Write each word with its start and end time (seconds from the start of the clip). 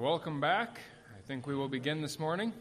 Welcome 0.00 0.40
back. 0.40 0.80
I 1.16 1.20
think 1.28 1.46
we 1.46 1.54
will 1.54 1.68
begin 1.68 2.02
this 2.02 2.18
morning. 2.18 2.52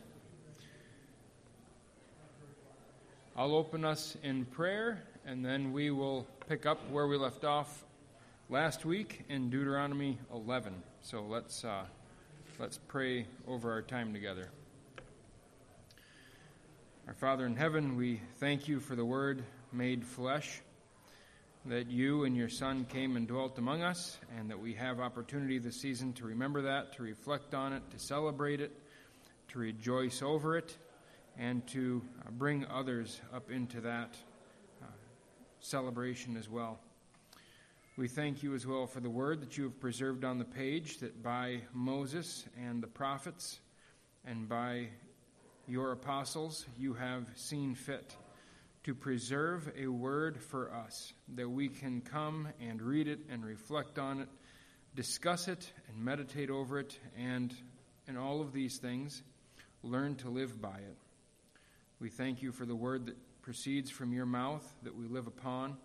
I'll 3.36 3.56
open 3.56 3.84
us 3.84 4.16
in 4.22 4.46
prayer, 4.46 5.02
and 5.26 5.44
then 5.44 5.74
we 5.74 5.90
will 5.90 6.28
pick 6.48 6.68
up 6.68 6.78
where 6.92 7.08
we 7.08 7.18
left 7.18 7.44
off 7.44 7.86
last 8.52 8.86
week 8.86 9.24
in 9.30 9.50
Deuteronomy 9.50 10.20
11. 10.32 10.76
So 11.02 11.24
let's 11.24 11.66
uh, 11.66 11.86
let's 12.60 12.78
pray 12.78 13.26
over 13.48 13.72
our 13.72 13.82
time 13.82 14.14
together. 14.14 14.52
Our 17.08 17.16
Father 17.16 17.48
in 17.48 17.56
heaven, 17.56 17.98
we 17.98 18.22
thank 18.38 18.68
you 18.68 18.80
for 18.80 18.96
the 18.96 19.06
Word 19.06 19.44
made 19.72 20.06
flesh 20.06 20.62
that 21.66 21.90
you 21.90 22.26
and 22.26 22.36
your 22.36 22.50
Son 22.50 22.86
came 22.86 23.16
and 23.16 23.26
dwelt 23.28 23.58
among 23.58 23.84
us, 23.84 24.18
and 24.38 24.50
that 24.50 24.60
we 24.60 24.74
have 24.74 25.00
opportunity 25.00 25.60
this 25.60 25.80
season 25.80 26.12
to 26.14 26.26
remember 26.26 26.62
that, 26.64 26.94
to 26.94 27.04
reflect 27.04 27.54
on 27.54 27.72
it, 27.72 27.82
to 27.92 28.00
celebrate 28.00 28.60
it, 28.60 28.72
to 29.48 29.60
rejoice 29.60 30.22
over 30.22 30.58
it, 30.58 30.76
and 31.38 31.66
to 31.68 32.02
uh, 32.20 32.32
bring 32.32 32.66
others 32.66 33.22
up 33.34 33.50
into 33.50 33.80
that 33.80 34.16
uh, 34.82 34.88
celebration 35.62 36.36
as 36.36 36.50
well. 36.50 36.80
We 37.96 38.10
thank 38.10 38.44
you 38.44 38.56
as 38.56 38.68
well 38.68 38.86
for 38.86 39.00
the 39.00 39.10
word 39.10 39.40
that 39.42 39.58
you 39.58 39.64
have 39.64 39.80
preserved 39.80 40.26
on 40.26 40.40
the 40.40 40.46
page, 40.46 40.98
that 40.98 41.24
by 41.24 41.62
Moses 41.74 42.46
and 42.62 42.84
the 42.84 42.88
prophets 42.88 43.60
and 44.26 44.50
by 44.50 44.88
your 45.68 45.94
apostles 45.94 46.66
you 46.78 46.94
have 46.96 47.30
seen 47.36 47.74
fit 47.74 48.16
to 48.84 48.94
preserve 48.94 49.72
a 49.78 49.88
word 49.88 50.42
for 50.42 50.74
us, 50.74 51.14
that 51.36 51.50
we 51.50 51.70
can 51.70 52.02
come 52.02 52.50
and 52.60 52.82
read 52.82 53.08
it 53.08 53.20
and 53.30 53.46
reflect 53.46 53.98
on 53.98 54.20
it, 54.20 54.28
discuss 54.96 55.48
it 55.48 55.72
and 55.88 56.04
meditate 56.04 56.50
over 56.50 56.80
it, 56.80 56.98
and 57.18 57.54
in 58.08 58.18
all 58.18 58.42
of 58.42 58.52
these 58.52 58.78
things, 58.78 59.24
learn 59.84 60.16
to 60.16 60.30
live 60.30 60.62
by 60.62 60.76
it. 60.76 60.98
We 62.00 62.10
thank 62.10 62.42
you 62.42 62.52
for 62.52 62.66
the 62.66 62.76
word 62.76 63.06
that 63.06 63.16
proceeds 63.42 63.90
from 63.90 64.12
your 64.12 64.26
mouth 64.26 64.66
that 64.84 64.96
we 64.96 65.08
live 65.08 65.28
upon, 65.28 65.78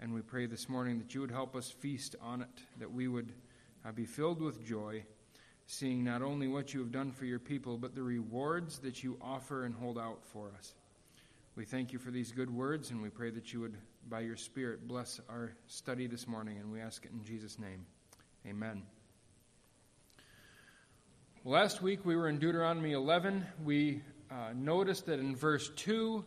and 0.00 0.14
we 0.14 0.22
pray 0.22 0.46
this 0.46 0.68
morning 0.68 0.98
that 0.98 1.14
you 1.14 1.20
would 1.20 1.30
help 1.30 1.54
us 1.54 1.70
feast 1.70 2.16
on 2.22 2.40
it, 2.40 2.62
that 2.78 2.90
we 2.90 3.06
would 3.06 3.32
uh, 3.84 3.92
be 3.92 4.06
filled 4.06 4.40
with 4.40 4.64
joy, 4.64 5.04
seeing 5.66 6.02
not 6.02 6.22
only 6.22 6.48
what 6.48 6.72
you 6.72 6.80
have 6.80 6.90
done 6.90 7.12
for 7.12 7.26
your 7.26 7.38
people, 7.38 7.76
but 7.76 7.94
the 7.94 8.02
rewards 8.02 8.78
that 8.78 9.04
you 9.04 9.18
offer 9.20 9.64
and 9.64 9.74
hold 9.74 9.98
out 9.98 10.24
for 10.24 10.50
us. 10.58 10.72
We 11.56 11.64
thank 11.64 11.92
you 11.92 11.98
for 11.98 12.12
these 12.12 12.30
good 12.30 12.48
words, 12.48 12.90
and 12.90 13.02
we 13.02 13.10
pray 13.10 13.30
that 13.30 13.52
you 13.52 13.60
would, 13.60 13.76
by 14.08 14.20
your 14.20 14.36
Spirit, 14.36 14.86
bless 14.86 15.20
our 15.28 15.52
study 15.66 16.06
this 16.06 16.28
morning, 16.28 16.58
and 16.58 16.70
we 16.70 16.80
ask 16.80 17.04
it 17.04 17.10
in 17.10 17.24
Jesus' 17.24 17.58
name. 17.58 17.84
Amen. 18.46 18.84
Last 21.44 21.82
week 21.82 22.04
we 22.04 22.14
were 22.14 22.28
in 22.28 22.38
Deuteronomy 22.38 22.92
11. 22.92 23.44
We 23.64 24.00
uh, 24.30 24.52
noticed 24.54 25.06
that 25.06 25.18
in 25.18 25.34
verse 25.34 25.68
2 25.74 26.24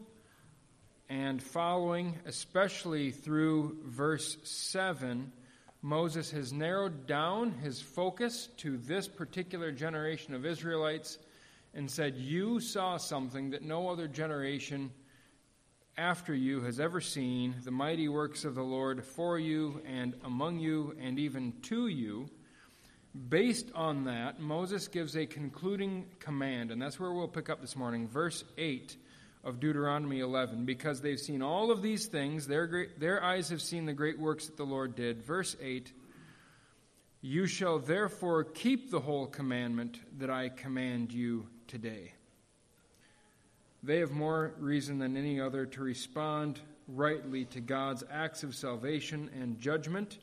and 1.07 1.41
following, 1.41 2.19
especially 2.25 3.11
through 3.11 3.77
verse 3.85 4.37
7, 4.43 5.31
Moses 5.81 6.31
has 6.31 6.51
narrowed 6.51 7.07
down 7.07 7.51
his 7.51 7.81
focus 7.81 8.49
to 8.57 8.75
this 8.75 9.07
particular 9.07 9.71
generation 9.71 10.33
of 10.33 10.45
Israelites 10.45 11.17
and 11.73 11.89
said, 11.89 12.17
You 12.17 12.59
saw 12.59 12.97
something 12.97 13.51
that 13.51 13.63
no 13.63 13.87
other 13.87 14.09
generation 14.09 14.91
after 15.97 16.33
you 16.33 16.61
has 16.61 16.79
ever 16.79 16.99
seen 16.99 17.55
the 17.63 17.71
mighty 17.71 18.07
works 18.07 18.45
of 18.45 18.55
the 18.55 18.63
Lord 18.63 19.05
for 19.05 19.37
you 19.37 19.81
and 19.85 20.15
among 20.23 20.59
you 20.59 20.95
and 20.99 21.19
even 21.19 21.53
to 21.63 21.87
you. 21.87 22.29
Based 23.29 23.69
on 23.75 24.05
that, 24.05 24.39
Moses 24.39 24.87
gives 24.87 25.15
a 25.15 25.27
concluding 25.27 26.07
command, 26.19 26.71
and 26.71 26.81
that's 26.81 26.99
where 26.99 27.11
we'll 27.11 27.27
pick 27.27 27.47
up 27.47 27.61
this 27.61 27.75
morning, 27.75 28.07
verse 28.07 28.43
8 28.57 28.97
of 29.43 29.59
Deuteronomy 29.59 30.19
11. 30.21 30.65
Because 30.65 30.99
they've 30.99 31.19
seen 31.19 31.43
all 31.43 31.69
of 31.69 31.83
these 31.83 32.07
things, 32.07 32.47
their, 32.47 32.65
great, 32.65 32.99
their 32.99 33.23
eyes 33.23 33.49
have 33.49 33.61
seen 33.61 33.85
the 33.85 33.93
great 33.93 34.17
works 34.17 34.47
that 34.47 34.57
the 34.57 34.65
Lord 34.65 34.95
did. 34.95 35.23
Verse 35.23 35.55
8 35.61 35.93
You 37.21 37.45
shall 37.45 37.77
therefore 37.77 38.43
keep 38.43 38.89
the 38.89 38.99
whole 38.99 39.27
commandment 39.27 39.99
that 40.17 40.31
I 40.31 40.49
command 40.49 41.13
you 41.13 41.45
today. 41.67 42.13
They 43.83 43.99
have 43.99 44.11
more 44.11 44.53
reason 44.59 44.97
than 44.97 45.17
any 45.17 45.41
other 45.41 45.65
to 45.65 45.83
respond 45.83 46.61
rightly 46.87 47.43
to 47.45 47.59
God's 47.59 48.03
acts 48.09 48.41
of 48.43 48.55
salvation 48.55 49.29
and 49.37 49.59
judgment. 49.59 50.19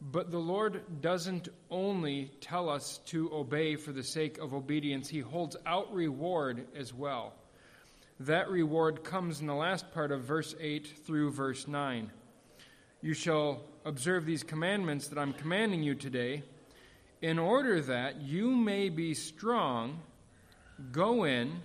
But 0.00 0.30
the 0.30 0.38
Lord 0.38 1.00
doesn't 1.00 1.48
only 1.70 2.32
tell 2.40 2.68
us 2.68 2.98
to 3.06 3.32
obey 3.32 3.76
for 3.76 3.92
the 3.92 4.02
sake 4.02 4.36
of 4.38 4.52
obedience, 4.52 5.08
He 5.08 5.20
holds 5.20 5.56
out 5.64 5.92
reward 5.94 6.66
as 6.76 6.92
well. 6.92 7.32
That 8.20 8.50
reward 8.50 9.04
comes 9.04 9.40
in 9.40 9.46
the 9.46 9.54
last 9.54 9.90
part 9.92 10.12
of 10.12 10.24
verse 10.24 10.54
8 10.60 10.86
through 11.06 11.30
verse 11.32 11.66
9. 11.66 12.10
You 13.00 13.14
shall 13.14 13.62
observe 13.86 14.26
these 14.26 14.42
commandments 14.42 15.08
that 15.08 15.18
I'm 15.18 15.32
commanding 15.32 15.82
you 15.82 15.94
today, 15.94 16.42
in 17.22 17.38
order 17.38 17.80
that 17.80 18.20
you 18.20 18.50
may 18.50 18.90
be 18.90 19.14
strong, 19.14 20.00
go 20.90 21.24
in, 21.24 21.60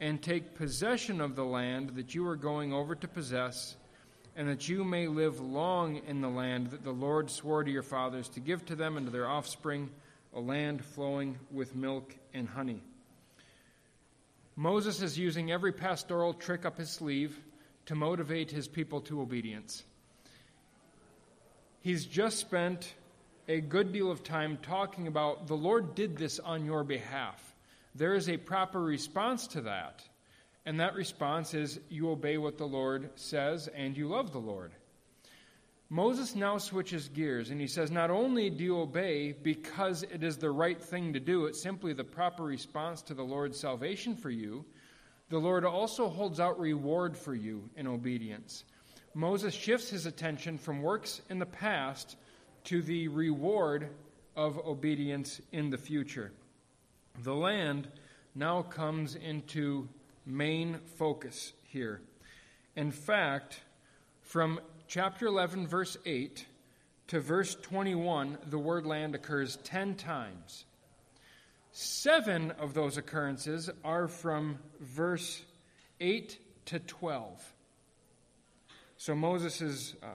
and 0.00 0.20
take 0.20 0.54
possession 0.54 1.20
of 1.20 1.36
the 1.36 1.44
land 1.44 1.90
that 1.96 2.14
you 2.14 2.26
are 2.26 2.36
going 2.36 2.72
over 2.72 2.94
to 2.94 3.08
possess, 3.08 3.76
and 4.36 4.48
that 4.48 4.68
you 4.68 4.84
may 4.84 5.08
live 5.08 5.40
long 5.40 5.96
in 6.06 6.20
the 6.20 6.28
land 6.28 6.70
that 6.70 6.84
the 6.84 6.92
Lord 6.92 7.30
swore 7.30 7.64
to 7.64 7.70
your 7.70 7.82
fathers 7.82 8.28
to 8.30 8.40
give 8.40 8.64
to 8.66 8.76
them 8.76 8.96
and 8.96 9.06
to 9.06 9.12
their 9.12 9.28
offspring, 9.28 9.90
a 10.34 10.40
land 10.40 10.84
flowing 10.84 11.38
with 11.50 11.74
milk 11.74 12.14
and 12.34 12.46
honey. 12.48 12.82
Moses 14.54 15.00
is 15.00 15.18
using 15.18 15.50
every 15.50 15.72
pastoral 15.72 16.34
trick 16.34 16.66
up 16.66 16.78
his 16.78 16.90
sleeve 16.90 17.40
to 17.86 17.94
motivate 17.94 18.50
his 18.50 18.68
people 18.68 19.00
to 19.02 19.20
obedience. 19.20 19.84
He's 21.80 22.04
just 22.04 22.38
spent 22.38 22.94
a 23.48 23.60
good 23.60 23.92
deal 23.92 24.10
of 24.10 24.22
time 24.24 24.58
talking 24.60 25.06
about 25.06 25.46
the 25.46 25.56
Lord 25.56 25.94
did 25.94 26.16
this 26.16 26.38
on 26.40 26.64
your 26.64 26.84
behalf 26.84 27.54
there 27.96 28.14
is 28.14 28.28
a 28.28 28.36
proper 28.36 28.80
response 28.80 29.46
to 29.48 29.62
that. 29.62 30.02
And 30.64 30.80
that 30.80 30.94
response 30.94 31.54
is 31.54 31.80
you 31.88 32.10
obey 32.10 32.38
what 32.38 32.58
the 32.58 32.66
Lord 32.66 33.10
says 33.14 33.68
and 33.68 33.96
you 33.96 34.08
love 34.08 34.32
the 34.32 34.38
Lord. 34.38 34.72
Moses 35.88 36.34
now 36.34 36.58
switches 36.58 37.08
gears 37.08 37.50
and 37.50 37.60
he 37.60 37.68
says, 37.68 37.92
Not 37.92 38.10
only 38.10 38.50
do 38.50 38.64
you 38.64 38.80
obey 38.80 39.30
because 39.30 40.02
it 40.02 40.24
is 40.24 40.36
the 40.36 40.50
right 40.50 40.82
thing 40.82 41.12
to 41.12 41.20
do, 41.20 41.46
it's 41.46 41.62
simply 41.62 41.92
the 41.92 42.02
proper 42.02 42.42
response 42.42 43.02
to 43.02 43.14
the 43.14 43.22
Lord's 43.22 43.60
salvation 43.60 44.16
for 44.16 44.30
you, 44.30 44.64
the 45.28 45.38
Lord 45.38 45.64
also 45.64 46.08
holds 46.08 46.40
out 46.40 46.58
reward 46.58 47.16
for 47.16 47.34
you 47.34 47.68
in 47.76 47.86
obedience. 47.86 48.64
Moses 49.14 49.54
shifts 49.54 49.88
his 49.88 50.06
attention 50.06 50.58
from 50.58 50.82
works 50.82 51.22
in 51.30 51.38
the 51.38 51.46
past 51.46 52.16
to 52.64 52.82
the 52.82 53.06
reward 53.08 53.88
of 54.34 54.58
obedience 54.66 55.40
in 55.52 55.70
the 55.70 55.78
future. 55.78 56.32
The 57.22 57.34
land 57.34 57.88
now 58.34 58.62
comes 58.62 59.14
into 59.14 59.88
main 60.26 60.78
focus 60.96 61.52
here. 61.62 62.02
In 62.74 62.90
fact, 62.90 63.60
from 64.20 64.60
chapter 64.86 65.26
11, 65.26 65.66
verse 65.66 65.96
8 66.04 66.44
to 67.08 67.20
verse 67.20 67.54
21, 67.54 68.36
the 68.50 68.58
word 68.58 68.84
land 68.84 69.14
occurs 69.14 69.56
10 69.64 69.94
times. 69.94 70.66
Seven 71.72 72.50
of 72.52 72.74
those 72.74 72.98
occurrences 72.98 73.70
are 73.82 74.08
from 74.08 74.58
verse 74.80 75.42
8 76.00 76.38
to 76.66 76.78
12. 76.80 77.54
So 78.98 79.14
Moses 79.14 79.62
is 79.62 79.94
uh, 80.02 80.06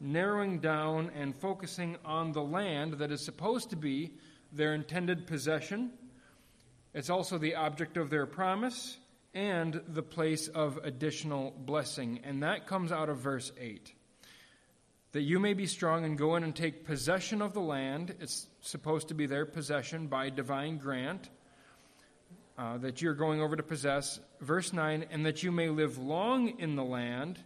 narrowing 0.00 0.60
down 0.60 1.10
and 1.14 1.34
focusing 1.34 1.96
on 2.04 2.32
the 2.32 2.42
land 2.42 2.94
that 2.94 3.10
is 3.10 3.22
supposed 3.22 3.70
to 3.70 3.76
be 3.76 4.12
their 4.52 4.74
intended 4.74 5.26
possession 5.26 5.90
it's 6.94 7.10
also 7.10 7.38
the 7.38 7.54
object 7.54 7.96
of 7.96 8.10
their 8.10 8.26
promise 8.26 8.98
and 9.34 9.80
the 9.88 10.02
place 10.02 10.48
of 10.48 10.78
additional 10.82 11.50
blessing. 11.50 12.20
And 12.24 12.42
that 12.42 12.66
comes 12.66 12.92
out 12.92 13.08
of 13.08 13.18
verse 13.18 13.50
8. 13.58 13.92
That 15.12 15.22
you 15.22 15.38
may 15.38 15.54
be 15.54 15.66
strong 15.66 16.04
and 16.04 16.18
go 16.18 16.36
in 16.36 16.44
and 16.44 16.54
take 16.54 16.84
possession 16.84 17.42
of 17.42 17.54
the 17.54 17.60
land. 17.60 18.14
It's 18.20 18.46
supposed 18.60 19.08
to 19.08 19.14
be 19.14 19.26
their 19.26 19.46
possession 19.46 20.06
by 20.06 20.30
divine 20.30 20.78
grant 20.78 21.28
uh, 22.58 22.78
that 22.78 23.00
you're 23.00 23.14
going 23.14 23.40
over 23.40 23.56
to 23.56 23.62
possess. 23.62 24.20
Verse 24.40 24.72
9, 24.72 25.06
and 25.10 25.24
that 25.26 25.42
you 25.42 25.50
may 25.50 25.68
live 25.68 25.98
long 25.98 26.60
in 26.60 26.76
the 26.76 26.84
land 26.84 27.38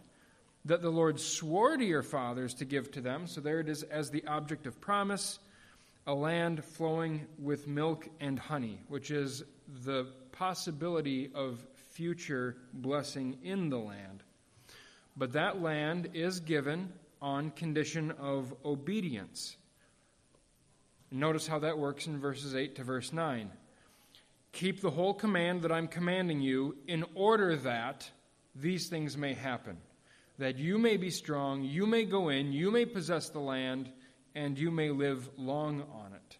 that 0.65 0.81
the 0.81 0.89
Lord 0.89 1.19
swore 1.19 1.77
to 1.77 1.85
your 1.85 2.03
fathers 2.03 2.53
to 2.55 2.65
give 2.65 2.91
to 2.91 3.01
them. 3.01 3.27
So 3.27 3.39
there 3.39 3.61
it 3.61 3.69
is 3.69 3.83
as 3.83 4.09
the 4.09 4.25
object 4.27 4.67
of 4.67 4.81
promise 4.81 5.39
a 6.07 6.13
land 6.13 6.63
flowing 6.63 7.27
with 7.37 7.67
milk 7.67 8.07
and 8.21 8.39
honey, 8.39 8.79
which 8.87 9.11
is 9.11 9.43
the 9.83 10.07
possibility 10.31 11.29
of 11.35 11.65
future 11.91 12.55
blessing 12.73 13.37
in 13.43 13.69
the 13.69 13.77
land. 13.77 14.23
But 15.17 15.33
that 15.33 15.61
land 15.61 16.09
is 16.13 16.39
given 16.39 16.93
on 17.21 17.51
condition 17.51 18.11
of 18.11 18.53
obedience. 18.63 19.57
Notice 21.11 21.47
how 21.47 21.59
that 21.59 21.77
works 21.77 22.07
in 22.07 22.19
verses 22.19 22.55
8 22.55 22.75
to 22.75 22.83
verse 22.83 23.11
9. 23.11 23.49
Keep 24.53 24.81
the 24.81 24.91
whole 24.91 25.13
command 25.13 25.61
that 25.63 25.71
I'm 25.71 25.87
commanding 25.87 26.39
you 26.39 26.77
in 26.87 27.03
order 27.15 27.55
that 27.57 28.09
these 28.55 28.87
things 28.87 29.17
may 29.17 29.33
happen, 29.33 29.77
that 30.37 30.57
you 30.57 30.77
may 30.77 30.97
be 30.97 31.09
strong, 31.09 31.63
you 31.63 31.85
may 31.85 32.05
go 32.05 32.29
in, 32.29 32.53
you 32.53 32.71
may 32.71 32.85
possess 32.85 33.29
the 33.29 33.39
land, 33.39 33.91
and 34.37 34.59
you 34.59 34.69
may 34.69 34.91
live 34.91 35.27
long 35.35 35.81
on 35.81 36.13
it. 36.13 36.37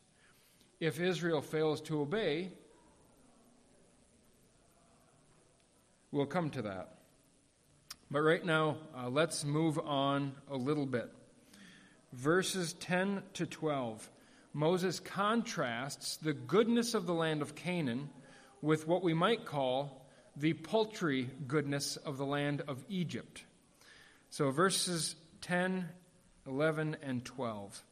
If 0.80 1.00
Israel 1.00 1.42
fails 1.42 1.82
to 1.82 2.00
obey, 2.02 2.52
we'll 6.12 6.28
come 6.28 6.52
to 6.52 6.62
that. 6.62 7.00
But 8.12 8.22
right 8.22 8.46
now, 8.46 8.78
uh, 8.96 9.10
let's 9.10 9.44
move 9.44 9.80
on 9.80 10.34
a 10.48 10.56
little 10.56 10.86
bit. 10.86 11.12
Verses 12.14 12.74
10 12.74 13.24
to 13.34 13.48
12. 13.48 14.08
Moses 14.54 15.00
contrasts 15.00 16.18
the 16.18 16.34
goodness 16.34 16.94
of 16.94 17.08
the 17.08 17.16
land 17.16 17.42
of 17.42 17.56
Canaan 17.56 18.10
with 18.62 18.88
what 18.88 19.02
we 19.02 19.16
might 19.16 19.44
call 19.44 20.06
the 20.36 20.54
paltry 20.54 21.32
goodness 21.48 21.98
of 21.98 22.18
the 22.18 22.26
land 22.26 22.62
of 22.68 22.86
Egypt. 22.90 23.44
So, 24.30 24.52
verses 24.52 25.16
10, 25.42 25.90
11, 26.48 26.98
and 27.02 27.24
12. 27.26 27.84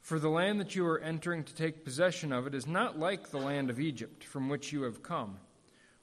For 0.00 0.18
the 0.18 0.28
land 0.28 0.60
that 0.60 0.76
you 0.76 0.86
are 0.86 1.00
entering 1.00 1.42
to 1.42 1.54
take 1.54 1.84
possession 1.84 2.32
of 2.32 2.46
it 2.46 2.54
is 2.54 2.66
not 2.66 2.98
like 2.98 3.30
the 3.30 3.38
land 3.38 3.70
of 3.70 3.80
Egypt, 3.80 4.22
from 4.22 4.48
which 4.48 4.72
you 4.72 4.82
have 4.82 5.02
come, 5.02 5.38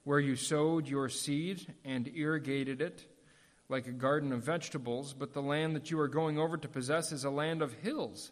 where 0.03 0.19
you 0.19 0.35
sowed 0.35 0.87
your 0.87 1.07
seed 1.07 1.73
and 1.85 2.11
irrigated 2.13 2.81
it 2.81 3.05
like 3.69 3.87
a 3.87 3.91
garden 3.91 4.31
of 4.33 4.43
vegetables, 4.43 5.13
but 5.13 5.33
the 5.33 5.41
land 5.41 5.75
that 5.75 5.89
you 5.89 5.99
are 5.99 6.07
going 6.07 6.37
over 6.37 6.57
to 6.57 6.67
possess 6.67 7.11
is 7.11 7.23
a 7.23 7.29
land 7.29 7.61
of 7.61 7.73
hills 7.75 8.31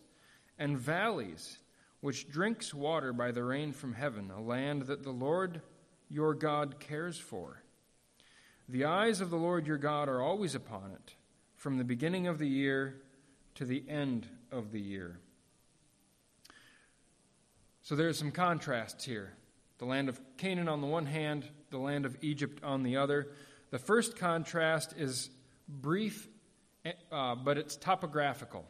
and 0.60 0.78
valleys, 0.78 1.58
which 2.02 2.30
drinks 2.30 2.74
water 2.74 3.14
by 3.14 3.32
the 3.32 3.44
rain 3.44 3.72
from 3.72 3.94
heaven, 3.94 4.30
a 4.30 4.42
land 4.42 4.84
that 4.84 5.04
the 5.04 5.12
Lord 5.12 5.62
your 6.10 6.34
God 6.34 6.80
cares 6.80 7.18
for. 7.18 7.64
The 8.68 8.86
eyes 8.86 9.22
of 9.22 9.30
the 9.30 9.38
Lord 9.38 9.66
your 9.66 9.78
God 9.78 10.10
are 10.10 10.22
always 10.22 10.54
upon 10.54 10.92
it, 10.92 11.16
from 11.62 11.78
the 11.78 11.84
beginning 11.84 12.26
of 12.26 12.40
the 12.40 12.48
year 12.48 12.96
to 13.54 13.66
the 13.66 13.84
end 13.88 14.28
of 14.52 14.72
the 14.72 14.80
year. 14.80 15.20
So 17.84 17.96
there's 17.96 18.18
some 18.18 18.32
contrasts 18.32 19.06
here. 19.06 19.32
The 19.78 19.86
land 19.86 20.10
of 20.10 20.20
Canaan 20.38 20.68
on 20.68 20.82
the 20.82 20.88
one 20.88 21.06
hand, 21.06 21.46
the 21.70 21.78
land 21.78 22.08
of 22.08 22.18
Egypt 22.22 22.64
on 22.64 22.82
the 22.82 22.98
other. 22.98 23.28
The 23.70 23.78
first 23.78 24.18
contrast 24.18 24.96
is 24.98 25.30
brief, 25.68 26.28
uh, 27.12 27.36
but 27.36 27.60
it's 27.60 27.76
topographical. 27.76 28.66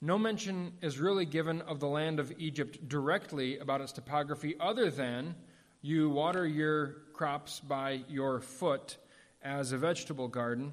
No 0.00 0.16
mention 0.16 0.74
is 0.82 1.00
really 1.00 1.26
given 1.26 1.62
of 1.62 1.80
the 1.80 1.88
land 1.88 2.20
of 2.20 2.32
Egypt 2.38 2.88
directly 2.88 3.58
about 3.58 3.80
its 3.80 3.90
topography, 3.90 4.54
other 4.60 4.88
than 4.88 5.34
you 5.82 6.08
water 6.08 6.46
your 6.46 6.94
crops 7.12 7.58
by 7.58 8.04
your 8.08 8.40
foot 8.40 8.98
as 9.42 9.72
a 9.72 9.78
vegetable 9.78 10.28
garden, 10.28 10.72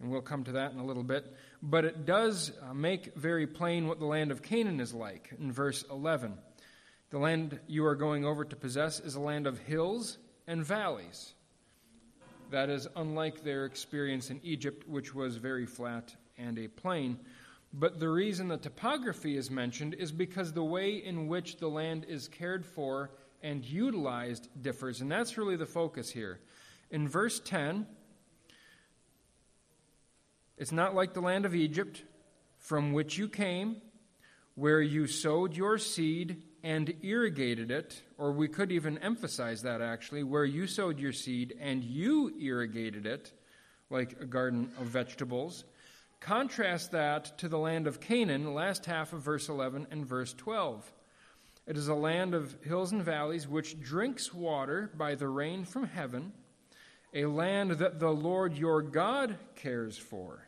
and 0.00 0.10
we'll 0.10 0.20
come 0.20 0.44
to 0.44 0.52
that 0.52 0.72
in 0.72 0.78
a 0.78 0.84
little 0.84 1.02
bit. 1.02 1.34
But 1.62 1.84
it 1.84 2.06
does 2.06 2.52
uh, 2.62 2.74
make 2.74 3.14
very 3.16 3.46
plain 3.46 3.88
what 3.88 3.98
the 3.98 4.06
land 4.06 4.30
of 4.30 4.42
Canaan 4.42 4.80
is 4.80 4.92
like 4.92 5.30
in 5.38 5.52
verse 5.52 5.84
11. 5.90 6.34
The 7.10 7.18
land 7.18 7.58
you 7.66 7.86
are 7.86 7.94
going 7.94 8.24
over 8.24 8.44
to 8.44 8.56
possess 8.56 9.00
is 9.00 9.14
a 9.14 9.20
land 9.20 9.46
of 9.46 9.58
hills 9.58 10.18
and 10.46 10.64
valleys. 10.64 11.34
That 12.50 12.68
is 12.68 12.86
unlike 12.94 13.42
their 13.42 13.64
experience 13.64 14.30
in 14.30 14.40
Egypt, 14.42 14.88
which 14.88 15.14
was 15.14 15.36
very 15.36 15.66
flat 15.66 16.14
and 16.38 16.58
a 16.58 16.68
plain. 16.68 17.18
But 17.72 17.98
the 17.98 18.08
reason 18.08 18.48
the 18.48 18.56
topography 18.56 19.36
is 19.36 19.50
mentioned 19.50 19.94
is 19.94 20.12
because 20.12 20.52
the 20.52 20.64
way 20.64 20.94
in 20.94 21.26
which 21.26 21.56
the 21.56 21.68
land 21.68 22.06
is 22.08 22.28
cared 22.28 22.64
for 22.64 23.10
and 23.42 23.64
utilized 23.64 24.48
differs, 24.62 25.00
and 25.00 25.10
that's 25.10 25.36
really 25.36 25.56
the 25.56 25.66
focus 25.66 26.10
here. 26.10 26.40
In 26.90 27.08
verse 27.08 27.40
10, 27.44 27.86
it's 30.58 30.72
not 30.72 30.94
like 30.94 31.14
the 31.14 31.20
land 31.20 31.44
of 31.44 31.54
Egypt, 31.54 32.02
from 32.58 32.92
which 32.92 33.18
you 33.18 33.28
came, 33.28 33.76
where 34.54 34.80
you 34.80 35.06
sowed 35.06 35.54
your 35.54 35.78
seed 35.78 36.42
and 36.62 36.94
irrigated 37.02 37.70
it, 37.70 38.02
or 38.18 38.32
we 38.32 38.48
could 38.48 38.72
even 38.72 38.98
emphasize 38.98 39.62
that 39.62 39.80
actually, 39.80 40.22
where 40.22 40.44
you 40.44 40.66
sowed 40.66 40.98
your 40.98 41.12
seed 41.12 41.54
and 41.60 41.84
you 41.84 42.32
irrigated 42.40 43.06
it, 43.06 43.32
like 43.90 44.20
a 44.20 44.26
garden 44.26 44.70
of 44.80 44.86
vegetables. 44.86 45.64
Contrast 46.20 46.90
that 46.92 47.38
to 47.38 47.48
the 47.48 47.58
land 47.58 47.86
of 47.86 48.00
Canaan, 48.00 48.54
last 48.54 48.86
half 48.86 49.12
of 49.12 49.22
verse 49.22 49.48
11 49.48 49.86
and 49.90 50.06
verse 50.06 50.32
12. 50.34 50.92
It 51.66 51.76
is 51.76 51.88
a 51.88 51.94
land 51.94 52.34
of 52.34 52.56
hills 52.62 52.92
and 52.92 53.02
valleys 53.02 53.46
which 53.46 53.80
drinks 53.80 54.32
water 54.32 54.90
by 54.96 55.14
the 55.14 55.28
rain 55.28 55.64
from 55.64 55.86
heaven, 55.86 56.32
a 57.12 57.26
land 57.26 57.72
that 57.72 58.00
the 58.00 58.10
Lord 58.10 58.56
your 58.56 58.82
God 58.82 59.36
cares 59.54 59.98
for. 59.98 60.45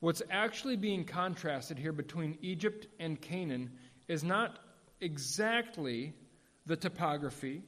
What's 0.00 0.22
actually 0.30 0.76
being 0.76 1.04
contrasted 1.04 1.78
here 1.78 1.92
between 1.92 2.38
Egypt 2.40 2.86
and 3.00 3.20
Canaan 3.20 3.70
is 4.06 4.22
not 4.22 4.58
exactly 5.00 6.14
the 6.66 6.76
topography, 6.76 7.62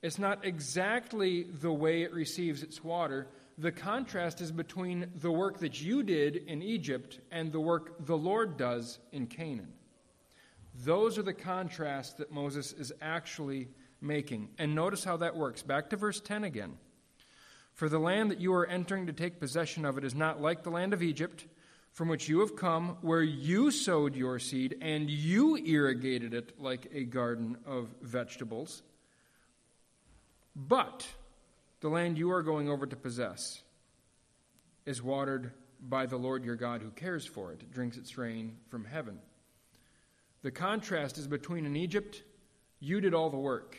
it's 0.00 0.18
not 0.18 0.44
exactly 0.44 1.42
the 1.42 1.72
way 1.72 2.02
it 2.02 2.12
receives 2.12 2.62
its 2.62 2.82
water, 2.82 3.26
the 3.58 3.72
contrast 3.72 4.40
is 4.40 4.50
between 4.50 5.10
the 5.16 5.30
work 5.30 5.58
that 5.60 5.80
you 5.80 6.02
did 6.02 6.36
in 6.36 6.62
Egypt 6.62 7.20
and 7.30 7.52
the 7.52 7.60
work 7.60 8.04
the 8.06 8.16
Lord 8.16 8.56
does 8.56 8.98
in 9.12 9.26
Canaan. 9.26 9.72
Those 10.84 11.18
are 11.18 11.22
the 11.22 11.34
contrasts 11.34 12.14
that 12.14 12.32
Moses 12.32 12.72
is 12.72 12.92
actually 13.00 13.68
making. 14.00 14.48
And 14.58 14.74
notice 14.74 15.04
how 15.04 15.18
that 15.18 15.36
works. 15.36 15.62
Back 15.62 15.90
to 15.90 15.96
verse 15.96 16.20
10 16.20 16.44
again. 16.44 16.78
For 17.72 17.88
the 17.88 17.98
land 17.98 18.30
that 18.30 18.40
you 18.40 18.52
are 18.54 18.66
entering 18.66 19.06
to 19.06 19.12
take 19.12 19.40
possession 19.40 19.84
of 19.84 19.98
it 19.98 20.04
is 20.04 20.14
not 20.14 20.40
like 20.40 20.62
the 20.62 20.70
land 20.70 20.92
of 20.92 21.02
Egypt, 21.02 21.46
from 21.94 22.08
which 22.08 22.28
you 22.28 22.40
have 22.40 22.56
come, 22.56 22.98
where 23.02 23.22
you 23.22 23.70
sowed 23.70 24.16
your 24.16 24.40
seed 24.40 24.76
and 24.82 25.08
you 25.08 25.56
irrigated 25.56 26.34
it 26.34 26.60
like 26.60 26.88
a 26.92 27.04
garden 27.04 27.56
of 27.64 27.88
vegetables. 28.02 28.82
But 30.56 31.06
the 31.80 31.88
land 31.88 32.18
you 32.18 32.32
are 32.32 32.42
going 32.42 32.68
over 32.68 32.84
to 32.84 32.96
possess 32.96 33.62
is 34.84 35.02
watered 35.02 35.52
by 35.80 36.06
the 36.06 36.16
Lord 36.16 36.44
your 36.44 36.56
God 36.56 36.82
who 36.82 36.90
cares 36.90 37.24
for 37.24 37.52
it, 37.52 37.70
drinks 37.70 37.96
its 37.96 38.18
rain 38.18 38.56
from 38.68 38.84
heaven. 38.84 39.20
The 40.42 40.50
contrast 40.50 41.16
is 41.16 41.28
between 41.28 41.64
in 41.64 41.76
Egypt, 41.76 42.22
you 42.80 43.00
did 43.00 43.14
all 43.14 43.30
the 43.30 43.36
work. 43.36 43.78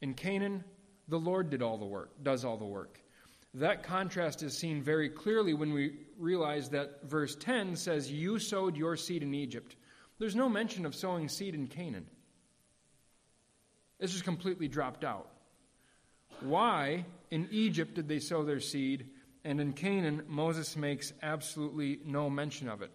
In 0.00 0.14
Canaan, 0.14 0.64
the 1.08 1.20
Lord 1.20 1.50
did 1.50 1.60
all 1.60 1.76
the 1.76 1.84
work, 1.84 2.10
does 2.22 2.42
all 2.44 2.56
the 2.56 2.64
work. 2.64 3.00
That 3.54 3.82
contrast 3.82 4.42
is 4.42 4.56
seen 4.56 4.82
very 4.82 5.08
clearly 5.08 5.54
when 5.54 5.72
we 5.72 5.96
realize 6.18 6.68
that 6.70 7.02
verse 7.04 7.34
10 7.36 7.76
says, 7.76 8.12
You 8.12 8.38
sowed 8.38 8.76
your 8.76 8.96
seed 8.96 9.22
in 9.22 9.34
Egypt. 9.34 9.76
There's 10.18 10.36
no 10.36 10.48
mention 10.48 10.84
of 10.84 10.94
sowing 10.94 11.28
seed 11.28 11.54
in 11.54 11.66
Canaan. 11.66 12.06
This 13.98 14.14
is 14.14 14.22
completely 14.22 14.68
dropped 14.68 15.04
out. 15.04 15.28
Why 16.40 17.04
in 17.30 17.48
Egypt 17.50 17.94
did 17.94 18.08
they 18.08 18.20
sow 18.20 18.44
their 18.44 18.60
seed, 18.60 19.08
and 19.44 19.60
in 19.60 19.72
Canaan 19.72 20.22
Moses 20.28 20.76
makes 20.76 21.12
absolutely 21.22 22.00
no 22.04 22.30
mention 22.30 22.68
of 22.68 22.82
it? 22.82 22.92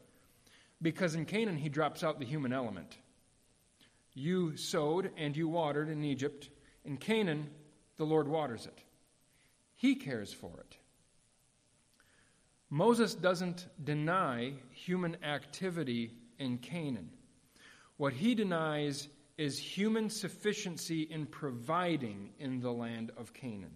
Because 0.82 1.16
in 1.16 1.26
Canaan 1.26 1.58
he 1.58 1.70
drops 1.70 2.04
out 2.04 2.20
the 2.20 2.26
human 2.26 2.54
element. 2.54 2.98
You 4.14 4.56
sowed 4.56 5.12
and 5.18 5.36
you 5.36 5.48
watered 5.48 5.90
in 5.90 6.04
Egypt. 6.04 6.50
In 6.86 6.98
Canaan, 6.98 7.50
the 7.98 8.06
Lord 8.06 8.28
waters 8.28 8.66
it, 8.66 8.84
He 9.84 9.96
cares 9.96 10.32
for 10.32 10.62
it. 10.62 10.78
Moses 12.70 13.14
doesn't 13.16 13.68
deny 13.84 14.54
human 14.72 15.18
activity 15.26 16.14
in 16.40 16.60
Canaan. 16.60 17.10
What 17.98 18.14
he 18.14 18.34
denies 18.34 19.10
is 19.38 19.60
human 19.60 20.10
sufficiency 20.10 21.02
in 21.02 21.26
providing 21.26 22.30
in 22.40 22.62
the 22.62 22.72
land 22.72 23.12
of 23.18 23.34
Canaan. 23.34 23.76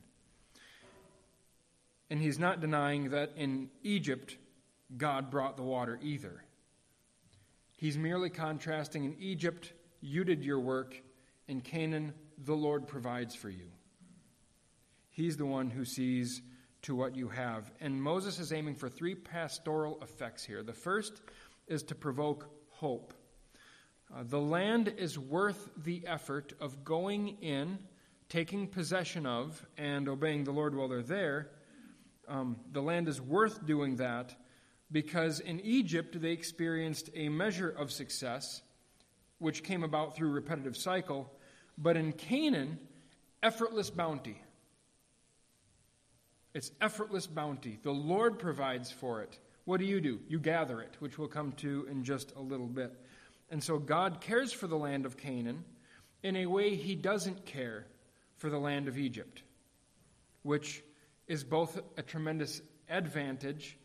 And 2.10 2.22
he's 2.22 2.40
not 2.40 2.62
denying 2.62 3.10
that 3.10 3.34
in 3.36 3.70
Egypt, 3.84 4.38
God 4.96 5.30
brought 5.30 5.58
the 5.58 5.64
water 5.64 6.00
either. 6.02 6.42
He's 7.76 7.98
merely 7.98 8.30
contrasting 8.30 9.04
in 9.04 9.18
Egypt, 9.20 9.74
you 10.00 10.24
did 10.24 10.42
your 10.46 10.62
work. 10.62 10.96
In 11.50 11.60
Canaan, 11.60 12.14
the 12.46 12.56
Lord 12.56 12.88
provides 12.88 13.36
for 13.36 13.50
you. 13.50 13.68
He's 15.18 15.36
the 15.36 15.48
one 15.48 15.72
who 15.72 15.84
sees 15.84 16.44
to 16.84 16.96
what 16.96 17.16
you 17.16 17.28
have. 17.30 17.72
And 17.82 18.00
Moses 18.00 18.38
is 18.38 18.54
aiming 18.54 18.76
for 18.76 18.88
three 18.88 19.16
pastoral 19.16 19.98
effects 20.04 20.44
here. 20.44 20.62
The 20.62 20.74
first 20.74 21.24
is 21.68 21.82
to 21.86 21.96
provoke 21.96 22.48
hope. 22.70 23.16
Uh, 24.16 24.22
the 24.22 24.40
land 24.40 24.94
is 24.96 25.18
worth 25.18 25.72
the 25.76 26.06
effort 26.06 26.54
of 26.62 26.84
going 26.84 27.30
in, 27.42 27.80
taking 28.30 28.68
possession 28.68 29.26
of, 29.26 29.66
and 29.76 30.08
obeying 30.08 30.44
the 30.44 30.52
Lord 30.52 30.76
while 30.76 30.88
they're 30.88 31.02
there. 31.02 31.50
Um, 32.28 32.58
the 32.72 32.84
land 32.84 33.08
is 33.08 33.20
worth 33.20 33.66
doing 33.66 33.96
that 33.96 34.36
because 34.92 35.40
in 35.40 35.60
Egypt 35.62 36.22
they 36.22 36.32
experienced 36.32 37.10
a 37.16 37.28
measure 37.30 37.70
of 37.70 37.92
success, 37.92 38.62
which 39.40 39.64
came 39.64 39.84
about 39.84 40.16
through 40.16 40.30
repetitive 40.30 40.78
cycle, 40.78 41.34
but 41.76 41.98
in 41.98 42.14
Canaan, 42.14 42.78
effortless 43.42 43.90
bounty. 43.90 44.44
It's 46.58 46.72
effortless 46.82 47.28
bounty. 47.28 47.78
The 47.84 47.92
Lord 47.92 48.40
provides 48.40 48.90
for 48.90 49.22
it. 49.22 49.38
What 49.66 49.80
do 49.80 49.86
you 49.86 50.02
do? 50.02 50.20
You 50.28 50.40
gather 50.40 50.82
it, 50.82 50.96
which 50.98 51.20
we'll 51.20 51.28
come 51.28 51.52
to 51.58 51.88
in 51.88 52.04
just 52.04 52.34
a 52.36 52.42
little 52.42 52.66
bit. 52.66 53.00
And 53.52 53.64
so 53.64 53.78
God 53.78 54.22
cares 54.22 54.52
for 54.52 54.66
the 54.66 54.76
land 54.76 55.06
of 55.06 55.18
Canaan 55.18 55.64
in 56.24 56.36
a 56.36 56.48
way 56.48 56.76
he 56.76 56.96
doesn't 56.96 57.46
care 57.46 57.86
for 58.38 58.50
the 58.50 58.58
land 58.58 58.88
of 58.88 58.98
Egypt, 58.98 59.44
which 60.42 60.84
is 61.28 61.44
both 61.44 61.80
a 61.96 62.02
tremendous 62.02 62.64
advantage 62.90 63.78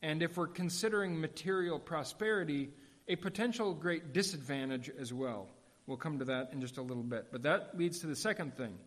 and, 0.00 0.22
if 0.22 0.36
we're 0.36 0.46
considering 0.46 1.20
material 1.20 1.80
prosperity, 1.80 2.70
a 3.08 3.16
potential 3.16 3.74
great 3.74 4.12
disadvantage 4.12 4.88
as 5.00 5.12
well. 5.12 5.48
We'll 5.88 5.96
come 5.96 6.20
to 6.20 6.24
that 6.26 6.50
in 6.52 6.60
just 6.60 6.78
a 6.78 6.82
little 6.82 7.02
bit. 7.02 7.32
But 7.32 7.42
that 7.42 7.76
leads 7.76 7.98
to 8.02 8.06
the 8.06 8.14
second 8.14 8.56
thing. 8.56 8.78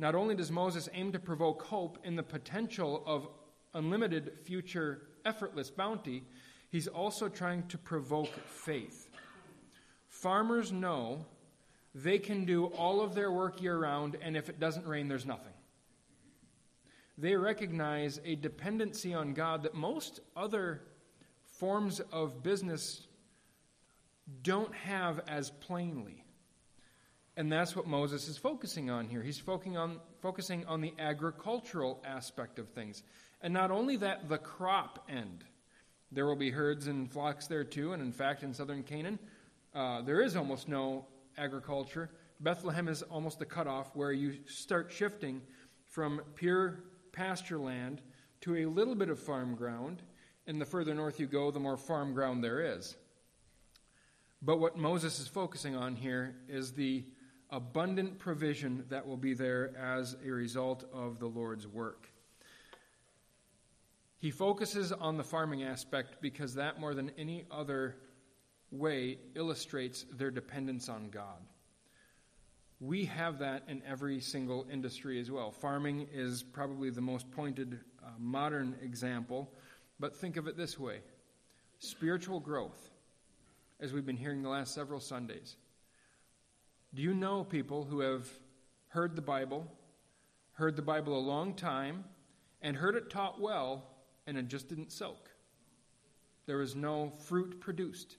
Not 0.00 0.14
only 0.14 0.34
does 0.34 0.50
Moses 0.50 0.88
aim 0.94 1.12
to 1.12 1.18
provoke 1.18 1.62
hope 1.62 1.98
in 2.04 2.16
the 2.16 2.22
potential 2.22 3.02
of 3.04 3.28
unlimited 3.74 4.32
future 4.44 5.02
effortless 5.26 5.68
bounty, 5.68 6.24
he's 6.70 6.88
also 6.88 7.28
trying 7.28 7.68
to 7.68 7.76
provoke 7.76 8.32
faith. 8.46 9.10
Farmers 10.08 10.72
know 10.72 11.26
they 11.94 12.18
can 12.18 12.46
do 12.46 12.68
all 12.68 13.02
of 13.02 13.14
their 13.14 13.30
work 13.30 13.60
year 13.60 13.76
round, 13.76 14.16
and 14.22 14.38
if 14.38 14.48
it 14.48 14.58
doesn't 14.58 14.86
rain, 14.86 15.06
there's 15.06 15.26
nothing. 15.26 15.52
They 17.18 17.36
recognize 17.36 18.22
a 18.24 18.36
dependency 18.36 19.12
on 19.12 19.34
God 19.34 19.64
that 19.64 19.74
most 19.74 20.20
other 20.34 20.80
forms 21.44 22.00
of 22.10 22.42
business 22.42 23.06
don't 24.42 24.74
have 24.74 25.20
as 25.28 25.50
plainly. 25.50 26.19
And 27.40 27.50
that's 27.50 27.74
what 27.74 27.86
Moses 27.86 28.28
is 28.28 28.36
focusing 28.36 28.90
on 28.90 29.08
here. 29.08 29.22
He's 29.22 29.38
focusing 29.38 29.78
on, 29.78 29.98
focusing 30.20 30.66
on 30.66 30.82
the 30.82 30.92
agricultural 30.98 31.98
aspect 32.04 32.58
of 32.58 32.68
things. 32.68 33.02
And 33.40 33.54
not 33.54 33.70
only 33.70 33.96
that, 33.96 34.28
the 34.28 34.36
crop 34.36 35.08
end. 35.08 35.42
There 36.12 36.26
will 36.26 36.36
be 36.36 36.50
herds 36.50 36.86
and 36.86 37.10
flocks 37.10 37.46
there 37.46 37.64
too, 37.64 37.94
and 37.94 38.02
in 38.02 38.12
fact, 38.12 38.42
in 38.42 38.52
southern 38.52 38.82
Canaan, 38.82 39.18
uh, 39.74 40.02
there 40.02 40.20
is 40.20 40.36
almost 40.36 40.68
no 40.68 41.06
agriculture. 41.38 42.10
Bethlehem 42.40 42.88
is 42.88 43.00
almost 43.04 43.38
the 43.38 43.46
cutoff 43.46 43.96
where 43.96 44.12
you 44.12 44.34
start 44.46 44.92
shifting 44.92 45.40
from 45.86 46.20
pure 46.34 46.84
pasture 47.12 47.58
land 47.58 48.02
to 48.42 48.56
a 48.56 48.66
little 48.66 48.94
bit 48.94 49.08
of 49.08 49.18
farm 49.18 49.54
ground, 49.54 50.02
and 50.46 50.60
the 50.60 50.66
further 50.66 50.92
north 50.94 51.18
you 51.18 51.26
go, 51.26 51.50
the 51.50 51.58
more 51.58 51.78
farm 51.78 52.12
ground 52.12 52.44
there 52.44 52.76
is. 52.76 52.96
But 54.42 54.58
what 54.58 54.76
Moses 54.76 55.18
is 55.18 55.26
focusing 55.26 55.74
on 55.74 55.96
here 55.96 56.36
is 56.46 56.72
the 56.72 57.02
abundant 57.50 58.18
provision 58.18 58.84
that 58.88 59.06
will 59.06 59.16
be 59.16 59.34
there 59.34 59.76
as 59.76 60.16
a 60.24 60.30
result 60.30 60.84
of 60.92 61.18
the 61.18 61.26
Lord's 61.26 61.66
work. 61.66 62.08
He 64.18 64.30
focuses 64.30 64.92
on 64.92 65.16
the 65.16 65.24
farming 65.24 65.62
aspect 65.62 66.20
because 66.20 66.54
that, 66.54 66.78
more 66.78 66.94
than 66.94 67.10
any 67.16 67.46
other 67.50 67.96
way, 68.70 69.18
illustrates 69.34 70.04
their 70.12 70.30
dependence 70.30 70.88
on 70.88 71.08
God. 71.08 71.40
We 72.80 73.06
have 73.06 73.38
that 73.38 73.64
in 73.68 73.82
every 73.86 74.20
single 74.20 74.66
industry 74.70 75.20
as 75.20 75.30
well. 75.30 75.50
Farming 75.50 76.06
is 76.12 76.42
probably 76.42 76.90
the 76.90 77.00
most 77.00 77.30
pointed 77.30 77.80
uh, 78.02 78.08
modern 78.18 78.76
example, 78.82 79.52
but 79.98 80.16
think 80.16 80.36
of 80.36 80.46
it 80.46 80.56
this 80.56 80.78
way 80.78 81.00
spiritual 81.78 82.40
growth, 82.40 82.90
as 83.80 83.92
we've 83.92 84.04
been 84.04 84.16
hearing 84.16 84.42
the 84.42 84.48
last 84.48 84.74
several 84.74 85.00
Sundays. 85.00 85.56
Do 86.92 87.02
you 87.02 87.14
know 87.14 87.44
people 87.44 87.84
who 87.84 88.00
have 88.00 88.28
heard 88.88 89.14
the 89.14 89.22
Bible, 89.22 89.70
heard 90.52 90.74
the 90.74 90.82
Bible 90.82 91.16
a 91.16 91.20
long 91.20 91.54
time, 91.54 92.04
and 92.62 92.76
heard 92.76 92.96
it 92.96 93.10
taught 93.10 93.40
well, 93.40 93.84
and 94.26 94.36
it 94.36 94.48
just 94.48 94.68
didn't 94.68 94.90
soak? 94.90 95.30
There 96.46 96.58
was 96.58 96.74
no 96.74 97.12
fruit 97.26 97.60
produced 97.60 98.16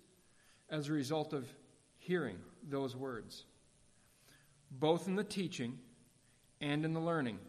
as 0.70 0.88
a 0.88 0.94
result 0.94 1.34
of 1.34 1.50
hearing 1.98 2.38
those 2.70 2.96
words. 2.96 3.44
Both 4.72 5.08
in 5.08 5.18
the 5.18 5.24
teaching 5.24 5.78
and 6.62 6.86
in 6.86 6.94
the 6.94 7.00
learning, 7.01 7.40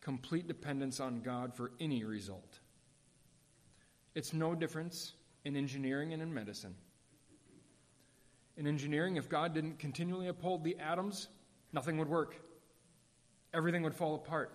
complete 0.00 0.48
dependence 0.48 0.98
on 0.98 1.20
God 1.20 1.54
for 1.54 1.72
any 1.78 2.04
result. 2.04 2.60
It's 4.14 4.32
no 4.32 4.54
difference 4.54 5.12
in 5.44 5.56
engineering 5.56 6.14
and 6.14 6.22
in 6.22 6.32
medicine. 6.32 6.74
In 8.58 8.66
engineering, 8.66 9.16
if 9.16 9.28
God 9.28 9.54
didn't 9.54 9.78
continually 9.78 10.26
uphold 10.26 10.64
the 10.64 10.76
atoms, 10.78 11.28
nothing 11.72 11.96
would 11.98 12.08
work. 12.08 12.34
Everything 13.54 13.84
would 13.84 13.94
fall 13.94 14.16
apart. 14.16 14.52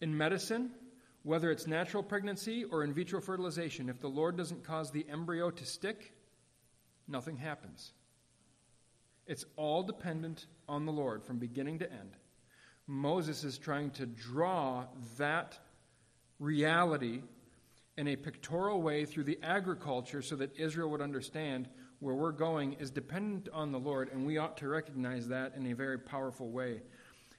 In 0.00 0.16
medicine, 0.16 0.72
whether 1.22 1.52
it's 1.52 1.68
natural 1.68 2.02
pregnancy 2.02 2.64
or 2.64 2.82
in 2.82 2.92
vitro 2.92 3.20
fertilization, 3.20 3.88
if 3.88 4.00
the 4.00 4.08
Lord 4.08 4.36
doesn't 4.36 4.64
cause 4.64 4.90
the 4.90 5.06
embryo 5.08 5.50
to 5.50 5.64
stick, 5.64 6.14
nothing 7.06 7.36
happens. 7.36 7.92
It's 9.24 9.44
all 9.54 9.84
dependent 9.84 10.46
on 10.68 10.84
the 10.84 10.92
Lord 10.92 11.24
from 11.24 11.38
beginning 11.38 11.78
to 11.78 11.90
end. 11.90 12.16
Moses 12.88 13.44
is 13.44 13.56
trying 13.56 13.90
to 13.92 14.06
draw 14.06 14.84
that 15.18 15.56
reality 16.40 17.22
in 17.96 18.08
a 18.08 18.16
pictorial 18.16 18.82
way 18.82 19.04
through 19.04 19.24
the 19.24 19.38
agriculture 19.44 20.22
so 20.22 20.34
that 20.36 20.58
Israel 20.58 20.90
would 20.90 21.00
understand 21.00 21.68
where 22.00 22.14
we're 22.14 22.32
going 22.32 22.74
is 22.74 22.90
dependent 22.90 23.48
on 23.52 23.72
the 23.72 23.78
Lord, 23.78 24.10
and 24.12 24.26
we 24.26 24.38
ought 24.38 24.58
to 24.58 24.68
recognize 24.68 25.28
that 25.28 25.54
in 25.56 25.66
a 25.66 25.74
very 25.74 25.98
powerful 25.98 26.50
way. 26.50 26.82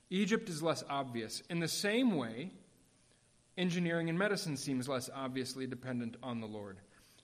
Egypt 0.09 0.49
is 0.49 0.63
less 0.63 0.83
obvious. 0.89 1.41
In 1.49 1.59
the 1.59 1.67
same 1.67 2.15
way, 2.15 2.51
engineering 3.57 4.09
and 4.09 4.17
medicine 4.17 4.57
seems 4.57 4.87
less 4.87 5.09
obviously 5.13 5.67
dependent 5.67 6.17
on 6.23 6.39
the 6.39 6.47
Lord. 6.47 6.77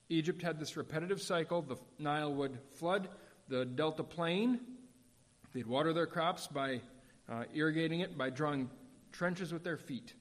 Egypt 0.10 0.42
had 0.42 0.60
this 0.60 0.78
repetitive 0.78 1.22
cycle 1.22 1.62
the 1.62 1.78
Nile 1.98 2.34
would 2.34 2.60
flood 2.74 3.08
the 3.48 3.66
Delta 3.66 4.04
Plain, 4.04 4.60
they'd 5.54 5.68
water 5.68 5.94
their 5.94 6.08
crops 6.08 6.48
by 6.48 6.82
uh, 7.30 7.44
irrigating 7.54 8.02
it, 8.02 8.18
by 8.18 8.30
drawing 8.30 8.70
trenches 9.12 9.52
with 9.52 9.64
their 9.64 9.78
feet. 9.78 10.14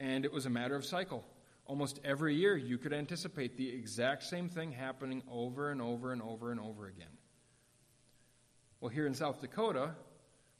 And 0.00 0.24
it 0.24 0.32
was 0.32 0.46
a 0.46 0.50
matter 0.50 0.76
of 0.76 0.84
cycle 0.84 1.24
almost 1.66 2.00
every 2.04 2.34
year 2.34 2.56
you 2.56 2.78
could 2.78 2.92
anticipate 2.92 3.56
the 3.56 3.68
exact 3.68 4.22
same 4.22 4.48
thing 4.48 4.72
happening 4.72 5.22
over 5.30 5.70
and 5.70 5.82
over 5.82 6.12
and 6.12 6.22
over 6.22 6.50
and 6.50 6.60
over 6.60 6.86
again. 6.86 7.06
Well, 8.80 8.88
here 8.88 9.06
in 9.06 9.14
South 9.14 9.40
Dakota, 9.40 9.90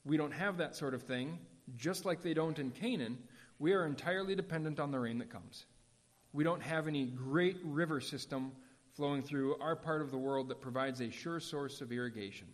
we 0.05 0.17
don't 0.17 0.31
have 0.31 0.57
that 0.57 0.75
sort 0.75 0.93
of 0.93 1.03
thing, 1.03 1.39
just 1.75 2.05
like 2.05 2.21
they 2.21 2.33
don't 2.33 2.59
in 2.59 2.71
Canaan. 2.71 3.17
We 3.59 3.73
are 3.73 3.85
entirely 3.85 4.35
dependent 4.35 4.79
on 4.79 4.91
the 4.91 4.99
rain 4.99 5.17
that 5.19 5.29
comes. 5.29 5.65
We 6.33 6.43
don't 6.43 6.61
have 6.61 6.87
any 6.87 7.05
great 7.05 7.57
river 7.63 7.99
system 8.01 8.51
flowing 8.95 9.21
through 9.21 9.57
our 9.59 9.75
part 9.75 10.01
of 10.01 10.11
the 10.11 10.17
world 10.17 10.49
that 10.49 10.61
provides 10.61 11.01
a 11.01 11.11
sure 11.11 11.39
source 11.39 11.81
of 11.81 11.91
irrigation. 11.91 12.47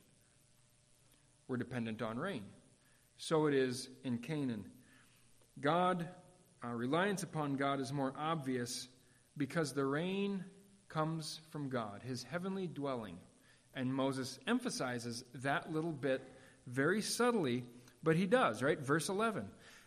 We're 1.47 1.57
dependent 1.57 2.01
on 2.01 2.17
rain. 2.17 2.43
So 3.17 3.47
it 3.47 3.53
is 3.53 3.89
in 4.03 4.17
Canaan. 4.17 4.65
God 5.59 6.07
uh, 6.63 6.69
reliance 6.69 7.23
upon 7.23 7.55
God 7.55 7.79
is 7.79 7.91
more 7.91 8.13
obvious 8.17 8.87
because 9.35 9.73
the 9.73 9.85
rain 9.85 10.45
comes 10.87 11.39
from 11.51 11.69
God, 11.69 12.01
his 12.03 12.23
heavenly 12.23 12.67
dwelling. 12.67 13.17
And 13.73 13.93
Moses 13.93 14.39
emphasizes 14.47 15.23
that 15.35 15.73
little 15.73 15.91
bit 15.91 16.21
very 16.67 17.01
subtly, 17.01 17.63
but 18.03 18.15
he 18.15 18.27
does, 18.27 18.61
right? 18.61 18.79
Verse 18.79 19.09
11. 19.09 19.45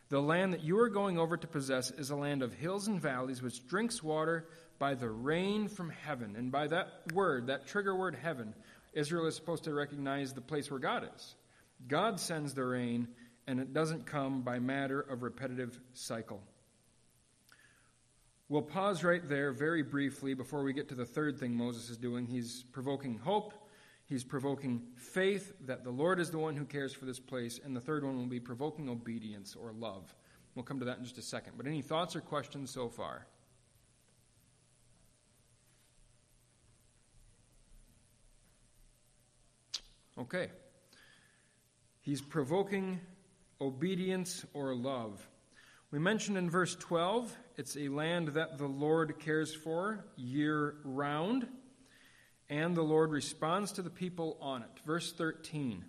The 0.09 0.21
land 0.21 0.53
that 0.53 0.63
you 0.63 0.79
are 0.81 0.89
going 0.89 1.19
over 1.19 1.37
to 1.37 1.47
possess 1.47 1.91
is 1.91 2.11
a 2.11 2.17
land 2.17 2.43
of 2.43 2.53
hills 2.53 2.89
and 2.89 3.01
valleys, 3.01 3.43
which 3.43 3.67
drinks 3.67 4.03
water 4.03 4.47
by 4.79 4.95
the 4.95 5.09
rain 5.09 5.69
from 5.69 5.91
heaven. 5.91 6.37
And 6.37 6.53
by 6.53 6.67
that 6.69 7.13
word, 7.13 7.47
that 7.47 7.67
trigger 7.67 7.95
word 7.95 8.17
heaven, 8.21 8.55
Israel 8.93 9.27
is 9.27 9.35
supposed 9.35 9.65
to 9.65 9.75
recognize 9.75 10.33
the 10.33 10.41
place 10.41 10.71
where 10.71 10.81
God 10.81 11.09
is. 11.17 11.35
God 11.89 12.21
sends 12.21 12.55
the 12.55 12.65
rain, 12.65 13.09
and 13.47 13.61
it 13.61 13.73
doesn't 13.73 14.07
come 14.07 14.43
by 14.43 14.59
matter 14.59 15.01
of 15.01 15.23
repetitive 15.23 15.79
cycle. 15.95 16.43
We'll 18.49 18.63
pause 18.63 19.03
right 19.03 19.29
there 19.29 19.53
very 19.53 19.83
briefly 19.83 20.35
before 20.35 20.63
we 20.63 20.73
get 20.73 20.89
to 20.91 20.95
the 20.95 21.05
third 21.05 21.39
thing 21.39 21.57
Moses 21.57 21.91
is 21.91 21.97
doing. 21.97 22.27
He's 22.27 22.65
provoking 22.71 23.19
hope, 23.19 23.55
he's 24.05 24.23
provoking 24.23 24.83
faith 24.95 25.53
that 25.67 25.83
the 25.83 25.91
Lord 25.91 26.21
is 26.21 26.31
the 26.31 26.39
one 26.39 26.55
who 26.55 26.65
cares 26.65 26.95
for 26.95 27.07
this 27.07 27.19
place, 27.19 27.59
and 27.65 27.75
the 27.75 27.81
third 27.81 28.05
one 28.05 28.17
will 28.17 28.27
be 28.27 28.39
provoking 28.39 28.89
obedience 28.89 29.57
or 29.57 29.73
love. 29.73 30.15
We'll 30.55 30.65
come 30.65 30.79
to 30.79 30.85
that 30.85 30.99
in 30.99 31.05
just 31.05 31.19
a 31.19 31.23
second. 31.23 31.55
But 31.57 31.67
any 31.67 31.83
thoughts 31.83 32.15
or 32.15 32.21
questions 32.21 32.71
so 32.71 32.89
far? 32.89 33.27
Okay. 40.19 40.51
He's 42.01 42.21
provoking 42.21 43.01
obedience 43.61 44.47
or 44.55 44.73
love. 44.75 45.29
We 45.93 46.01
mentioned 46.01 46.37
in 46.37 46.51
verse 46.51 46.75
12, 46.75 47.37
it's 47.57 47.77
a 47.77 47.89
land 47.89 48.29
that 48.29 48.59
the 48.59 48.67
Lord 48.67 49.21
cares 49.21 49.55
for 49.55 50.05
year 50.17 50.75
round. 50.85 51.47
And 52.49 52.77
the 52.77 52.83
Lord 52.83 53.13
responds 53.13 53.73
to 53.73 53.83
the 53.83 53.91
people 53.91 54.37
on 54.41 54.63
it. 54.63 54.71
Verse 54.85 55.13
13. 55.13 55.85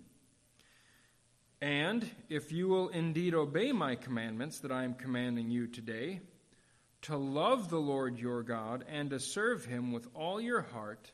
And 1.60 2.08
if 2.28 2.52
you 2.52 2.68
will 2.68 2.88
indeed 2.88 3.34
obey 3.34 3.72
my 3.72 3.96
commandments 3.96 4.60
that 4.60 4.70
I 4.70 4.84
am 4.84 4.94
commanding 4.94 5.50
you 5.50 5.66
today, 5.66 6.20
to 7.02 7.16
love 7.16 7.68
the 7.68 7.80
Lord 7.80 8.18
your 8.18 8.42
God 8.42 8.84
and 8.88 9.10
to 9.10 9.18
serve 9.18 9.64
him 9.64 9.92
with 9.92 10.06
all 10.14 10.40
your 10.40 10.62
heart 10.62 11.10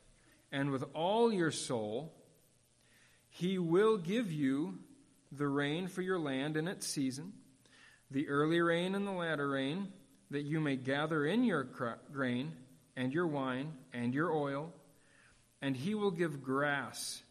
and 0.53 0.71
with 0.71 0.85
all 0.93 1.33
your 1.33 1.51
soul, 1.51 2.15
he 3.31 3.59
will 3.59 3.97
give 3.97 4.31
you 4.31 4.79
the 5.33 5.49
rain 5.49 5.89
for 5.89 6.03
your 6.03 6.19
land 6.19 6.57
in 6.57 6.69
its 6.69 6.87
season, 6.87 7.33
the 8.15 8.29
early 8.29 8.61
rain 8.61 8.95
and 8.95 9.07
the 9.07 9.13
latter 9.13 9.49
rain, 9.49 9.89
that 10.31 10.43
you 10.43 10.61
may 10.61 10.77
gather 10.77 11.27
in 11.27 11.43
your 11.43 11.65
grain 12.13 12.53
and 12.97 13.13
your 13.13 13.27
wine 13.27 13.73
and 13.93 14.15
your 14.15 14.33
oil, 14.33 14.73
and 15.61 15.77
he 15.77 15.97
will 15.97 16.13
give 16.13 16.41
grass 16.41 17.23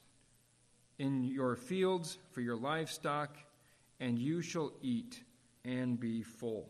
in 1.00 1.24
your 1.24 1.56
fields 1.56 2.18
for 2.34 2.42
your 2.42 2.58
livestock, 2.58 3.38
and 4.02 4.20
you 4.20 4.42
shall 4.42 4.74
eat 4.82 5.24
and 5.64 5.98
be 5.98 6.22
full. 6.22 6.70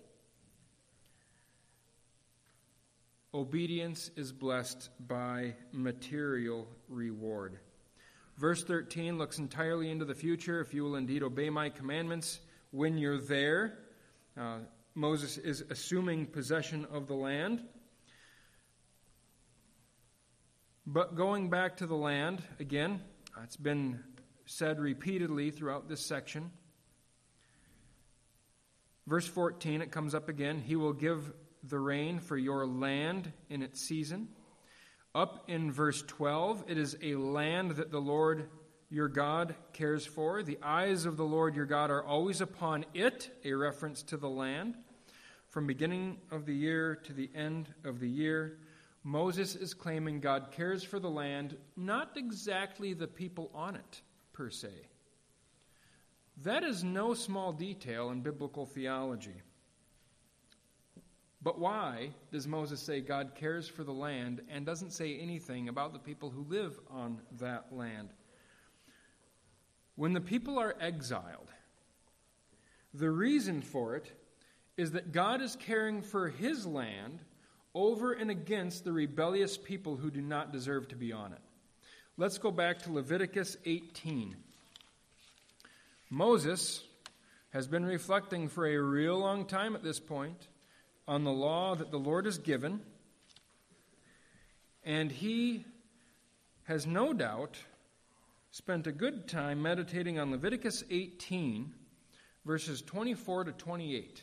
Obedience 3.33 4.11
is 4.15 4.31
blessed 4.31 4.91
by 5.07 5.55
material 5.71 6.67
reward. 6.87 7.57
Verse 8.37 8.63
13 8.63 9.17
looks 9.17 9.39
entirely 9.39 9.89
into 9.89 10.05
the 10.05 10.13
future. 10.13 10.61
If 10.61 10.71
you 10.71 10.83
will 10.83 10.97
indeed 10.97 11.23
obey 11.23 11.49
my 11.49 11.69
commandments 11.69 12.39
when 12.69 12.99
you're 12.99 13.19
there, 13.19 13.79
uh, 14.39 14.59
Moses 14.95 15.37
is 15.37 15.63
assuming 15.69 16.25
possession 16.25 16.87
of 16.91 17.07
the 17.07 17.13
land. 17.13 17.63
But 20.85 21.15
going 21.15 21.49
back 21.49 21.77
to 21.77 21.87
the 21.87 21.95
land, 21.95 22.41
again, 22.59 23.01
it's 23.43 23.57
been 23.57 23.99
said 24.45 24.79
repeatedly 24.79 25.51
throughout 25.51 25.87
this 25.87 26.01
section. 26.01 26.51
Verse 29.07 29.27
14, 29.27 29.81
it 29.81 29.91
comes 29.91 30.15
up 30.15 30.29
again. 30.29 30.59
He 30.59 30.75
will 30.75 30.93
give 30.93 31.31
the 31.63 31.79
rain 31.79 32.19
for 32.19 32.37
your 32.37 32.65
land 32.65 33.31
in 33.49 33.61
its 33.61 33.79
season. 33.81 34.29
Up 35.15 35.45
in 35.47 35.71
verse 35.71 36.01
12, 36.01 36.65
it 36.67 36.77
is 36.77 36.97
a 37.01 37.15
land 37.15 37.71
that 37.71 37.91
the 37.91 38.01
Lord 38.01 38.49
your 38.93 39.07
God 39.07 39.55
cares 39.73 40.05
for. 40.05 40.43
The 40.43 40.59
eyes 40.61 41.05
of 41.05 41.17
the 41.17 41.25
Lord 41.25 41.55
your 41.55 41.65
God 41.65 41.89
are 41.89 42.03
always 42.03 42.41
upon 42.41 42.85
it, 42.93 43.31
a 43.43 43.51
reference 43.53 44.03
to 44.03 44.17
the 44.17 44.29
land. 44.29 44.75
From 45.49 45.65
beginning 45.65 46.19
of 46.29 46.45
the 46.45 46.53
year 46.53 46.95
to 47.05 47.11
the 47.11 47.31
end 47.33 47.73
of 47.83 47.99
the 47.99 48.07
year, 48.07 48.59
Moses 49.03 49.55
is 49.55 49.73
claiming 49.73 50.19
God 50.19 50.51
cares 50.51 50.83
for 50.83 50.99
the 50.99 51.09
land, 51.09 51.57
not 51.75 52.11
exactly 52.17 52.93
the 52.93 53.07
people 53.07 53.49
on 53.55 53.75
it, 53.75 54.01
per 54.31 54.51
se. 54.51 54.69
That 56.43 56.63
is 56.63 56.83
no 56.83 57.15
small 57.15 57.51
detail 57.51 58.11
in 58.11 58.21
biblical 58.21 58.67
theology. 58.67 59.41
But 61.41 61.57
why 61.57 62.11
does 62.31 62.47
Moses 62.47 62.79
say 62.79 63.01
God 63.01 63.31
cares 63.33 63.67
for 63.67 63.83
the 63.83 63.91
land 63.91 64.41
and 64.49 64.67
doesn't 64.67 64.93
say 64.93 65.17
anything 65.17 65.67
about 65.67 65.93
the 65.93 65.99
people 65.99 66.29
who 66.29 66.43
live 66.43 66.79
on 66.91 67.21
that 67.39 67.73
land? 67.75 68.09
When 69.95 70.13
the 70.13 70.21
people 70.21 70.57
are 70.59 70.75
exiled, 70.79 71.51
the 72.93 73.11
reason 73.11 73.61
for 73.61 73.95
it 73.95 74.11
is 74.77 74.91
that 74.91 75.11
God 75.11 75.41
is 75.41 75.55
caring 75.55 76.01
for 76.01 76.29
his 76.29 76.65
land 76.65 77.19
over 77.75 78.13
and 78.13 78.31
against 78.31 78.83
the 78.83 78.91
rebellious 78.91 79.57
people 79.57 79.97
who 79.97 80.11
do 80.11 80.21
not 80.21 80.51
deserve 80.51 80.87
to 80.89 80.95
be 80.95 81.11
on 81.11 81.33
it. 81.33 81.41
Let's 82.17 82.37
go 82.37 82.51
back 82.51 82.79
to 82.83 82.91
Leviticus 82.91 83.57
18. 83.65 84.35
Moses 86.09 86.83
has 87.51 87.67
been 87.67 87.85
reflecting 87.85 88.49
for 88.49 88.67
a 88.67 88.77
real 88.77 89.17
long 89.17 89.45
time 89.45 89.75
at 89.75 89.83
this 89.83 89.99
point 89.99 90.47
on 91.07 91.23
the 91.23 91.31
law 91.31 91.75
that 91.75 91.91
the 91.91 91.99
Lord 91.99 92.25
has 92.25 92.37
given, 92.37 92.81
and 94.83 95.11
he 95.11 95.65
has 96.65 96.85
no 96.85 97.13
doubt 97.13 97.57
spent 98.53 98.85
a 98.85 98.91
good 98.91 99.27
time 99.27 99.59
meditating 99.63 100.19
on 100.19 100.29
Leviticus 100.29 100.83
18, 100.91 101.73
verses 102.45 102.83
24 102.83 103.45
to 103.45 103.51
28. 103.51 104.21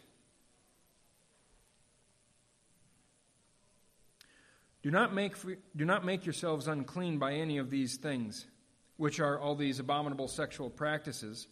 Do 4.85 4.91
not 4.93 5.13
make, 5.13 5.35
do 5.75 5.85
not 5.85 6.05
make 6.05 6.25
yourselves 6.25 6.69
unclean 6.69 7.19
by 7.19 7.33
any 7.33 7.59
of 7.59 7.71
these 7.71 7.97
things, 7.97 8.47
which 8.99 9.19
are 9.19 9.37
all 9.37 9.57
these 9.57 9.81
abominable 9.81 10.29
sexual 10.29 10.71
practices 10.71 11.49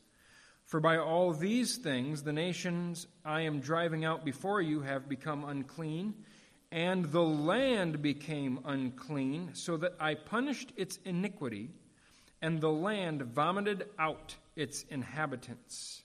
for 0.65 0.79
by 0.79 0.99
all 0.99 1.33
these 1.33 1.79
things 1.79 2.23
the 2.23 2.33
nations 2.33 3.09
I 3.25 3.41
am 3.41 3.59
driving 3.59 4.05
out 4.05 4.25
before 4.25 4.63
you 4.63 4.83
have 4.83 5.09
become 5.09 5.43
unclean, 5.43 6.15
and 6.71 7.07
the 7.07 7.25
land 7.25 8.03
became 8.03 8.61
unclean, 8.65 9.51
so 9.55 9.77
that 9.79 9.95
I 9.99 10.15
punished 10.15 10.73
its 10.77 11.01
iniquity, 11.05 11.71
and 12.41 12.61
the 12.61 12.71
land 12.71 13.23
vomited 13.23 13.87
out 13.99 14.37
its 14.57 14.85
inhabitants. 14.91 16.03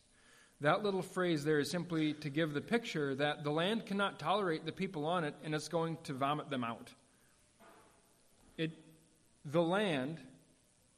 That 0.61 0.83
little 0.83 1.01
phrase 1.01 1.43
there 1.43 1.59
is 1.59 1.69
simply 1.69 2.13
to 2.15 2.29
give 2.29 2.53
the 2.53 2.61
picture 2.61 3.15
that 3.15 3.43
the 3.43 3.51
land 3.51 3.85
cannot 3.85 4.19
tolerate 4.19 4.65
the 4.65 4.71
people 4.71 5.05
on 5.05 5.23
it, 5.23 5.35
and 5.43 5.53
it's 5.53 5.67
going 5.67 5.97
to 6.03 6.13
vomit 6.13 6.49
them 6.49 6.63
out. 6.63 6.89
It, 8.57 8.71
the 9.43 9.61
land 9.61 10.19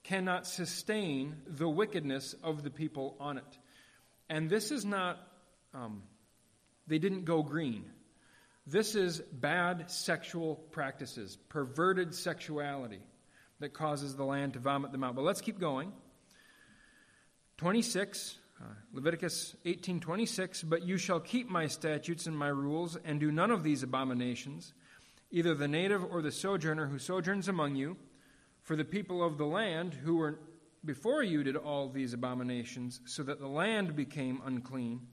cannot 0.04 0.46
sustain 0.46 1.36
the 1.48 1.68
wickedness 1.68 2.36
of 2.44 2.64
the 2.64 2.70
people 2.70 3.16
on 3.20 3.38
it. 3.38 3.58
And 4.30 4.50
this 4.50 4.72
is 4.72 4.86
not, 4.86 5.18
um, 5.74 6.04
they 6.86 7.00
didn't 7.00 7.26
go 7.26 7.42
green. 7.42 7.86
This 8.68 8.96
is 8.96 9.20
bad 9.20 9.90
sexual 9.90 10.56
practices, 10.56 11.38
perverted 11.50 12.14
sexuality 12.14 13.02
that 13.60 13.74
causes 13.74 14.16
the 14.16 14.26
land 14.26 14.54
to 14.54 14.60
vomit 14.60 14.92
them 14.92 15.04
out. 15.04 15.16
But 15.16 15.24
let's 15.24 15.42
keep 15.42 15.60
going. 15.60 15.94
26, 17.58 18.38
uh, 18.62 18.66
Leviticus 18.92 19.56
18:26, 19.66 20.64
"But 20.64 20.84
you 20.84 20.98
shall 20.98 21.20
keep 21.20 21.50
my 21.50 21.68
statutes 21.68 22.28
and 22.28 22.38
my 22.38 22.50
rules 22.50 22.98
and 22.98 23.20
do 23.20 23.32
none 23.32 23.52
of 23.52 23.64
these 23.64 23.84
abominations, 23.84 24.74
either 25.32 25.56
the 25.56 25.68
native 25.68 26.04
or 26.04 26.22
the 26.22 26.32
sojourner 26.32 26.88
who 26.88 27.00
sojourns 27.00 27.48
among 27.48 27.76
you, 27.76 27.98
for 28.62 28.76
the 28.76 28.86
people 28.86 29.24
of 29.24 29.38
the 29.38 29.46
land 29.46 29.94
who 29.94 30.18
were 30.18 30.40
before 30.84 31.24
you 31.24 31.44
did 31.44 31.56
all 31.56 31.90
these 31.90 32.14
abominations, 32.14 33.02
so 33.06 33.24
that 33.24 33.40
the 33.40 33.48
land 33.48 33.96
became 33.96 34.42
unclean, 34.46 35.08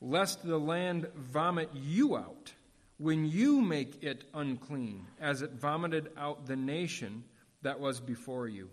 lest 0.00 0.44
the 0.44 0.58
land 0.58 1.10
vomit 1.14 1.70
you 1.74 2.16
out 2.16 2.54
when 2.98 3.24
you 3.24 3.60
make 3.60 4.02
it 4.02 4.24
unclean, 4.34 5.08
as 5.18 5.42
it 5.42 5.52
vomited 5.52 6.12
out 6.16 6.46
the 6.46 6.54
nation 6.54 7.24
that 7.62 7.80
was 7.80 8.00
before 8.00 8.48
you. 8.48 8.70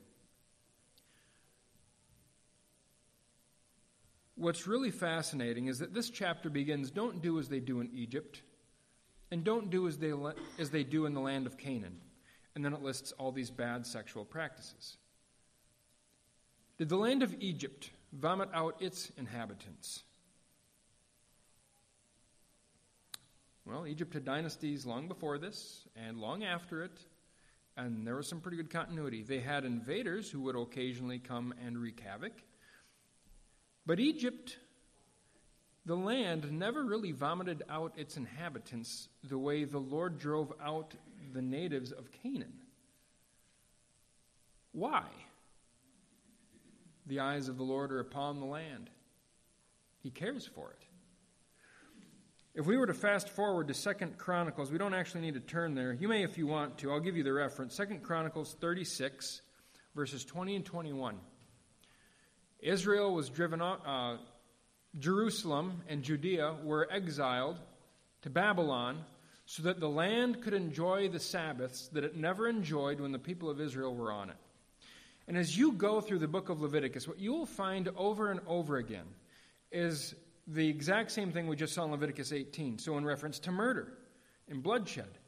What's 4.35 4.67
really 4.67 4.91
fascinating 4.91 5.67
is 5.67 5.79
that 5.79 5.93
this 5.93 6.09
chapter 6.09 6.49
begins 6.49 6.91
don't 6.91 7.21
do 7.21 7.39
as 7.39 7.49
they 7.49 7.59
do 7.59 7.81
in 7.81 7.89
Egypt, 7.91 8.43
and 9.31 9.43
don't 9.43 9.69
do 9.69 9.87
as 9.87 9.97
they, 9.97 10.13
as 10.59 10.69
they 10.69 10.83
do 10.83 11.05
in 11.05 11.13
the 11.13 11.19
land 11.19 11.47
of 11.47 11.57
Canaan. 11.57 11.97
And 12.55 12.63
then 12.63 12.73
it 12.73 12.81
lists 12.81 13.11
all 13.13 13.31
these 13.31 13.51
bad 13.51 13.85
sexual 13.85 14.25
practices. 14.25 14.97
Did 16.77 16.89
the 16.89 16.97
land 16.97 17.23
of 17.23 17.35
Egypt 17.39 17.89
vomit 18.13 18.49
out 18.53 18.81
its 18.81 19.11
inhabitants? 19.17 20.03
Well, 23.65 23.85
Egypt 23.85 24.13
had 24.13 24.23
dynasties 24.23 24.85
long 24.85 25.07
before 25.07 25.37
this 25.37 25.87
and 25.95 26.17
long 26.17 26.43
after 26.43 26.83
it, 26.83 26.99
and 27.77 28.05
there 28.05 28.15
was 28.15 28.27
some 28.27 28.41
pretty 28.41 28.57
good 28.57 28.71
continuity. 28.71 29.21
They 29.21 29.39
had 29.39 29.63
invaders 29.63 30.29
who 30.29 30.41
would 30.41 30.55
occasionally 30.55 31.19
come 31.19 31.53
and 31.63 31.77
wreak 31.77 31.99
havoc. 31.99 32.33
But 33.85 33.99
Egypt, 33.99 34.57
the 35.85 35.95
land, 35.95 36.51
never 36.51 36.83
really 36.83 37.11
vomited 37.11 37.63
out 37.69 37.93
its 37.95 38.17
inhabitants 38.17 39.07
the 39.23 39.37
way 39.37 39.63
the 39.63 39.77
Lord 39.77 40.17
drove 40.17 40.51
out 40.61 40.95
the 41.33 41.41
natives 41.41 41.91
of 41.91 42.11
Canaan. 42.11 42.53
Why? 44.71 45.05
The 47.05 47.19
eyes 47.19 47.47
of 47.47 47.57
the 47.57 47.63
Lord 47.63 47.91
are 47.91 47.99
upon 47.99 48.39
the 48.39 48.45
land, 48.45 48.89
He 50.01 50.09
cares 50.09 50.45
for 50.45 50.71
it. 50.71 50.86
If 52.57 52.65
we 52.65 52.75
were 52.75 52.87
to 52.87 52.93
fast 52.95 53.29
forward 53.29 53.67
to 53.67 53.75
Second 53.75 54.17
Chronicles, 54.17 54.71
we 54.71 54.79
don't 54.79 54.95
actually 54.95 55.21
need 55.21 55.35
to 55.35 55.39
turn 55.39 55.75
there. 55.75 55.93
You 55.93 56.07
may 56.07 56.23
if 56.23 56.39
you 56.39 56.47
want 56.47 56.79
to. 56.79 56.91
I'll 56.91 56.99
give 56.99 57.15
you 57.15 57.21
the 57.21 57.31
reference. 57.31 57.75
Second 57.75 58.01
Chronicles 58.01 58.55
36, 58.59 59.43
verses 59.93 60.25
20 60.25 60.55
and 60.55 60.65
21. 60.65 61.19
Israel 62.59 63.13
was 63.13 63.29
driven 63.29 63.61
off, 63.61 63.79
uh, 63.85 64.17
Jerusalem 64.97 65.83
and 65.87 66.01
Judea 66.01 66.55
were 66.63 66.91
exiled 66.91 67.59
to 68.23 68.31
Babylon 68.31 69.05
so 69.45 69.61
that 69.61 69.79
the 69.79 69.87
land 69.87 70.41
could 70.41 70.55
enjoy 70.55 71.09
the 71.09 71.19
Sabbaths 71.19 71.89
that 71.89 72.03
it 72.03 72.15
never 72.15 72.47
enjoyed 72.47 72.99
when 72.99 73.11
the 73.11 73.19
people 73.19 73.51
of 73.51 73.61
Israel 73.61 73.93
were 73.93 74.11
on 74.11 74.31
it. 74.31 74.37
And 75.27 75.37
as 75.37 75.55
you 75.55 75.73
go 75.73 76.01
through 76.01 76.19
the 76.19 76.27
book 76.27 76.49
of 76.49 76.59
Leviticus, 76.59 77.07
what 77.07 77.19
you 77.19 77.33
will 77.33 77.45
find 77.45 77.87
over 77.95 78.31
and 78.31 78.39
over 78.47 78.77
again 78.77 79.05
is 79.71 80.15
the 80.47 80.67
exact 80.67 81.11
same 81.11 81.31
thing 81.31 81.47
we 81.47 81.55
just 81.55 81.73
saw 81.73 81.83
in 81.83 81.91
Leviticus 81.91 82.31
18. 82.31 82.79
So, 82.79 82.97
in 82.97 83.05
reference 83.05 83.39
to 83.39 83.51
murder 83.51 83.93
and 84.49 84.63
bloodshed, 84.63 85.19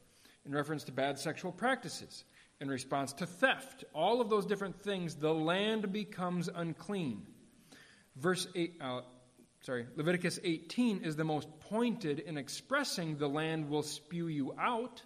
in 0.45 0.53
reference 0.53 0.86
to 0.86 0.91
bad 0.91 1.19
sexual 1.19 1.51
practices, 1.51 2.23
in 2.62 2.69
response 2.69 3.13
to 3.13 3.25
theft, 3.25 3.84
all 3.93 4.21
of 4.21 4.29
those 4.29 4.45
different 4.45 4.82
things, 4.82 5.15
the 5.15 5.34
land 5.34 5.91
becomes 5.91 6.49
unclean. 6.53 7.25
Verse 8.15 8.47
8, 8.55 8.77
uh, 8.82 9.01
sorry, 9.62 9.86
Leviticus 9.95 10.39
18 10.43 11.03
is 11.03 11.15
the 11.15 11.23
most 11.23 11.47
pointed 11.60 12.19
in 12.19 12.38
expressing 12.38 13.17
the 13.17 13.29
land 13.29 13.69
will 13.69 13.84
spew 13.84 14.27
you 14.27 14.53
out 14.60 15.01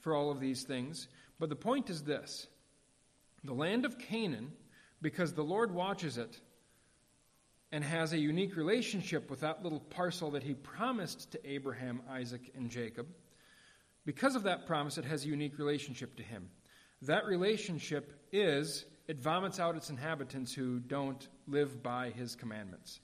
for 0.00 0.14
all 0.14 0.30
of 0.30 0.40
these 0.40 0.64
things. 0.64 1.08
But 1.38 1.48
the 1.48 1.56
point 1.56 1.90
is 1.90 2.02
this 2.02 2.46
the 3.44 3.54
land 3.54 3.84
of 3.84 3.98
Canaan, 3.98 4.52
because 5.00 5.32
the 5.32 5.44
Lord 5.44 5.72
watches 5.72 6.18
it 6.18 6.40
and 7.72 7.82
has 7.82 8.12
a 8.12 8.18
unique 8.18 8.56
relationship 8.56 9.30
with 9.30 9.40
that 9.40 9.62
little 9.62 9.80
parcel 9.80 10.30
that 10.32 10.42
he 10.42 10.54
promised 10.54 11.32
to 11.32 11.50
Abraham, 11.50 12.00
Isaac, 12.08 12.52
and 12.54 12.70
Jacob, 12.70 13.06
because 14.04 14.36
of 14.36 14.44
that 14.44 14.66
promise, 14.66 14.98
it 14.98 15.04
has 15.04 15.24
a 15.24 15.28
unique 15.28 15.58
relationship 15.58 16.16
to 16.16 16.22
him. 16.22 16.48
That 17.02 17.26
relationship 17.26 18.12
is 18.32 18.84
it 19.08 19.20
vomits 19.20 19.60
out 19.60 19.76
its 19.76 19.90
inhabitants 19.90 20.52
who 20.52 20.78
don't 20.80 21.28
live 21.46 21.82
by 21.82 22.10
his 22.10 22.34
commandments. 22.34 23.00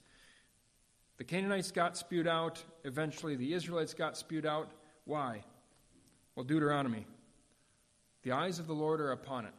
The 1.17 1.23
Canaanites 1.23 1.71
got 1.71 1.95
spewed 1.97 2.27
out. 2.27 2.63
Eventually, 2.83 3.35
the 3.35 3.53
Israelites 3.53 3.93
got 3.93 4.17
spewed 4.17 4.45
out. 4.45 4.71
Why? 5.05 5.43
Well, 6.35 6.45
Deuteronomy. 6.45 7.05
The 8.23 8.31
eyes 8.31 8.59
of 8.59 8.67
the 8.67 8.73
Lord 8.73 8.99
are 9.01 9.11
upon 9.11 9.45
it, 9.45 9.53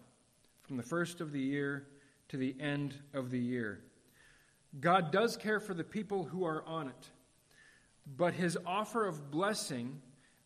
from 0.62 0.76
the 0.76 0.82
first 0.82 1.20
of 1.20 1.32
the 1.32 1.40
year 1.40 1.86
to 2.28 2.36
the 2.36 2.56
end 2.58 2.94
of 3.12 3.30
the 3.30 3.38
year. 3.38 3.80
God 4.80 5.12
does 5.12 5.36
care 5.36 5.60
for 5.60 5.74
the 5.74 5.84
people 5.84 6.24
who 6.24 6.44
are 6.44 6.64
on 6.66 6.88
it, 6.88 7.10
but 8.06 8.34
his 8.34 8.58
offer 8.66 9.06
of 9.06 9.30
blessing 9.30 10.00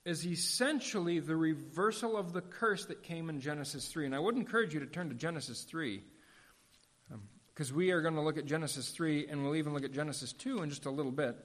is 0.04 0.26
essentially 0.26 1.18
the 1.20 1.36
reversal 1.36 2.16
of 2.16 2.32
the 2.32 2.40
curse 2.40 2.86
that 2.86 3.02
came 3.02 3.28
in 3.28 3.40
Genesis 3.40 3.88
3. 3.88 4.06
And 4.06 4.14
I 4.14 4.18
would 4.18 4.36
encourage 4.36 4.72
you 4.72 4.80
to 4.80 4.86
turn 4.86 5.08
to 5.10 5.14
Genesis 5.14 5.62
3 5.64 6.02
because 7.54 7.70
um, 7.70 7.76
we 7.76 7.90
are 7.90 8.00
going 8.00 8.14
to 8.14 8.22
look 8.22 8.38
at 8.38 8.46
Genesis 8.46 8.90
3 8.90 9.26
and 9.28 9.42
we'll 9.42 9.56
even 9.56 9.74
look 9.74 9.84
at 9.84 9.92
Genesis 9.92 10.32
2 10.32 10.62
in 10.62 10.70
just 10.70 10.86
a 10.86 10.90
little 10.90 11.12
bit. 11.12 11.36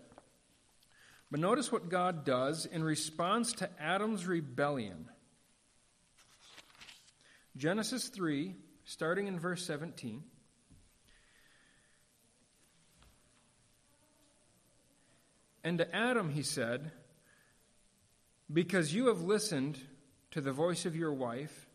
But 1.29 1.39
notice 1.39 1.71
what 1.71 1.89
God 1.89 2.25
does 2.25 2.65
in 2.65 2.83
response 2.83 3.53
to 3.53 3.69
Adam's 3.81 4.27
rebellion. 4.27 5.09
Genesis 7.57 8.07
3, 8.07 8.55
starting 8.85 9.27
in 9.27 9.39
verse 9.39 9.65
17. 9.65 10.23
And 15.63 15.77
to 15.77 15.95
Adam 15.95 16.29
he 16.29 16.43
said, 16.43 16.91
because 18.51 18.93
you 18.93 19.07
have 19.07 19.21
listened 19.21 19.79
to 20.31 20.41
the 20.41 20.51
voice 20.51 20.85
of 20.85 20.95
your 20.95 21.13
wife, 21.13 21.67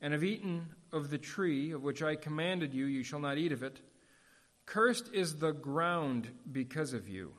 and 0.00 0.12
have 0.12 0.24
eaten 0.24 0.66
of 0.92 1.10
the 1.10 1.18
tree 1.18 1.72
of 1.72 1.82
which 1.82 2.02
I 2.02 2.16
commanded 2.16 2.74
you, 2.74 2.86
you 2.86 3.02
shall 3.02 3.20
not 3.20 3.38
eat 3.38 3.52
of 3.52 3.62
it. 3.62 3.80
Cursed 4.64 5.10
is 5.12 5.36
the 5.36 5.52
ground 5.52 6.28
because 6.50 6.92
of 6.92 7.08
you. 7.08 7.32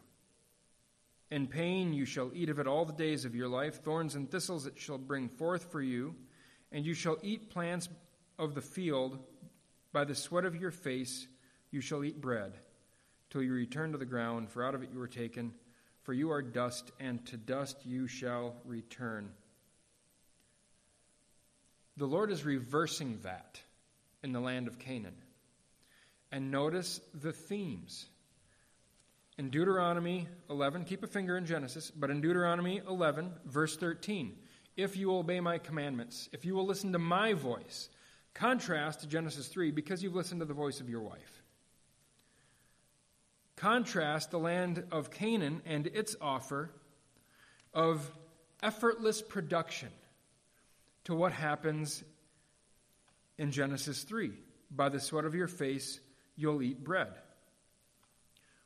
In 1.29 1.47
pain 1.47 1.93
you 1.93 2.05
shall 2.05 2.31
eat 2.33 2.49
of 2.49 2.59
it 2.59 2.67
all 2.67 2.85
the 2.85 2.93
days 2.93 3.25
of 3.25 3.35
your 3.35 3.47
life. 3.47 3.83
Thorns 3.83 4.15
and 4.15 4.29
thistles 4.29 4.65
it 4.65 4.77
shall 4.77 4.97
bring 4.97 5.27
forth 5.27 5.71
for 5.71 5.81
you, 5.81 6.15
and 6.71 6.85
you 6.85 6.93
shall 6.93 7.17
eat 7.21 7.49
plants 7.49 7.89
of 8.39 8.55
the 8.55 8.61
field. 8.61 9.19
By 9.91 10.05
the 10.05 10.15
sweat 10.15 10.45
of 10.45 10.55
your 10.55 10.71
face 10.71 11.27
you 11.71 11.81
shall 11.81 12.03
eat 12.03 12.21
bread, 12.21 12.53
till 13.29 13.43
you 13.43 13.53
return 13.53 13.91
to 13.91 13.97
the 13.97 14.05
ground, 14.05 14.49
for 14.49 14.65
out 14.65 14.75
of 14.75 14.83
it 14.83 14.89
you 14.91 14.99
were 14.99 15.07
taken 15.07 15.53
for 16.07 16.13
you 16.13 16.31
are 16.31 16.41
dust, 16.41 16.93
and 17.01 17.25
to 17.25 17.35
dust 17.35 17.85
you 17.85 18.07
shall 18.07 18.55
return. 18.63 19.29
The 21.97 22.05
Lord 22.05 22.31
is 22.31 22.45
reversing 22.45 23.19
that 23.23 23.59
in 24.23 24.31
the 24.31 24.39
land 24.39 24.69
of 24.69 24.79
Canaan. 24.79 25.17
And 26.31 26.49
notice 26.49 27.01
the 27.13 27.33
themes. 27.33 28.05
In 29.37 29.49
Deuteronomy 29.49 30.29
11, 30.49 30.85
keep 30.85 31.03
a 31.03 31.07
finger 31.07 31.35
in 31.35 31.45
Genesis, 31.45 31.91
but 31.91 32.09
in 32.09 32.21
Deuteronomy 32.21 32.79
11, 32.87 33.33
verse 33.45 33.75
13, 33.75 34.33
if 34.77 34.95
you 34.95 35.13
obey 35.13 35.41
my 35.41 35.57
commandments, 35.57 36.29
if 36.31 36.45
you 36.45 36.55
will 36.55 36.65
listen 36.65 36.93
to 36.93 36.99
my 36.99 37.33
voice, 37.33 37.89
contrast 38.33 39.01
to 39.01 39.07
Genesis 39.07 39.49
3, 39.49 39.71
because 39.71 40.01
you've 40.01 40.15
listened 40.15 40.39
to 40.39 40.45
the 40.45 40.53
voice 40.53 40.79
of 40.79 40.89
your 40.89 41.01
wife. 41.01 41.36
Contrast 43.57 44.29
the 44.29 44.39
land 44.39 44.83
of 44.91 45.11
Canaan 45.11 45.61
and 45.65 45.87
its 45.87 46.15
offer 46.21 46.71
of 47.73 48.09
effortless 48.61 49.21
production 49.21 49.89
to 51.05 51.15
what 51.15 51.31
happens 51.31 52.03
in 53.37 53.51
Genesis 53.51 54.03
3. 54.03 54.31
By 54.69 54.89
the 54.89 54.99
sweat 54.99 55.25
of 55.25 55.33
your 55.33 55.47
face, 55.47 55.99
you'll 56.35 56.61
eat 56.61 56.83
bread. 56.83 57.13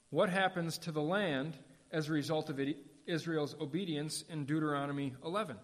What 0.10 0.30
happens 0.30 0.78
to 0.80 0.92
the 0.92 1.02
land 1.02 1.58
as 1.92 2.10
a 2.10 2.12
result 2.12 2.50
of 2.50 2.60
Israel's 3.06 3.56
obedience 3.62 4.26
in 4.30 4.44
Deuteronomy 4.44 5.14
11? 5.24 5.56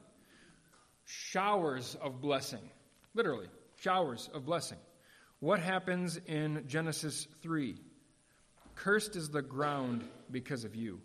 Showers 1.03 1.97
of 2.01 2.21
blessing. 2.21 2.69
Literally, 3.13 3.47
showers 3.81 4.29
of 4.33 4.45
blessing. 4.45 4.77
What 5.39 5.59
happens 5.59 6.17
in 6.27 6.63
Genesis 6.67 7.27
3? 7.41 7.75
Cursed 8.77 9.15
is 9.15 9.29
the 9.29 9.41
ground 9.41 10.03
because 10.31 10.63
of 10.63 10.75
you. 10.75 11.01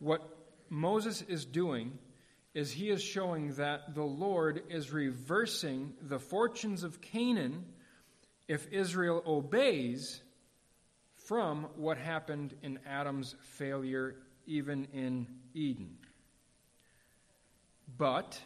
What 0.00 0.22
Moses 0.68 1.22
is 1.22 1.44
doing 1.44 1.98
is 2.52 2.72
he 2.72 2.90
is 2.90 3.00
showing 3.00 3.54
that 3.54 3.94
the 3.94 4.02
Lord 4.02 4.64
is 4.68 4.92
reversing 4.92 5.92
the 6.02 6.18
fortunes 6.18 6.82
of 6.82 7.00
Canaan 7.00 7.64
if 8.48 8.66
Israel 8.72 9.22
obeys 9.24 10.20
from 11.26 11.68
what 11.76 11.96
happened 11.96 12.54
in 12.62 12.80
Adam's 12.88 13.36
failure, 13.40 14.16
even 14.46 14.88
in 14.92 15.28
Eden. 15.54 15.96
But 17.96 18.40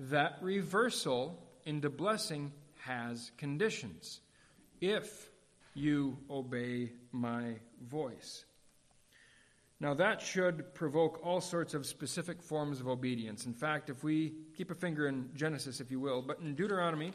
that 0.00 0.38
reversal 0.42 1.38
into 1.64 1.90
blessing 1.90 2.52
has 2.80 3.30
conditions. 3.36 4.20
If 4.80 5.27
you 5.78 6.18
obey 6.30 6.90
my 7.12 7.54
voice. 7.88 8.44
Now, 9.80 9.94
that 9.94 10.20
should 10.20 10.74
provoke 10.74 11.20
all 11.24 11.40
sorts 11.40 11.72
of 11.72 11.86
specific 11.86 12.42
forms 12.42 12.80
of 12.80 12.88
obedience. 12.88 13.46
In 13.46 13.54
fact, 13.54 13.90
if 13.90 14.02
we 14.02 14.34
keep 14.56 14.72
a 14.72 14.74
finger 14.74 15.06
in 15.06 15.30
Genesis, 15.36 15.80
if 15.80 15.90
you 15.90 16.00
will, 16.00 16.20
but 16.20 16.40
in 16.40 16.56
Deuteronomy, 16.56 17.12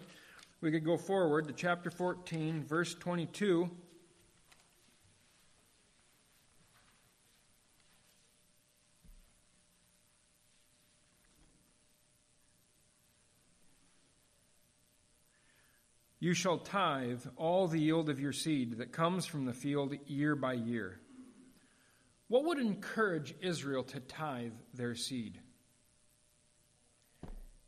we 0.62 0.72
could 0.72 0.86
go 0.86 0.96
forward 0.96 1.46
to 1.48 1.54
chapter 1.54 1.92
14, 1.92 2.64
verse 2.64 2.96
22. 2.96 3.70
You 16.24 16.34
shall 16.34 16.58
tithe 16.58 17.26
all 17.36 17.68
the 17.68 17.82
yield 17.82 18.08
of 18.08 18.18
your 18.18 18.32
seed 18.32 18.78
that 18.78 18.94
comes 18.94 19.26
from 19.26 19.44
the 19.44 19.52
field 19.52 19.94
year 20.08 20.38
by 20.38 20.54
year. 20.54 21.02
What 22.30 22.46
would 22.46 22.60
encourage 22.60 23.36
Israel 23.42 23.84
to 23.84 24.00
tithe 24.00 24.54
their 24.74 24.96
seed? 24.96 25.38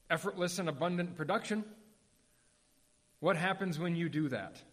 Effortless 0.09 0.57
and 0.57 0.69
abundant 0.69 1.17
production. 1.17 1.65
What 3.19 3.35
happens 3.35 3.77
when 3.77 3.93
you 3.97 4.07
do 4.07 4.29
that? 4.29 4.63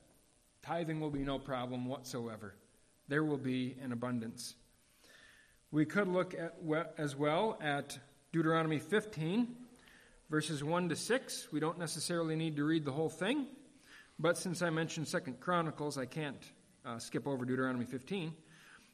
Tithing 0.63 1.01
will 1.01 1.11
be 1.11 1.25
no 1.25 1.41
problem 1.41 1.87
whatsoever. 1.87 2.55
There 3.09 3.25
will 3.25 3.37
be 3.37 3.77
an 3.83 3.91
abundance. 3.91 4.55
We 5.73 5.87
could 5.87 6.07
look 6.07 6.35
at 6.35 6.55
as 6.99 7.17
well 7.17 7.59
at 7.61 7.99
Deuteronomy 8.33 8.79
15, 8.79 9.57
verses 10.31 10.63
1 10.63 10.89
to 10.91 10.95
6. 10.95 11.49
We 11.51 11.59
don't 11.59 11.81
necessarily 11.81 12.37
need 12.37 12.55
to 12.55 12.65
read 12.65 12.85
the 12.85 12.93
whole 12.93 13.11
thing. 13.11 13.49
But 14.19 14.39
since 14.39 14.63
I 14.63 14.71
mentioned 14.71 15.09
Second 15.09 15.41
Chronicles, 15.41 15.99
I 15.99 16.07
can't 16.07 16.45
uh, 16.85 16.99
skip 16.99 17.27
over 17.27 17.45
Deuteronomy 17.45 17.85
15. 17.85 18.33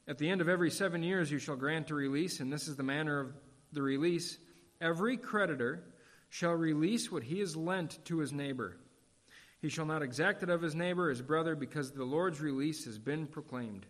At 0.07 0.19
the 0.19 0.31
end 0.31 0.41
of 0.41 0.49
every 0.49 0.71
seven 0.71 1.03
years, 1.03 1.31
you 1.31 1.39
shall 1.39 1.57
grant 1.57 1.91
a 1.91 1.95
release, 1.95 2.41
and 2.41 2.53
this 2.53 2.67
is 2.67 2.77
the 2.77 2.83
manner 2.83 3.21
of 3.21 3.33
the 3.73 3.83
release. 3.83 4.39
Every 4.81 5.17
creditor 5.17 5.83
shall 6.31 6.53
release 6.53 7.11
what 7.13 7.25
he 7.25 7.41
has 7.41 7.57
lent 7.57 8.03
to 8.07 8.19
his 8.19 8.33
neighbor. 8.33 8.79
He 9.61 9.69
shall 9.69 9.87
not 9.87 10.03
exact 10.03 10.43
it 10.43 10.51
of 10.51 10.63
his 10.63 10.75
neighbor, 10.75 11.11
his 11.11 11.21
brother, 11.21 11.57
because 11.57 11.91
the 11.91 12.05
Lord's 12.05 12.41
release 12.41 12.85
has 12.85 12.99
been 12.99 13.27
proclaimed. 13.27 13.87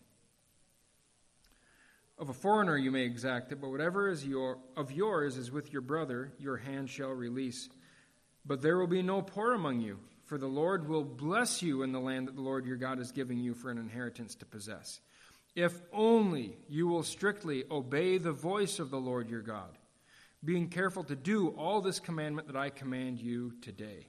Of 2.19 2.31
a 2.31 2.35
foreigner 2.35 2.77
you 2.77 2.91
may 2.91 3.05
exact 3.05 3.53
it, 3.53 3.61
but 3.61 3.71
whatever 3.71 4.09
is 4.09 4.27
your, 4.27 4.59
of 4.77 4.91
yours 4.91 5.37
is 5.37 5.53
with 5.53 5.73
your 5.73 5.83
brother, 5.83 6.33
your 6.39 6.57
hand 6.57 6.91
shall 6.91 7.11
release. 7.11 7.69
But 8.45 8.61
there 8.61 8.79
will 8.79 8.89
be 8.89 9.03
no 9.03 9.23
poor 9.23 9.53
among 9.53 9.83
you, 9.83 9.99
for 10.29 10.37
the 10.37 10.47
Lord 10.47 10.87
will 10.87 11.05
bless 11.05 11.63
you 11.63 11.83
in 11.83 11.91
the 11.91 11.99
land 11.99 12.29
that 12.29 12.37
the 12.37 12.43
Lord 12.43 12.67
your 12.67 12.77
God 12.77 13.01
is 13.01 13.13
giving 13.13 13.39
you 13.39 13.55
for 13.55 13.71
an 13.71 13.79
inheritance 13.79 14.35
to 14.37 14.45
possess. 14.45 15.01
If 15.57 15.73
only 15.91 16.59
you 16.69 16.87
will 16.87 17.03
strictly 17.03 17.65
obey 17.71 18.19
the 18.19 18.33
voice 18.33 18.79
of 18.79 18.91
the 18.91 19.01
Lord 19.01 19.31
your 19.31 19.41
God, 19.41 19.79
being 20.45 20.69
careful 20.69 21.03
to 21.05 21.17
do 21.17 21.49
all 21.57 21.81
this 21.81 21.99
commandment 21.99 22.47
that 22.49 22.57
I 22.57 22.69
command 22.69 23.21
you 23.21 23.55
today. 23.63 24.07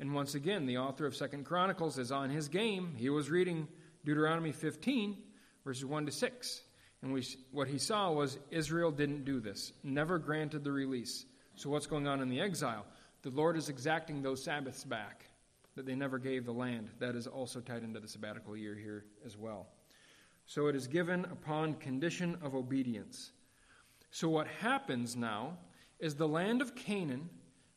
And 0.00 0.14
once 0.14 0.34
again, 0.34 0.64
the 0.64 0.78
author 0.78 1.04
of 1.04 1.14
Second 1.14 1.44
Chronicles 1.44 1.98
is 1.98 2.10
on 2.10 2.30
his 2.30 2.48
game. 2.48 2.94
He 2.96 3.10
was 3.10 3.28
reading 3.30 3.68
Deuteronomy 4.02 4.50
15, 4.50 5.14
verses 5.62 5.84
1 5.84 6.06
to 6.06 6.12
6. 6.12 6.62
And 7.02 7.12
we, 7.12 7.22
what 7.52 7.68
he 7.68 7.76
saw 7.76 8.10
was 8.10 8.38
Israel 8.50 8.90
didn't 8.90 9.26
do 9.26 9.40
this, 9.40 9.74
never 9.82 10.18
granted 10.18 10.64
the 10.64 10.72
release. 10.72 11.26
So, 11.54 11.68
what's 11.68 11.86
going 11.86 12.08
on 12.08 12.22
in 12.22 12.30
the 12.30 12.40
exile? 12.40 12.86
The 13.22 13.30
Lord 13.30 13.58
is 13.58 13.68
exacting 13.68 14.22
those 14.22 14.42
Sabbaths 14.42 14.84
back 14.84 15.26
that 15.76 15.86
they 15.86 15.94
never 15.94 16.18
gave 16.18 16.44
the 16.44 16.52
land. 16.52 16.90
That 17.00 17.16
is 17.16 17.26
also 17.26 17.60
tied 17.60 17.82
into 17.82 18.00
the 18.00 18.08
sabbatical 18.08 18.56
year 18.56 18.74
here 18.74 19.04
as 19.24 19.36
well. 19.36 19.68
So, 20.46 20.66
it 20.66 20.76
is 20.76 20.86
given 20.86 21.24
upon 21.26 21.74
condition 21.74 22.36
of 22.42 22.54
obedience. 22.54 23.32
So, 24.10 24.28
what 24.28 24.46
happens 24.46 25.16
now 25.16 25.58
is 25.98 26.14
the 26.14 26.28
land 26.28 26.60
of 26.60 26.74
Canaan 26.74 27.30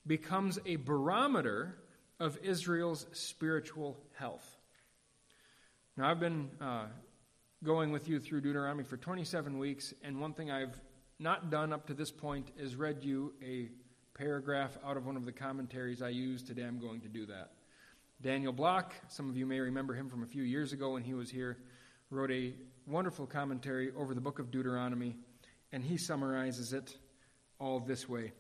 becomes 0.06 0.60
a 0.66 0.76
barometer 0.76 1.78
of 2.20 2.38
Israel's 2.44 3.06
spiritual 3.14 3.98
health. 4.14 4.58
Now, 5.96 6.10
I've 6.10 6.20
been 6.20 6.50
uh, 6.60 6.86
going 7.64 7.92
with 7.92 8.08
you 8.08 8.20
through 8.20 8.42
Deuteronomy 8.42 8.84
for 8.84 8.98
27 8.98 9.58
weeks, 9.58 9.94
and 10.04 10.20
one 10.20 10.34
thing 10.34 10.52
I've 10.52 10.80
not 11.20 11.50
done 11.50 11.74
up 11.74 11.88
to 11.88 11.94
this 11.94 12.12
point 12.12 12.52
is 12.58 12.76
read 12.76 13.04
you 13.04 13.34
a 13.44 13.70
paragraph 14.18 14.78
out 14.86 14.98
of 14.98 15.06
one 15.06 15.16
of 15.16 15.26
the 15.26 15.32
commentaries 15.32 16.02
I 16.02 16.10
use. 16.10 16.44
Today 16.44 16.64
I'm 16.64 16.80
going 16.80 17.02
to 17.02 17.08
do 17.08 17.26
that. 17.28 17.52
Daniel 18.21 18.51
Block, 18.51 18.95
some 19.10 19.30
of 19.30 19.38
you 19.38 19.45
may 19.45 19.60
remember 19.60 19.93
him 19.93 20.10
from 20.10 20.23
a 20.23 20.25
few 20.25 20.41
years 20.41 20.73
ago 20.73 20.93
when 20.93 21.03
he 21.03 21.13
was 21.13 21.30
here, 21.30 21.58
wrote 22.10 22.32
a 22.32 22.53
wonderful 22.88 23.27
commentary 23.27 23.91
over 23.95 24.15
the 24.15 24.21
book 24.21 24.39
of 24.39 24.49
Deuteronomy, 24.49 25.15
and 25.71 25.84
he 25.84 25.97
summarizes 25.97 26.73
it 26.73 26.97
all 27.60 27.80
this 27.80 28.10
way. 28.10 28.32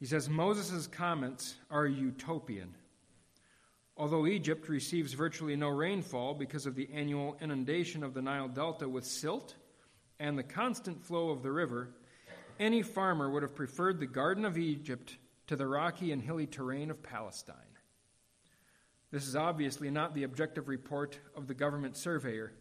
He 0.00 0.06
says 0.06 0.30
Moses' 0.30 0.86
comments 0.86 1.56
are 1.70 1.86
utopian. 1.86 2.74
Although 3.98 4.26
Egypt 4.26 4.68
receives 4.68 5.12
virtually 5.12 5.56
no 5.56 5.68
rainfall 5.68 6.32
because 6.34 6.64
of 6.64 6.74
the 6.74 6.88
annual 6.94 7.36
inundation 7.42 8.02
of 8.02 8.14
the 8.14 8.22
Nile 8.22 8.48
Delta 8.48 8.88
with 8.88 9.04
silt 9.04 9.56
and 10.20 10.38
the 10.38 10.42
constant 10.42 11.04
flow 11.04 11.30
of 11.30 11.42
the 11.42 11.50
river, 11.50 11.90
any 12.58 12.80
farmer 12.80 13.28
would 13.28 13.42
have 13.42 13.54
preferred 13.54 14.00
the 14.00 14.06
Garden 14.06 14.46
of 14.46 14.56
Egypt 14.56 15.18
to 15.48 15.56
the 15.56 15.66
rocky 15.66 16.12
and 16.12 16.22
hilly 16.22 16.46
terrain 16.46 16.90
of 16.90 17.02
Palestine. 17.02 17.56
This 19.10 19.26
is 19.26 19.34
obviously 19.34 19.90
not 19.90 20.14
the 20.14 20.24
objective 20.24 20.68
report 20.68 21.18
of 21.34 21.46
the 21.46 21.54
government 21.54 21.96
surveyor, 21.96 22.52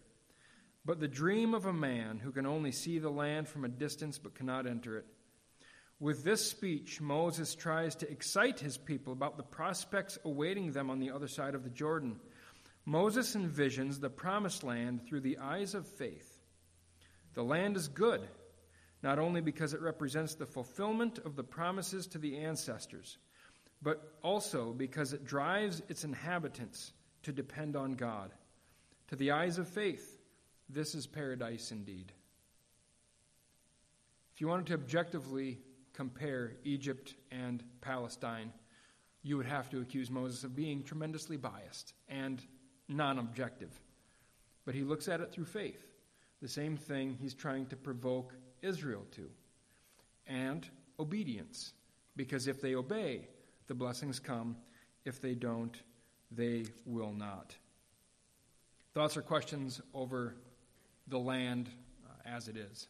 but 0.85 0.99
the 0.99 1.07
dream 1.07 1.53
of 1.53 1.65
a 1.65 1.73
man 1.73 2.19
who 2.19 2.31
can 2.31 2.45
only 2.45 2.71
see 2.71 2.99
the 2.99 3.09
land 3.09 3.49
from 3.49 3.65
a 3.65 3.69
distance 3.69 4.17
but 4.17 4.35
cannot 4.35 4.65
enter 4.65 4.97
it. 4.97 5.05
With 5.99 6.23
this 6.23 6.49
speech, 6.49 7.01
Moses 7.01 7.55
tries 7.55 7.95
to 7.95 8.09
excite 8.09 8.59
his 8.59 8.77
people 8.77 9.11
about 9.11 9.35
the 9.35 9.43
prospects 9.43 10.17
awaiting 10.23 10.71
them 10.71 10.89
on 10.89 10.99
the 10.99 11.11
other 11.11 11.27
side 11.27 11.55
of 11.55 11.63
the 11.63 11.69
Jordan. 11.69 12.19
Moses 12.85 13.35
envisions 13.35 13.99
the 13.99 14.09
promised 14.09 14.63
land 14.63 15.05
through 15.05 15.21
the 15.21 15.39
eyes 15.39 15.73
of 15.73 15.85
faith. 15.85 16.37
The 17.33 17.43
land 17.43 17.75
is 17.75 17.89
good, 17.89 18.21
not 19.03 19.19
only 19.19 19.41
because 19.41 19.73
it 19.73 19.81
represents 19.81 20.35
the 20.35 20.45
fulfillment 20.45 21.19
of 21.19 21.35
the 21.35 21.43
promises 21.43 22.07
to 22.07 22.17
the 22.17 22.37
ancestors, 22.37 23.17
but 23.81 24.13
also 24.23 24.73
because 24.73 25.13
it 25.13 25.25
drives 25.25 25.81
its 25.87 26.03
inhabitants 26.03 26.93
to 27.23 27.31
depend 27.31 27.75
on 27.75 27.93
God. 27.93 28.31
To 29.09 29.15
the 29.15 29.31
eyes 29.31 29.57
of 29.57 29.67
faith, 29.67 30.17
this 30.69 30.95
is 30.95 31.07
paradise 31.07 31.71
indeed. 31.71 32.11
If 34.33 34.41
you 34.41 34.47
wanted 34.47 34.67
to 34.67 34.73
objectively 34.73 35.59
compare 35.93 36.53
Egypt 36.63 37.15
and 37.31 37.63
Palestine, 37.81 38.51
you 39.23 39.37
would 39.37 39.45
have 39.45 39.69
to 39.71 39.81
accuse 39.81 40.09
Moses 40.09 40.43
of 40.43 40.55
being 40.55 40.83
tremendously 40.83 41.37
biased 41.37 41.93
and 42.07 42.43
non 42.87 43.19
objective. 43.19 43.79
But 44.65 44.75
he 44.75 44.81
looks 44.81 45.07
at 45.07 45.21
it 45.21 45.31
through 45.31 45.45
faith, 45.45 45.85
the 46.41 46.47
same 46.47 46.77
thing 46.77 47.17
he's 47.19 47.33
trying 47.33 47.65
to 47.67 47.75
provoke 47.75 48.33
Israel 48.61 49.05
to, 49.11 49.29
and 50.25 50.67
obedience. 50.99 51.73
Because 52.15 52.47
if 52.47 52.61
they 52.61 52.75
obey, 52.75 53.27
the 53.67 53.73
blessings 53.73 54.19
come. 54.19 54.55
If 55.05 55.21
they 55.21 55.35
don't, 55.35 55.75
they 56.31 56.65
will 56.85 57.13
not. 57.13 57.55
Thoughts 58.93 59.15
or 59.15 59.21
questions 59.21 59.81
over 59.93 60.35
the 61.07 61.19
land 61.19 61.69
uh, 62.05 62.27
as 62.27 62.47
it 62.47 62.57
is? 62.57 62.87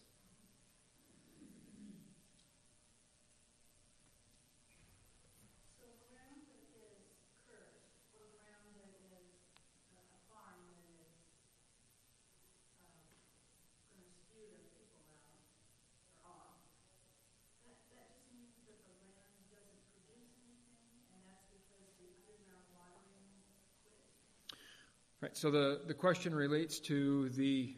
So 25.38 25.52
the, 25.52 25.82
the 25.86 25.94
question 25.94 26.34
relates 26.34 26.80
to 26.80 27.30
the 27.30 27.76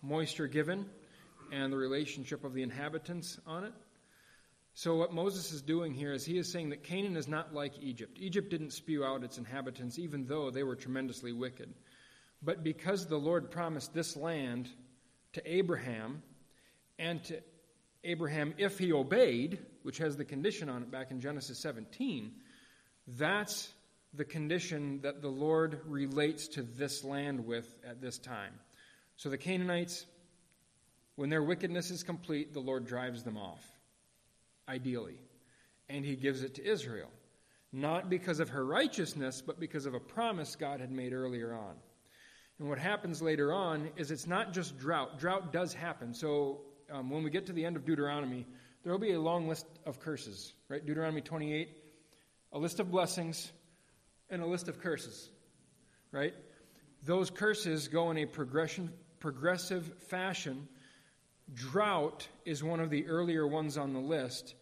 moisture 0.00 0.46
given 0.46 0.86
and 1.50 1.72
the 1.72 1.76
relationship 1.76 2.44
of 2.44 2.54
the 2.54 2.62
inhabitants 2.62 3.38
on 3.48 3.64
it. 3.64 3.72
So, 4.74 4.94
what 4.94 5.12
Moses 5.12 5.50
is 5.50 5.60
doing 5.60 5.92
here 5.92 6.12
is 6.12 6.24
he 6.24 6.38
is 6.38 6.52
saying 6.52 6.70
that 6.70 6.84
Canaan 6.84 7.16
is 7.16 7.26
not 7.26 7.52
like 7.52 7.72
Egypt. 7.82 8.16
Egypt 8.20 8.48
didn't 8.48 8.70
spew 8.70 9.04
out 9.04 9.24
its 9.24 9.38
inhabitants, 9.38 9.98
even 9.98 10.26
though 10.26 10.50
they 10.50 10.62
were 10.62 10.76
tremendously 10.76 11.32
wicked. 11.32 11.74
But 12.40 12.62
because 12.62 13.06
the 13.06 13.18
Lord 13.18 13.50
promised 13.50 13.92
this 13.92 14.16
land 14.16 14.68
to 15.32 15.42
Abraham, 15.44 16.22
and 16.96 17.24
to 17.24 17.40
Abraham 18.04 18.54
if 18.56 18.78
he 18.78 18.92
obeyed, 18.92 19.58
which 19.82 19.98
has 19.98 20.16
the 20.16 20.24
condition 20.24 20.68
on 20.68 20.82
it 20.82 20.90
back 20.92 21.10
in 21.10 21.20
Genesis 21.20 21.60
17, 21.60 22.30
that's 23.08 23.68
the 24.14 24.24
condition 24.24 25.00
that 25.02 25.22
the 25.22 25.28
Lord 25.28 25.80
relates 25.86 26.48
to 26.48 26.62
this 26.62 27.04
land 27.04 27.46
with 27.46 27.68
at 27.86 28.00
this 28.00 28.18
time. 28.18 28.52
So 29.16 29.28
the 29.28 29.38
Canaanites, 29.38 30.06
when 31.16 31.30
their 31.30 31.42
wickedness 31.42 31.90
is 31.90 32.02
complete, 32.02 32.52
the 32.52 32.60
Lord 32.60 32.86
drives 32.86 33.22
them 33.22 33.36
off, 33.36 33.64
ideally. 34.68 35.20
And 35.88 36.04
he 36.04 36.16
gives 36.16 36.42
it 36.42 36.54
to 36.56 36.64
Israel, 36.64 37.10
not 37.72 38.10
because 38.10 38.40
of 38.40 38.48
her 38.50 38.64
righteousness, 38.64 39.42
but 39.44 39.60
because 39.60 39.86
of 39.86 39.94
a 39.94 40.00
promise 40.00 40.56
God 40.56 40.80
had 40.80 40.90
made 40.90 41.12
earlier 41.12 41.52
on. 41.52 41.74
And 42.58 42.68
what 42.68 42.78
happens 42.78 43.22
later 43.22 43.52
on 43.52 43.90
is 43.96 44.10
it's 44.10 44.26
not 44.26 44.52
just 44.52 44.78
drought. 44.78 45.18
Drought 45.18 45.52
does 45.52 45.72
happen. 45.72 46.12
So 46.12 46.60
um, 46.90 47.10
when 47.10 47.22
we 47.22 47.30
get 47.30 47.46
to 47.46 47.52
the 47.52 47.64
end 47.64 47.76
of 47.76 47.84
Deuteronomy, 47.84 48.46
there 48.82 48.92
will 48.92 48.98
be 48.98 49.12
a 49.12 49.20
long 49.20 49.48
list 49.48 49.66
of 49.86 50.00
curses, 50.00 50.52
right? 50.68 50.84
Deuteronomy 50.84 51.20
28, 51.20 51.68
a 52.52 52.58
list 52.58 52.80
of 52.80 52.90
blessings, 52.90 53.52
and 54.30 54.42
a 54.42 54.46
list 54.46 54.68
of 54.68 54.80
curses, 54.80 55.30
right? 56.12 56.34
Those 57.04 57.30
curses 57.30 57.88
go 57.88 58.10
in 58.10 58.18
a 58.18 58.26
progression, 58.26 58.92
progressive 59.18 59.92
fashion. 60.04 60.68
Drought 61.54 62.28
is 62.44 62.62
one 62.62 62.80
of 62.80 62.90
the 62.90 63.06
earlier 63.06 63.46
ones 63.46 63.76
on 63.76 63.92
the 63.92 64.00
list. 64.00 64.54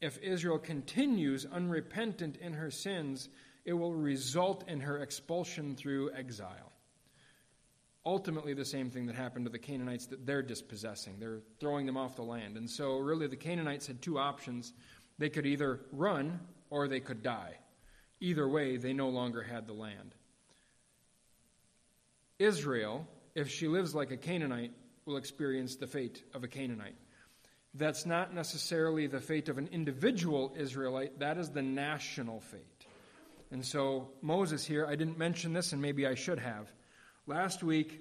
If 0.00 0.18
Israel 0.22 0.58
continues 0.58 1.44
unrepentant 1.44 2.36
in 2.36 2.54
her 2.54 2.70
sins, 2.70 3.28
it 3.64 3.74
will 3.74 3.94
result 3.94 4.64
in 4.68 4.80
her 4.80 4.98
expulsion 5.02 5.76
through 5.76 6.12
exile. 6.12 6.72
Ultimately, 8.06 8.54
the 8.54 8.64
same 8.64 8.90
thing 8.90 9.06
that 9.06 9.14
happened 9.14 9.44
to 9.44 9.52
the 9.52 9.58
Canaanites 9.58 10.06
that 10.06 10.24
they're 10.24 10.42
dispossessing. 10.42 11.16
They're 11.18 11.40
throwing 11.58 11.84
them 11.84 11.98
off 11.98 12.16
the 12.16 12.22
land. 12.22 12.56
And 12.56 12.68
so, 12.68 12.96
really, 12.98 13.26
the 13.26 13.36
Canaanites 13.36 13.86
had 13.86 14.00
two 14.00 14.18
options. 14.18 14.72
They 15.18 15.28
could 15.28 15.44
either 15.44 15.80
run 15.92 16.40
or 16.70 16.88
they 16.88 17.00
could 17.00 17.22
die. 17.22 17.56
Either 18.20 18.46
way, 18.46 18.76
they 18.76 18.92
no 18.92 19.08
longer 19.08 19.42
had 19.42 19.66
the 19.66 19.72
land. 19.72 20.14
Israel, 22.38 23.06
if 23.34 23.50
she 23.50 23.68
lives 23.68 23.94
like 23.94 24.10
a 24.10 24.16
Canaanite, 24.16 24.72
will 25.04 25.16
experience 25.16 25.76
the 25.76 25.86
fate 25.86 26.22
of 26.34 26.44
a 26.44 26.48
Canaanite. 26.48 26.96
That's 27.74 28.04
not 28.04 28.34
necessarily 28.34 29.06
the 29.06 29.20
fate 29.20 29.48
of 29.48 29.58
an 29.58 29.68
individual 29.72 30.54
Israelite, 30.56 31.18
that 31.20 31.38
is 31.38 31.50
the 31.50 31.62
national 31.62 32.40
fate. 32.40 32.86
And 33.50 33.64
so, 33.64 34.08
Moses 34.22 34.64
here, 34.64 34.86
I 34.86 34.96
didn't 34.96 35.18
mention 35.18 35.52
this, 35.52 35.72
and 35.72 35.82
maybe 35.82 36.06
I 36.06 36.14
should 36.14 36.38
have. 36.38 36.70
Last 37.26 37.62
week, 37.62 38.00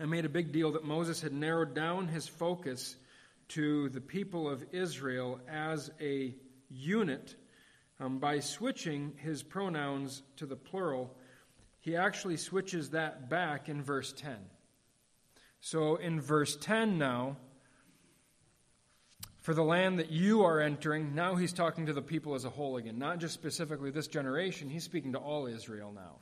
I 0.00 0.04
made 0.06 0.24
a 0.24 0.30
big 0.30 0.52
deal 0.52 0.72
that 0.72 0.84
Moses 0.84 1.20
had 1.20 1.32
narrowed 1.32 1.74
down 1.74 2.08
his 2.08 2.28
focus 2.28 2.96
to 3.48 3.88
the 3.90 4.00
people 4.00 4.48
of 4.48 4.64
Israel 4.72 5.40
as 5.48 5.90
a 6.00 6.34
unit 6.68 7.34
um, 8.00 8.18
by 8.18 8.40
switching 8.40 9.12
his 9.16 9.42
pronouns 9.42 10.22
to 10.36 10.46
the 10.46 10.56
plural. 10.56 11.16
He 11.80 11.96
actually 11.96 12.36
switches 12.36 12.90
that 12.90 13.30
back 13.30 13.68
in 13.68 13.82
verse 13.82 14.12
10. 14.12 14.36
So 15.60 15.96
in 15.96 16.20
verse 16.20 16.56
10 16.56 16.98
now, 16.98 17.36
for 19.40 19.54
the 19.54 19.62
land 19.62 20.00
that 20.00 20.10
you 20.10 20.42
are 20.42 20.60
entering, 20.60 21.14
now 21.14 21.36
he's 21.36 21.52
talking 21.52 21.86
to 21.86 21.92
the 21.92 22.02
people 22.02 22.34
as 22.34 22.44
a 22.44 22.50
whole 22.50 22.76
again, 22.76 22.98
not 22.98 23.18
just 23.18 23.34
specifically 23.34 23.90
this 23.90 24.08
generation, 24.08 24.68
he's 24.68 24.84
speaking 24.84 25.12
to 25.12 25.18
all 25.18 25.46
Israel 25.46 25.92
now. 25.94 26.16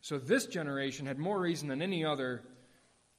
So 0.00 0.18
this 0.18 0.46
generation 0.46 1.04
had 1.04 1.18
more 1.18 1.38
reason 1.38 1.68
than 1.68 1.82
any 1.82 2.04
other, 2.04 2.42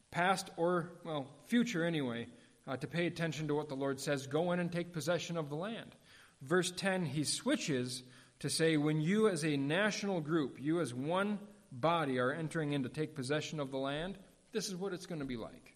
past 0.10 0.50
or, 0.58 0.92
well, 1.06 1.28
future 1.48 1.86
anyway, 1.86 2.28
uh, 2.68 2.78
to 2.78 2.88
pay 2.88 3.06
attention 3.06 3.48
to 3.48 3.56
what 3.56 3.70
the 3.70 3.76
Lord 3.76 4.00
says 4.00 4.28
go 4.28 4.52
in 4.52 4.60
and 4.60 4.72
take 4.72 4.94
possession 4.94 5.38
of 5.38 5.50
the 5.50 5.56
land. 5.56 5.96
Verse 6.42 6.72
10, 6.72 7.06
he 7.06 7.24
switches 7.24 8.04
to 8.40 8.50
say, 8.50 8.78
when 8.78 9.00
you 9.02 9.30
as 9.30 9.46
a 9.46 9.56
national 9.58 10.22
group, 10.22 10.58
you 10.60 10.82
as 10.82 10.94
one 10.94 11.40
body 11.72 12.20
are 12.20 12.32
entering 12.32 12.74
in 12.74 12.84
to 12.84 12.90
take 12.90 13.16
possession 13.16 13.60
of 13.60 13.72
the 13.72 13.78
land, 13.78 14.18
this 14.52 14.68
is 14.68 14.76
what 14.76 14.94
it's 14.94 15.06
going 15.06 15.20
to 15.20 15.26
be 15.26 15.38
like. 15.38 15.76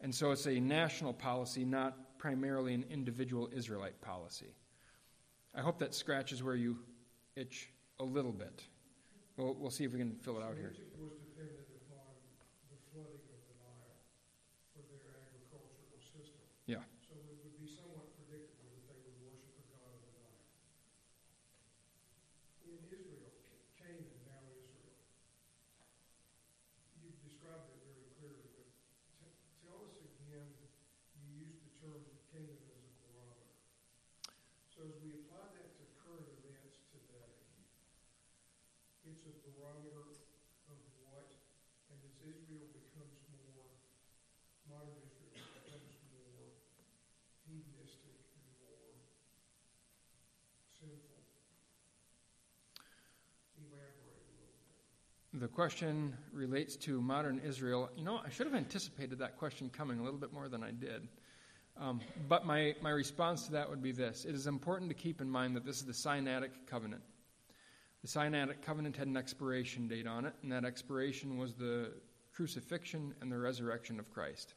And 0.00 0.14
so 0.14 0.30
it's 0.30 0.46
a 0.46 0.58
national 0.58 1.12
policy, 1.12 1.64
not 1.64 2.18
primarily 2.18 2.74
an 2.74 2.84
individual 2.90 3.50
Israelite 3.54 4.00
policy. 4.00 4.54
I 5.54 5.60
hope 5.60 5.78
that 5.80 5.94
scratches 5.94 6.42
where 6.42 6.54
you 6.54 6.78
itch 7.36 7.68
a 7.98 8.04
little 8.04 8.32
bit. 8.32 8.64
We'll, 9.36 9.54
we'll 9.54 9.70
see 9.70 9.84
if 9.84 9.92
we 9.92 9.98
can 9.98 10.16
fill 10.20 10.36
it 10.36 10.44
out 10.44 10.56
here. 10.56 10.72
was 11.00 11.16
dependent 11.16 11.68
upon 11.84 12.12
the 12.68 12.76
flooding 12.92 13.24
of 13.28 13.40
the 13.48 13.56
Nile 13.56 13.96
for 14.76 14.84
their 14.88 15.16
agricultural 15.16 15.96
system. 16.00 16.44
Yeah. 16.68 16.84
So 17.00 17.16
it 17.16 17.40
would 17.40 17.56
be 17.56 17.64
somewhat 17.64 18.12
predictable 18.20 18.68
that 18.72 18.84
they 18.88 19.00
would 19.00 19.16
worship 19.20 19.56
a 19.56 19.64
god 19.72 19.96
of 19.96 20.00
the 20.04 20.12
Nile. 20.12 20.44
In 22.68 22.76
Israel, 22.92 23.32
Canaan, 23.80 24.12
now 24.28 24.44
Israel, 24.52 24.92
you've 27.00 27.16
described 27.24 27.64
it 27.72 27.80
very 27.80 28.12
clearly, 28.20 28.44
but 28.52 28.68
t- 29.24 29.40
tell 29.64 29.88
us 29.88 29.96
again, 30.04 30.52
you 31.16 31.48
used 31.48 31.64
the 31.64 31.72
term 31.80 32.00
Canaan 32.28 32.60
as 32.76 32.84
a 32.84 32.92
barometer. 33.08 33.56
So 34.68 34.84
as 34.84 35.00
we 35.00 35.16
apply 35.16 35.48
that 35.56 35.68
to 35.80 35.84
current 36.04 36.28
events 36.44 36.76
today, 36.92 37.40
it's 39.10 39.26
a 39.26 39.34
barometer 39.42 40.06
of 40.70 40.78
what, 41.02 41.28
and 41.90 41.98
as 42.06 42.14
Israel 42.22 42.70
becomes 42.70 43.18
more, 43.34 43.66
modern 44.70 45.02
Israel 45.02 45.44
becomes 45.60 45.98
more 46.14 46.54
hedonistic 47.42 48.16
and 48.38 48.46
more 48.62 48.94
sinful. 50.78 51.26
Elaborate 53.58 53.98
a 53.98 54.32
little 54.38 54.62
bit. 54.62 55.29
The 55.40 55.48
question 55.48 56.14
relates 56.34 56.76
to 56.76 57.00
modern 57.00 57.38
Israel. 57.38 57.88
You 57.96 58.04
know, 58.04 58.20
I 58.22 58.28
should 58.28 58.46
have 58.46 58.54
anticipated 58.54 59.20
that 59.20 59.38
question 59.38 59.70
coming 59.70 59.98
a 59.98 60.02
little 60.02 60.18
bit 60.18 60.34
more 60.34 60.50
than 60.50 60.62
I 60.62 60.70
did. 60.70 61.08
Um, 61.78 62.02
but 62.28 62.44
my, 62.44 62.74
my 62.82 62.90
response 62.90 63.46
to 63.46 63.52
that 63.52 63.70
would 63.70 63.82
be 63.82 63.90
this 63.90 64.26
It 64.26 64.34
is 64.34 64.46
important 64.46 64.90
to 64.90 64.94
keep 64.94 65.22
in 65.22 65.30
mind 65.30 65.56
that 65.56 65.64
this 65.64 65.76
is 65.76 65.86
the 65.86 65.94
Sinaitic 65.94 66.50
covenant. 66.66 67.00
The 68.02 68.08
Sinaitic 68.08 68.60
covenant 68.60 68.98
had 68.98 69.06
an 69.06 69.16
expiration 69.16 69.88
date 69.88 70.06
on 70.06 70.26
it, 70.26 70.34
and 70.42 70.52
that 70.52 70.66
expiration 70.66 71.38
was 71.38 71.54
the 71.54 71.90
crucifixion 72.34 73.14
and 73.22 73.32
the 73.32 73.38
resurrection 73.38 73.98
of 73.98 74.10
Christ. 74.10 74.52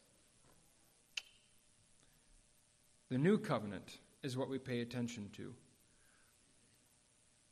The 3.08 3.18
new 3.18 3.38
covenant 3.38 4.00
is 4.22 4.36
what 4.36 4.50
we 4.50 4.58
pay 4.58 4.82
attention 4.82 5.30
to. 5.38 5.54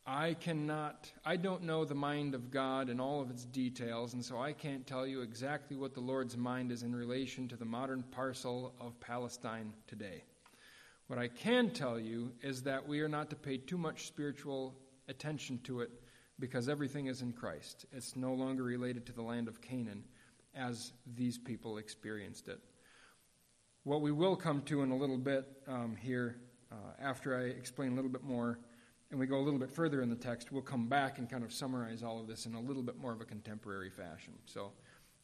I 0.06 0.34
cannot, 0.34 1.12
I 1.24 1.36
don't 1.36 1.64
know 1.64 1.86
the 1.86 1.94
mind 1.94 2.34
of 2.34 2.50
God 2.50 2.90
and 2.90 3.00
all 3.00 3.22
of 3.22 3.30
its 3.30 3.46
details, 3.46 4.14
and 4.14 4.26
so 4.26 4.42
I 4.42 4.52
can't 4.52 4.86
tell 4.88 5.06
you 5.06 5.22
exactly 5.22 5.78
what 5.78 5.94
the 5.94 6.00
Lord's 6.00 6.36
mind 6.36 6.72
is 6.72 6.82
in 6.82 6.96
relation 6.96 7.48
to 7.50 7.56
the 7.56 7.66
modern 7.66 8.04
parcel 8.10 8.74
of 8.82 9.00
Palestine 9.00 9.74
today. 9.88 10.24
What 11.06 11.20
I 11.20 11.28
can 11.28 11.70
tell 11.70 12.00
you 12.00 12.32
is 12.42 12.64
that 12.64 12.88
we 12.88 13.02
are 13.02 13.10
not 13.10 13.30
to 13.30 13.36
pay 13.36 13.58
too 13.58 13.78
much 13.78 14.08
spiritual 14.08 14.74
attention 15.08 15.60
to 15.66 15.82
it 15.82 15.92
because 16.40 16.68
everything 16.68 17.06
is 17.06 17.22
in 17.22 17.32
Christ. 17.32 17.86
It's 17.92 18.16
no 18.16 18.34
longer 18.34 18.64
related 18.64 19.06
to 19.06 19.14
the 19.14 19.22
land 19.22 19.48
of 19.48 19.62
Canaan 19.62 20.04
as 20.56 20.94
these 21.16 21.38
people 21.38 21.78
experienced 21.78 22.48
it. 22.48 22.60
What 23.84 24.02
we 24.02 24.12
will 24.12 24.36
come 24.36 24.64
to 24.64 24.82
in 24.82 24.90
a 24.90 24.98
little 24.98 25.18
bit 25.18 25.46
um, 25.68 25.96
here, 25.96 26.38
uh, 26.72 26.76
after 27.00 27.38
I 27.38 27.44
explain 27.44 27.92
a 27.92 27.96
little 27.96 28.10
bit 28.10 28.24
more, 28.24 28.60
and 29.12 29.20
we 29.20 29.28
go 29.28 29.38
a 29.38 29.44
little 29.44 29.60
bit 29.60 29.70
further 29.70 30.02
in 30.02 30.10
the 30.10 30.16
text, 30.16 30.52
we'll 30.54 30.62
come 30.62 30.88
back 30.88 31.18
and 31.18 31.30
kind 31.30 31.44
of 31.44 31.52
summarize 31.52 32.02
all 32.02 32.20
of 32.20 32.28
this 32.28 32.46
in 32.46 32.56
a 32.56 32.60
little 32.60 32.82
bit 32.82 32.98
more 32.98 33.12
of 33.12 33.20
a 33.20 33.26
contemporary 33.26 33.90
fashion. 33.90 34.34
So 34.46 34.72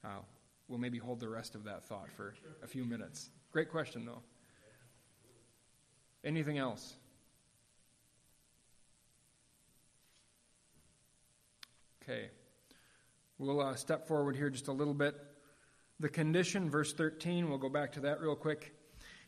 uh, 0.04 0.20
we'll 0.68 0.78
maybe 0.78 0.98
hold 0.98 1.22
the 1.22 1.30
rest 1.30 1.56
of 1.56 1.64
that 1.64 1.86
thought 1.86 2.12
for 2.12 2.36
a 2.62 2.68
few 2.68 2.84
minutes. 2.84 3.30
Great 3.54 3.72
question, 3.72 4.06
though. 4.06 4.22
Anything 6.26 6.58
else? 6.58 6.96
Okay. 12.04 12.30
We'll 13.38 13.62
uh, 13.62 13.76
step 13.76 14.06
forward 14.06 14.36
here 14.36 14.50
just 14.50 14.68
a 14.68 14.74
little 14.74 14.94
bit. 14.94 15.16
The 16.02 16.10
condition, 16.10 16.70
verse 16.70 16.92
13, 16.92 17.48
we'll 17.48 17.58
go 17.58 17.70
back 17.70 17.94
to 17.94 18.02
that 18.02 18.20
real 18.20 18.36
quick. 18.36 18.74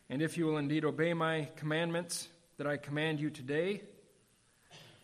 And 0.10 0.22
if 0.22 0.38
you 0.38 0.48
will 0.48 0.58
indeed 0.58 0.84
obey 0.84 1.13
my 1.13 1.48
commandments 1.56 2.28
that 2.58 2.67
I 2.67 2.76
command 2.76 3.22
you 3.22 3.30
today, 3.30 3.84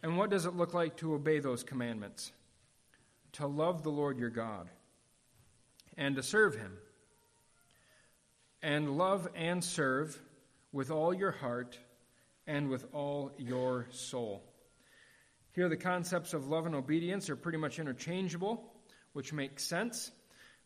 and 0.05 0.17
what 0.19 0.29
does 0.29 0.45
it 0.45 0.55
look 0.55 0.75
like 0.75 0.97
to 0.97 1.15
obey 1.15 1.39
those 1.39 1.63
commandments? 1.63 2.31
To 3.33 3.47
love 3.47 3.81
the 3.81 3.89
Lord 3.89 4.19
your 4.19 4.29
God 4.29 4.69
and 5.97 6.15
to 6.15 6.21
serve 6.21 6.55
him. 6.55 6.77
And 8.61 8.99
love 8.99 9.27
and 9.33 9.63
serve 9.63 10.15
with 10.71 10.91
all 10.91 11.11
your 11.11 11.31
heart 11.31 11.79
and 12.45 12.69
with 12.69 12.85
all 12.93 13.31
your 13.39 13.87
soul. 13.89 14.43
Here, 15.53 15.69
the 15.69 15.75
concepts 15.75 16.35
of 16.35 16.49
love 16.49 16.67
and 16.67 16.75
obedience 16.75 17.27
are 17.31 17.35
pretty 17.35 17.57
much 17.57 17.79
interchangeable, 17.79 18.63
which 19.13 19.33
makes 19.33 19.63
sense. 19.63 20.11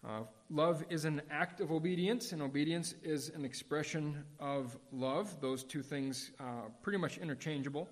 Uh, 0.06 0.24
love 0.50 0.84
is 0.90 1.06
an 1.06 1.22
act 1.32 1.62
of 1.62 1.72
obedience, 1.72 2.34
and 2.34 2.42
obedience 2.42 2.94
is 3.04 3.30
an 3.30 3.46
expression 3.46 4.22
of 4.38 4.78
love. 4.92 5.40
Those 5.40 5.64
two 5.64 5.82
things 5.82 6.32
uh, 6.42 6.64
pretty 6.82 7.00
much 7.00 7.18
interchangeable. 7.18 7.88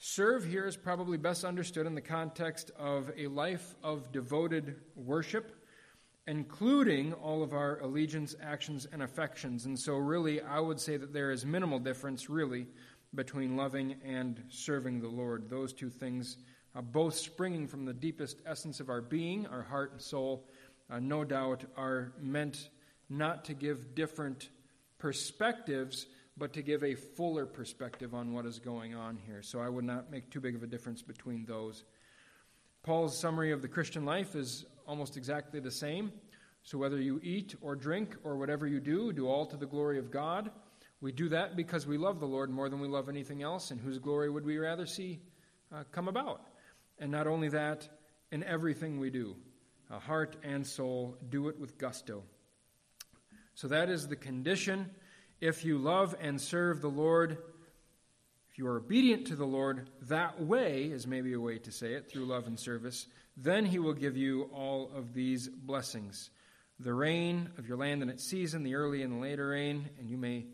Serve 0.00 0.44
here 0.44 0.64
is 0.64 0.76
probably 0.76 1.18
best 1.18 1.44
understood 1.44 1.84
in 1.84 1.96
the 1.96 2.00
context 2.00 2.70
of 2.78 3.10
a 3.16 3.26
life 3.26 3.74
of 3.82 4.12
devoted 4.12 4.76
worship, 4.94 5.50
including 6.28 7.12
all 7.14 7.42
of 7.42 7.52
our 7.52 7.80
allegiance, 7.80 8.36
actions, 8.40 8.86
and 8.92 9.02
affections. 9.02 9.66
And 9.66 9.76
so, 9.76 9.96
really, 9.96 10.40
I 10.40 10.60
would 10.60 10.78
say 10.78 10.98
that 10.98 11.12
there 11.12 11.32
is 11.32 11.44
minimal 11.44 11.80
difference, 11.80 12.30
really, 12.30 12.68
between 13.12 13.56
loving 13.56 13.96
and 14.04 14.40
serving 14.48 15.00
the 15.00 15.08
Lord. 15.08 15.50
Those 15.50 15.72
two 15.72 15.90
things, 15.90 16.36
uh, 16.76 16.80
both 16.80 17.16
springing 17.16 17.66
from 17.66 17.84
the 17.84 17.92
deepest 17.92 18.36
essence 18.46 18.78
of 18.78 18.90
our 18.90 19.00
being, 19.00 19.48
our 19.48 19.62
heart 19.64 19.90
and 19.90 20.00
soul, 20.00 20.46
uh, 20.88 21.00
no 21.00 21.24
doubt 21.24 21.64
are 21.76 22.12
meant 22.20 22.68
not 23.08 23.44
to 23.46 23.52
give 23.52 23.96
different 23.96 24.50
perspectives, 24.98 26.06
but 26.38 26.52
to 26.52 26.62
give 26.62 26.84
a 26.84 26.94
fuller 26.94 27.46
perspective 27.46 28.14
on 28.14 28.32
what 28.32 28.46
is 28.46 28.58
going 28.58 28.94
on 28.94 29.18
here. 29.26 29.42
So 29.42 29.60
I 29.60 29.68
would 29.68 29.84
not 29.84 30.10
make 30.10 30.30
too 30.30 30.40
big 30.40 30.54
of 30.54 30.62
a 30.62 30.66
difference 30.66 31.02
between 31.02 31.44
those. 31.44 31.84
Paul's 32.82 33.18
summary 33.18 33.52
of 33.52 33.60
the 33.60 33.68
Christian 33.68 34.04
life 34.04 34.34
is 34.34 34.64
almost 34.86 35.16
exactly 35.16 35.60
the 35.60 35.70
same. 35.70 36.12
So 36.62 36.78
whether 36.78 37.00
you 37.00 37.20
eat 37.22 37.54
or 37.60 37.74
drink 37.74 38.16
or 38.24 38.36
whatever 38.36 38.66
you 38.66 38.80
do, 38.80 39.12
do 39.12 39.26
all 39.26 39.46
to 39.46 39.56
the 39.56 39.66
glory 39.66 39.98
of 39.98 40.10
God. 40.10 40.50
We 41.00 41.12
do 41.12 41.28
that 41.28 41.56
because 41.56 41.86
we 41.86 41.96
love 41.96 42.20
the 42.20 42.26
Lord 42.26 42.50
more 42.50 42.68
than 42.68 42.80
we 42.80 42.88
love 42.88 43.08
anything 43.08 43.42
else, 43.42 43.70
and 43.70 43.80
whose 43.80 43.98
glory 43.98 44.28
would 44.28 44.44
we 44.44 44.58
rather 44.58 44.84
see 44.84 45.20
uh, 45.72 45.84
come 45.92 46.08
about? 46.08 46.42
And 46.98 47.10
not 47.12 47.26
only 47.26 47.48
that, 47.50 47.88
in 48.32 48.42
everything 48.42 48.98
we 48.98 49.10
do, 49.10 49.36
uh, 49.90 49.98
heart 49.98 50.36
and 50.42 50.66
soul, 50.66 51.16
do 51.30 51.48
it 51.48 51.58
with 51.58 51.78
gusto. 51.78 52.24
So 53.54 53.68
that 53.68 53.88
is 53.88 54.08
the 54.08 54.16
condition. 54.16 54.90
If 55.40 55.64
you 55.64 55.78
love 55.78 56.16
and 56.20 56.40
serve 56.40 56.80
the 56.80 56.88
Lord, 56.88 57.38
if 58.50 58.58
you 58.58 58.66
are 58.66 58.78
obedient 58.78 59.28
to 59.28 59.36
the 59.36 59.46
Lord 59.46 59.88
that 60.02 60.42
way, 60.42 60.84
is 60.84 61.06
maybe 61.06 61.32
a 61.32 61.40
way 61.40 61.58
to 61.58 61.70
say 61.70 61.92
it, 61.92 62.10
through 62.10 62.26
love 62.26 62.48
and 62.48 62.58
service, 62.58 63.06
then 63.36 63.64
He 63.64 63.78
will 63.78 63.94
give 63.94 64.16
you 64.16 64.50
all 64.52 64.90
of 64.94 65.14
these 65.14 65.48
blessings 65.48 66.30
the 66.80 66.94
rain 66.94 67.50
of 67.58 67.66
your 67.66 67.76
land 67.76 68.02
in 68.02 68.08
its 68.08 68.22
season, 68.22 68.62
the 68.62 68.76
early 68.76 69.02
and 69.02 69.12
the 69.12 69.18
later 69.18 69.48
rain, 69.48 69.88
and 69.98 70.08
you 70.08 70.16
may 70.16 70.46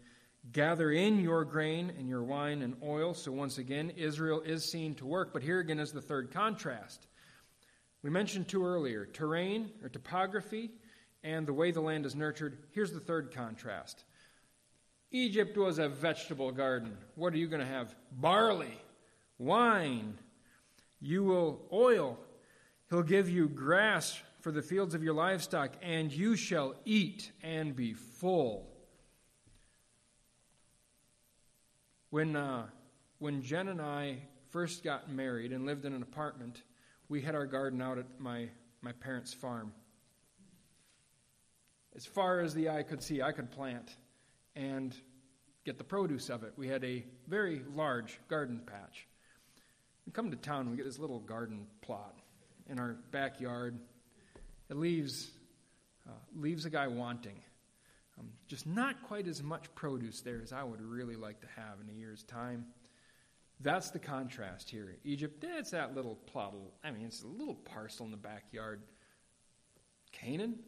gather 0.53 0.91
in 0.91 1.21
your 1.21 1.45
grain 1.45 1.93
and 1.99 2.09
your 2.09 2.23
wine 2.23 2.63
and 2.63 2.75
oil. 2.83 3.13
So, 3.13 3.31
once 3.31 3.59
again, 3.59 3.91
Israel 3.91 4.41
is 4.41 4.65
seen 4.65 4.95
to 4.97 5.07
work, 5.07 5.35
but 5.35 5.43
here 5.43 5.61
again 5.61 5.79
is 5.79 5.93
the 5.93 6.01
third 6.01 6.31
contrast. 6.31 7.07
We 8.03 8.11
mentioned 8.11 8.49
two 8.49 8.65
earlier 8.65 9.07
terrain 9.07 9.71
or 9.83 9.89
topography 9.89 10.71
and 11.23 11.47
the 11.47 11.55
way 11.55 11.71
the 11.71 11.81
land 11.81 12.05
is 12.07 12.15
nurtured. 12.15 12.59
Here's 12.73 12.93
the 12.93 13.01
third 13.01 13.35
contrast 13.35 14.05
Egypt 15.15 15.57
was 15.57 15.79
a 15.79 15.89
vegetable 15.89 16.51
garden. 16.51 16.99
What 17.15 17.33
are 17.33 17.37
you 17.37 17.47
going 17.47 17.61
to 17.61 17.67
have? 17.67 17.95
Barley, 18.11 18.77
wine. 19.39 20.19
You 21.01 21.23
will 21.23 21.63
oil. 21.73 22.19
He'll 22.91 23.05
give 23.05 23.31
you 23.31 23.49
grass 23.49 24.21
for 24.41 24.51
the 24.51 24.61
fields 24.61 24.93
of 24.93 25.05
your 25.05 25.15
livestock, 25.15 25.71
and 25.81 26.13
you 26.13 26.35
shall 26.35 26.75
eat 26.85 27.31
and 27.45 27.77
be 27.77 27.93
full. 27.93 28.69
When, 32.11 32.35
uh, 32.35 32.67
when 33.21 33.41
Jen 33.41 33.69
and 33.69 33.81
I 33.81 34.19
first 34.51 34.83
got 34.83 35.13
married 35.13 35.53
and 35.53 35.65
lived 35.65 35.85
in 35.85 35.93
an 35.93 36.03
apartment, 36.03 36.65
we 37.09 37.21
had 37.21 37.37
our 37.37 37.47
garden 37.47 37.81
out 37.81 37.99
at 37.99 38.19
my, 38.19 38.49
my 38.83 38.91
parents' 38.91 39.33
farm. 39.33 39.73
As 41.95 42.05
far 42.05 42.41
as 42.41 42.53
the 42.53 42.69
eye 42.69 42.83
could 42.83 43.01
see, 43.01 43.23
I 43.23 43.31
could 43.31 43.53
plant 43.53 43.95
and 44.57 44.95
get 45.65 45.79
the 45.79 45.85
produce 45.85 46.29
of 46.31 46.45
it. 46.45 46.53
We 46.57 46.69
had 46.69 46.85
a 46.85 47.05
very 47.27 47.63
large 47.75 48.19
garden 48.29 48.61
patch. 48.67 49.07
We 50.07 50.13
come 50.13 50.31
to 50.31 50.37
town, 50.37 50.71
we 50.71 50.77
get 50.77 50.85
this 50.85 50.99
little 50.99 51.21
garden 51.21 51.67
plot 51.81 52.15
in 52.69 52.79
our 52.79 52.97
backyard. 53.11 53.79
It 54.71 54.77
leaves, 54.77 55.31
uh, 56.07 56.13
leaves 56.37 56.67
a 56.67 56.71
guy 56.71 56.87
wanting. 56.87 57.41
Um, 58.19 58.29
just 58.47 58.67
not 58.67 59.03
quite 59.03 59.27
as 59.27 59.43
much 59.43 59.75
produce 59.75 60.21
there 60.21 60.41
as 60.43 60.53
I 60.53 60.63
would 60.63 60.81
really 60.81 61.17
like 61.17 61.41
to 61.41 61.49
have 61.57 61.81
in 61.83 61.89
a 61.89 61.99
year's 61.99 62.23
time. 62.23 62.67
That's 63.61 63.91
the 63.91 63.99
contrast 63.99 64.69
here. 64.69 64.97
Egypt, 65.05 65.43
eh, 65.45 65.59
it's 65.59 65.71
that 65.71 65.95
little 65.95 66.17
plot. 66.17 66.55
I 66.83 66.91
mean, 66.91 67.07
it's 67.07 67.23
a 67.23 67.27
little 67.27 67.55
parcel 67.55 68.05
in 68.05 68.11
the 68.11 68.19
backyard. 68.19 68.83
Canaan, 70.13 70.59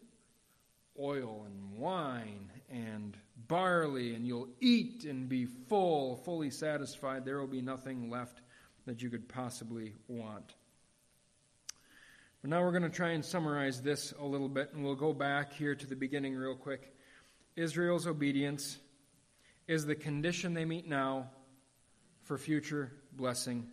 oil 1.01 1.47
and 1.47 1.79
wine 1.79 2.51
and 2.71 3.17
barley, 3.49 4.15
and 4.15 4.27
you'll 4.27 4.49
eat 4.61 5.05
and 5.05 5.29
be 5.29 5.47
full, 5.47 6.17
fully 6.17 6.51
satisfied. 6.51 7.25
There 7.25 7.39
will 7.39 7.47
be 7.47 7.63
nothing 7.63 8.11
left 8.11 8.41
that 8.87 9.03
you 9.03 9.11
could 9.11 9.29
possibly 9.29 9.95
want. 10.09 10.55
But 12.43 12.51
now 12.51 12.63
we're 12.63 12.73
going 12.73 12.83
to 12.83 12.89
try 12.89 13.11
and 13.11 13.25
summarize 13.25 13.81
this 13.83 14.13
a 14.21 14.25
little 14.25 14.49
bit, 14.49 14.73
and 14.73 14.85
we'll 14.85 14.95
go 14.95 15.13
back 15.13 15.53
here 15.53 15.75
to 15.75 15.87
the 15.87 15.97
beginning 15.97 16.35
real 16.35 16.55
quick. 16.55 16.95
Israel's 17.57 18.07
obedience 18.07 18.79
is 19.67 19.87
the 19.87 19.95
condition 19.95 20.55
they 20.55 20.65
meet 20.65 20.89
now 20.89 21.31
for 22.23 22.39
future 22.39 22.93
blessing, 23.13 23.67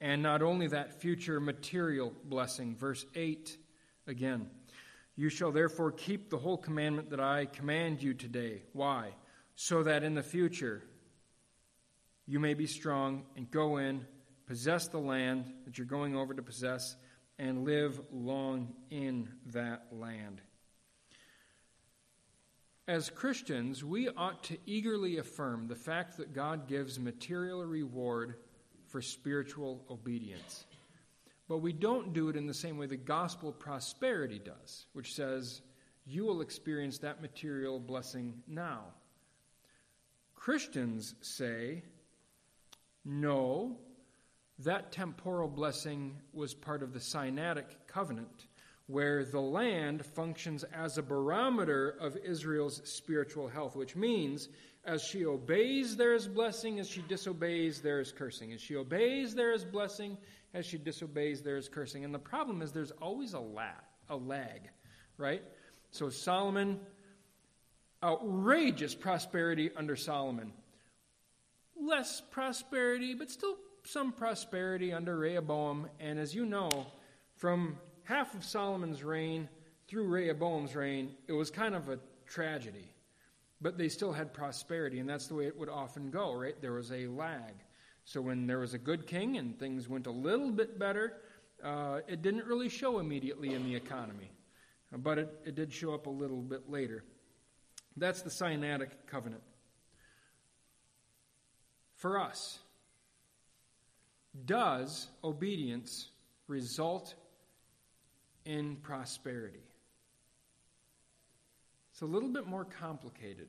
and 0.00 0.22
not 0.22 0.42
only 0.42 0.68
that, 0.68 1.00
future 1.00 1.40
material 1.40 2.12
blessing. 2.24 2.76
Verse 2.76 3.04
8 3.14 3.56
again. 4.06 4.50
You 5.18 5.30
shall 5.30 5.50
therefore 5.50 5.90
keep 5.90 6.30
the 6.30 6.38
whole 6.38 6.56
commandment 6.56 7.10
that 7.10 7.18
I 7.18 7.46
command 7.46 8.00
you 8.00 8.14
today. 8.14 8.62
Why? 8.72 9.08
So 9.56 9.82
that 9.82 10.04
in 10.04 10.14
the 10.14 10.22
future 10.22 10.84
you 12.24 12.38
may 12.38 12.54
be 12.54 12.68
strong 12.68 13.24
and 13.36 13.50
go 13.50 13.78
in, 13.78 14.06
possess 14.46 14.86
the 14.86 15.00
land 15.00 15.52
that 15.64 15.76
you're 15.76 15.88
going 15.88 16.14
over 16.14 16.34
to 16.34 16.42
possess, 16.42 16.94
and 17.36 17.64
live 17.64 18.00
long 18.12 18.72
in 18.90 19.28
that 19.46 19.86
land. 19.90 20.40
As 22.86 23.10
Christians, 23.10 23.82
we 23.82 24.08
ought 24.08 24.44
to 24.44 24.58
eagerly 24.66 25.18
affirm 25.18 25.66
the 25.66 25.74
fact 25.74 26.18
that 26.18 26.32
God 26.32 26.68
gives 26.68 27.00
material 27.00 27.64
reward 27.64 28.36
for 28.86 29.02
spiritual 29.02 29.84
obedience. 29.90 30.64
But 31.48 31.58
we 31.58 31.72
don't 31.72 32.12
do 32.12 32.28
it 32.28 32.36
in 32.36 32.46
the 32.46 32.54
same 32.54 32.76
way 32.76 32.86
the 32.86 32.96
gospel 32.96 33.52
prosperity 33.52 34.38
does, 34.38 34.86
which 34.92 35.14
says 35.14 35.62
you 36.06 36.24
will 36.24 36.42
experience 36.42 36.98
that 36.98 37.22
material 37.22 37.80
blessing 37.80 38.34
now. 38.46 38.84
Christians 40.34 41.14
say, 41.20 41.82
no, 43.04 43.76
that 44.60 44.92
temporal 44.92 45.48
blessing 45.48 46.16
was 46.32 46.54
part 46.54 46.82
of 46.82 46.92
the 46.92 47.00
Sinaitic 47.00 47.66
covenant, 47.86 48.46
where 48.86 49.24
the 49.24 49.40
land 49.40 50.04
functions 50.04 50.64
as 50.64 50.98
a 50.98 51.02
barometer 51.02 51.96
of 52.00 52.16
Israel's 52.16 52.80
spiritual 52.84 53.48
health, 53.48 53.76
which 53.76 53.96
means 53.96 54.48
as 54.84 55.02
she 55.02 55.26
obeys, 55.26 55.96
there 55.96 56.14
is 56.14 56.26
blessing. 56.26 56.80
As 56.80 56.88
she 56.88 57.02
disobeys, 57.02 57.82
there 57.82 58.00
is 58.00 58.10
cursing. 58.10 58.54
As 58.54 58.60
she 58.62 58.74
obeys, 58.74 59.34
there 59.34 59.52
is 59.52 59.62
blessing. 59.62 60.16
As 60.54 60.64
she 60.64 60.78
disobeys, 60.78 61.42
there 61.42 61.56
is 61.56 61.68
cursing. 61.68 62.04
And 62.04 62.14
the 62.14 62.18
problem 62.18 62.62
is 62.62 62.72
there's 62.72 62.90
always 62.90 63.34
a 63.34 63.40
lag, 63.40 63.74
a 64.08 64.16
lag, 64.16 64.62
right? 65.16 65.42
So 65.90 66.08
Solomon, 66.08 66.80
outrageous 68.02 68.94
prosperity 68.94 69.70
under 69.76 69.96
Solomon. 69.96 70.52
Less 71.80 72.22
prosperity, 72.30 73.14
but 73.14 73.30
still 73.30 73.56
some 73.84 74.12
prosperity 74.12 74.92
under 74.92 75.16
Rehoboam. 75.16 75.88
And 76.00 76.18
as 76.18 76.34
you 76.34 76.46
know, 76.46 76.86
from 77.36 77.78
half 78.04 78.34
of 78.34 78.44
Solomon's 78.44 79.04
reign 79.04 79.48
through 79.86 80.08
Rehoboam's 80.08 80.74
reign, 80.74 81.14
it 81.26 81.32
was 81.32 81.50
kind 81.50 81.74
of 81.74 81.88
a 81.88 81.98
tragedy. 82.26 82.92
But 83.60 83.76
they 83.76 83.88
still 83.88 84.12
had 84.12 84.32
prosperity, 84.32 84.98
and 85.00 85.08
that's 85.08 85.26
the 85.26 85.34
way 85.34 85.46
it 85.46 85.58
would 85.58 85.68
often 85.68 86.10
go, 86.10 86.34
right? 86.34 86.60
There 86.60 86.72
was 86.72 86.92
a 86.92 87.06
lag. 87.06 87.54
So 88.08 88.22
when 88.22 88.46
there 88.46 88.58
was 88.58 88.72
a 88.72 88.78
good 88.78 89.06
king 89.06 89.36
and 89.36 89.58
things 89.58 89.86
went 89.86 90.06
a 90.06 90.10
little 90.10 90.50
bit 90.50 90.78
better, 90.78 91.18
uh, 91.62 92.00
it 92.08 92.22
didn't 92.22 92.46
really 92.46 92.70
show 92.70 93.00
immediately 93.00 93.52
in 93.52 93.64
the 93.64 93.74
economy, 93.74 94.30
but 94.90 95.18
it, 95.18 95.42
it 95.44 95.54
did 95.54 95.70
show 95.70 95.92
up 95.92 96.06
a 96.06 96.10
little 96.10 96.40
bit 96.40 96.70
later. 96.70 97.04
That's 97.98 98.22
the 98.22 98.30
Sinaitic 98.30 98.92
covenant. 99.08 99.42
For 101.96 102.18
us, 102.18 102.60
does 104.46 105.08
obedience 105.22 106.08
result 106.46 107.14
in 108.46 108.76
prosperity? 108.76 109.66
It's 111.92 112.00
a 112.00 112.06
little 112.06 112.30
bit 112.30 112.46
more 112.46 112.64
complicated. 112.64 113.48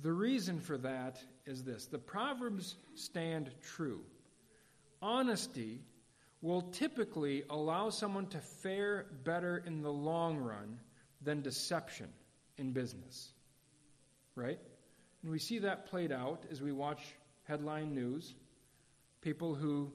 The 0.00 0.12
reason 0.12 0.60
for 0.60 0.78
that 0.78 1.18
is 1.46 1.62
this 1.62 1.86
the 1.86 1.98
Proverbs 1.98 2.76
stand 2.94 3.50
true. 3.62 4.00
Honesty 5.02 5.80
will 6.40 6.62
typically 6.62 7.44
allow 7.50 7.90
someone 7.90 8.26
to 8.26 8.38
fare 8.38 9.06
better 9.24 9.62
in 9.66 9.82
the 9.82 9.92
long 9.92 10.38
run 10.38 10.78
than 11.22 11.40
deception 11.40 12.08
in 12.58 12.72
business. 12.72 13.32
Right? 14.36 14.58
And 15.22 15.30
we 15.30 15.38
see 15.38 15.58
that 15.60 15.86
played 15.86 16.12
out 16.12 16.44
as 16.50 16.60
we 16.60 16.72
watch 16.72 17.00
headline 17.44 17.94
news. 17.94 18.34
People 19.22 19.54
who 19.54 19.90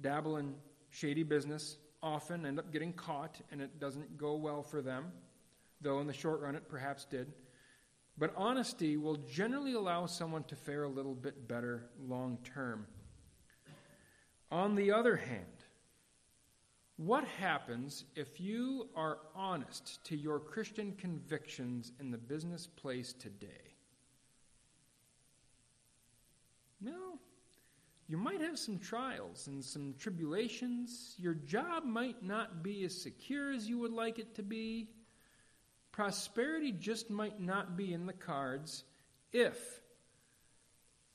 dabble 0.00 0.36
in 0.36 0.54
shady 0.90 1.24
business 1.24 1.78
often 2.02 2.46
end 2.46 2.58
up 2.58 2.72
getting 2.72 2.92
caught, 2.92 3.40
and 3.50 3.60
it 3.60 3.80
doesn't 3.80 4.16
go 4.16 4.36
well 4.36 4.62
for 4.62 4.80
them, 4.80 5.06
though 5.80 6.00
in 6.00 6.06
the 6.06 6.12
short 6.12 6.40
run 6.40 6.54
it 6.54 6.68
perhaps 6.68 7.04
did. 7.04 7.32
But 8.18 8.32
honesty 8.36 8.96
will 8.96 9.16
generally 9.16 9.74
allow 9.74 10.06
someone 10.06 10.42
to 10.44 10.56
fare 10.56 10.82
a 10.82 10.88
little 10.88 11.14
bit 11.14 11.46
better 11.46 11.84
long 12.08 12.38
term. 12.42 12.86
On 14.50 14.74
the 14.74 14.90
other 14.90 15.16
hand, 15.16 15.44
what 16.96 17.24
happens 17.24 18.04
if 18.16 18.40
you 18.40 18.88
are 18.96 19.18
honest 19.36 20.02
to 20.06 20.16
your 20.16 20.40
Christian 20.40 20.96
convictions 20.98 21.92
in 22.00 22.10
the 22.10 22.18
business 22.18 22.66
place 22.66 23.12
today? 23.12 23.76
Well, 26.80 27.20
you 28.08 28.16
might 28.16 28.40
have 28.40 28.58
some 28.58 28.78
trials 28.78 29.46
and 29.46 29.64
some 29.64 29.94
tribulations. 29.96 31.14
Your 31.18 31.34
job 31.34 31.84
might 31.84 32.22
not 32.22 32.64
be 32.64 32.84
as 32.84 33.00
secure 33.00 33.52
as 33.52 33.68
you 33.68 33.78
would 33.78 33.92
like 33.92 34.18
it 34.18 34.34
to 34.34 34.42
be 34.42 34.88
prosperity 35.98 36.70
just 36.70 37.10
might 37.10 37.40
not 37.40 37.76
be 37.76 37.92
in 37.92 38.06
the 38.06 38.12
cards 38.12 38.84
if 39.32 39.80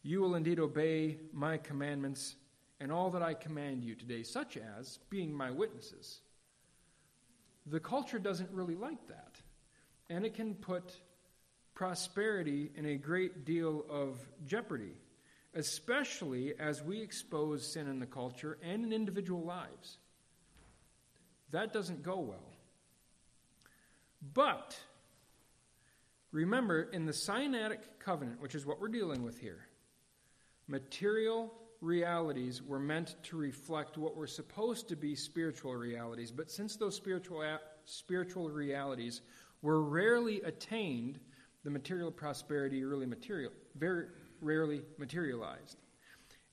you 0.02 0.20
will 0.20 0.36
indeed 0.36 0.60
obey 0.60 1.18
my 1.32 1.56
commandments 1.56 2.36
and 2.82 2.92
all 2.92 3.10
that 3.10 3.24
I 3.24 3.34
command 3.34 3.86
you 3.86 3.96
today, 3.96 4.24
such 4.24 4.58
as 4.58 5.00
being 5.10 5.34
my 5.34 5.52
witnesses. 5.52 6.20
The 7.66 7.80
culture 7.80 8.20
doesn't 8.20 8.52
really 8.52 8.76
like 8.76 9.08
that, 9.08 9.38
and 10.10 10.26
it 10.26 10.34
can 10.34 10.54
put 10.54 11.00
prosperity 11.76 12.70
in 12.76 12.86
a 12.86 12.98
great 12.98 13.46
deal 13.46 13.86
of 13.90 14.20
jeopardy, 14.46 14.98
especially 15.56 16.56
as 16.60 16.84
we 16.84 17.00
expose 17.00 17.66
sin 17.66 17.88
in 17.88 18.00
the 18.00 18.06
culture 18.06 18.58
and 18.62 18.84
in 18.84 18.92
individual 18.92 19.46
lives. 19.46 19.98
That 21.52 21.72
doesn't 21.72 22.04
go 22.04 22.20
well. 22.20 22.53
But 24.34 24.78
remember, 26.32 26.84
in 26.84 27.06
the 27.06 27.12
Sinaitic 27.12 27.80
covenant, 28.00 28.42
which 28.42 28.56
is 28.56 28.66
what 28.66 28.80
we're 28.80 28.88
dealing 28.88 29.24
with 29.24 29.40
here, 29.40 29.66
material 30.68 31.52
realities 31.82 32.62
were 32.62 32.80
meant 32.80 33.16
to 33.24 33.36
reflect 33.36 33.98
what 33.98 34.16
were 34.16 34.28
supposed 34.28 34.88
to 34.88 34.96
be 34.96 35.16
spiritual 35.16 35.76
realities. 35.76 36.32
But 36.32 36.50
since 36.50 36.78
those 36.78 36.96
spiritual, 36.96 37.44
spiritual 37.86 38.50
realities 38.50 39.22
were 39.62 39.82
rarely 39.82 40.42
attained, 40.42 41.20
the 41.64 41.70
material 41.70 42.12
prosperity 42.12 42.84
really 42.84 43.06
material, 43.06 43.52
very 43.76 44.08
rarely 44.40 44.82
materialized. 44.98 45.78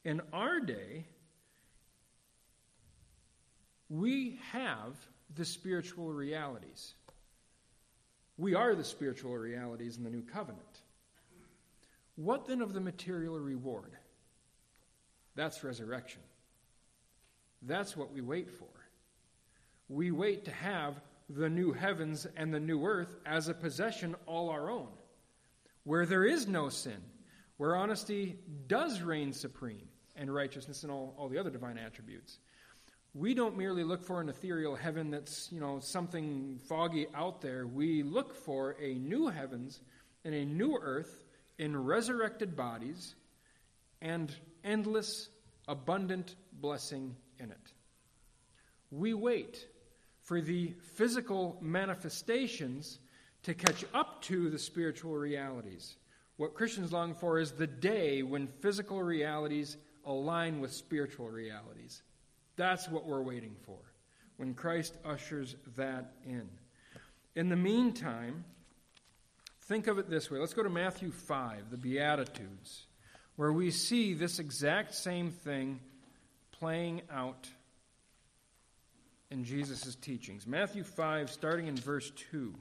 In 0.04 0.20
our 0.32 0.60
day, 0.60 1.06
we 3.88 4.40
have 4.52 4.96
the 5.34 5.44
spiritual 5.44 6.12
realities. 6.12 6.94
We 8.41 8.55
are 8.55 8.74
the 8.74 8.84
spiritual 8.84 9.36
realities 9.36 9.99
in 9.99 10.03
the 10.03 10.09
new 10.09 10.22
covenant. 10.22 10.80
What 12.16 12.47
then 12.47 12.62
of 12.62 12.72
the 12.72 12.80
material 12.80 13.38
reward? 13.38 13.93
That's 15.36 15.62
resurrection. 15.62 16.22
That's 17.61 17.99
what 17.99 18.14
we 18.14 18.22
wait 18.22 18.51
for. 18.51 18.64
We 19.91 20.11
wait 20.11 20.47
to 20.47 20.53
have 20.53 21.03
the 21.28 21.51
new 21.51 21.74
heavens 21.74 22.26
and 22.34 22.53
the 22.53 22.59
new 22.59 22.86
earth 22.86 23.14
as 23.26 23.49
a 23.49 23.55
possession 23.55 24.16
all 24.24 24.49
our 24.49 24.70
own, 24.70 24.88
where 25.84 26.07
there 26.07 26.24
is 26.24 26.49
no 26.49 26.70
sin, 26.70 27.03
where 27.59 27.76
honesty 27.76 28.38
does 28.66 29.03
reign 29.03 29.34
supreme, 29.34 29.86
and 30.16 30.32
righteousness 30.32 30.82
and 30.82 30.91
all, 30.91 31.14
all 31.18 31.28
the 31.28 31.38
other 31.38 31.51
divine 31.51 31.76
attributes. 31.76 32.38
We 33.12 33.34
don't 33.34 33.58
merely 33.58 33.82
look 33.82 34.04
for 34.04 34.20
an 34.20 34.28
ethereal 34.28 34.76
heaven 34.76 35.11
that's, 35.11 35.50
you 35.50 35.58
know, 35.58 35.80
something 35.80 36.61
foggy 36.68 37.08
out 37.14 37.40
there. 37.40 37.66
We 37.66 38.04
look 38.04 38.34
for 38.34 38.76
a 38.80 38.94
new 38.94 39.26
heavens 39.28 39.80
and 40.24 40.32
a 40.34 40.44
new 40.44 40.78
earth 40.80 41.24
in 41.58 41.76
resurrected 41.76 42.56
bodies 42.56 43.16
and 44.00 44.32
endless, 44.62 45.28
abundant 45.66 46.36
blessing 46.52 47.16
in 47.38 47.50
it. 47.50 47.72
We 48.92 49.14
wait 49.14 49.66
for 50.22 50.40
the 50.40 50.74
physical 50.94 51.58
manifestations 51.61 53.00
to 53.42 53.54
catch 53.54 53.84
up 53.92 54.22
to 54.22 54.50
the 54.50 54.58
spiritual 54.58 55.16
realities. 55.16 55.96
What 56.36 56.54
Christians 56.54 56.92
long 56.92 57.14
for 57.14 57.38
is 57.38 57.52
the 57.52 57.66
day 57.66 58.22
when 58.22 58.46
physical 58.46 59.02
realities 59.02 59.76
align 60.04 60.61
with 60.61 60.72
spiritual 60.72 61.28
realities. 61.28 62.02
That's 62.61 62.90
what 62.90 63.06
we're 63.06 63.22
waiting 63.22 63.56
for, 63.64 63.78
when 64.36 64.52
Christ 64.52 64.94
ushers 65.02 65.56
that 65.78 66.12
in. 66.26 66.46
In 67.34 67.48
the 67.48 67.56
meantime, 67.56 68.44
think 69.62 69.86
of 69.86 69.98
it 69.98 70.11
this 70.11 70.30
way. 70.30 70.38
Let's 70.38 70.52
go 70.52 70.62
to 70.62 70.68
Matthew 70.68 71.11
5, 71.11 71.70
the 71.70 71.78
Beatitudes, 71.78 72.84
where 73.36 73.50
we 73.50 73.70
see 73.70 74.12
this 74.12 74.38
exact 74.38 74.94
same 74.94 75.30
thing 75.30 75.80
playing 76.52 77.00
out 77.11 77.48
in 79.30 79.42
Jesus' 79.42 79.94
teachings. 79.94 80.46
Matthew 80.46 80.84
5, 80.84 81.30
starting 81.30 81.66
in 81.66 81.76
verse 81.76 82.12
2. 82.30 82.54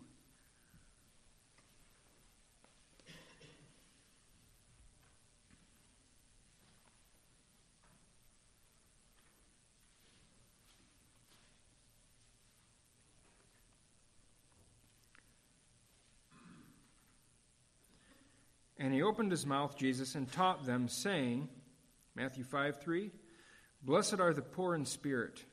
Opened 19.20 19.32
his 19.32 19.46
mouth, 19.46 19.78
Jesus, 19.78 20.16
and 20.16 20.32
taught 20.32 20.66
them, 20.66 20.88
saying, 20.88 21.50
Matthew 22.16 22.46
5 22.46 22.82
3, 22.82 23.12
Blessed 23.84 24.22
are 24.22 24.34
the 24.34 24.42
poor 24.42 24.76
in 24.76 24.86
spirit 24.86 25.44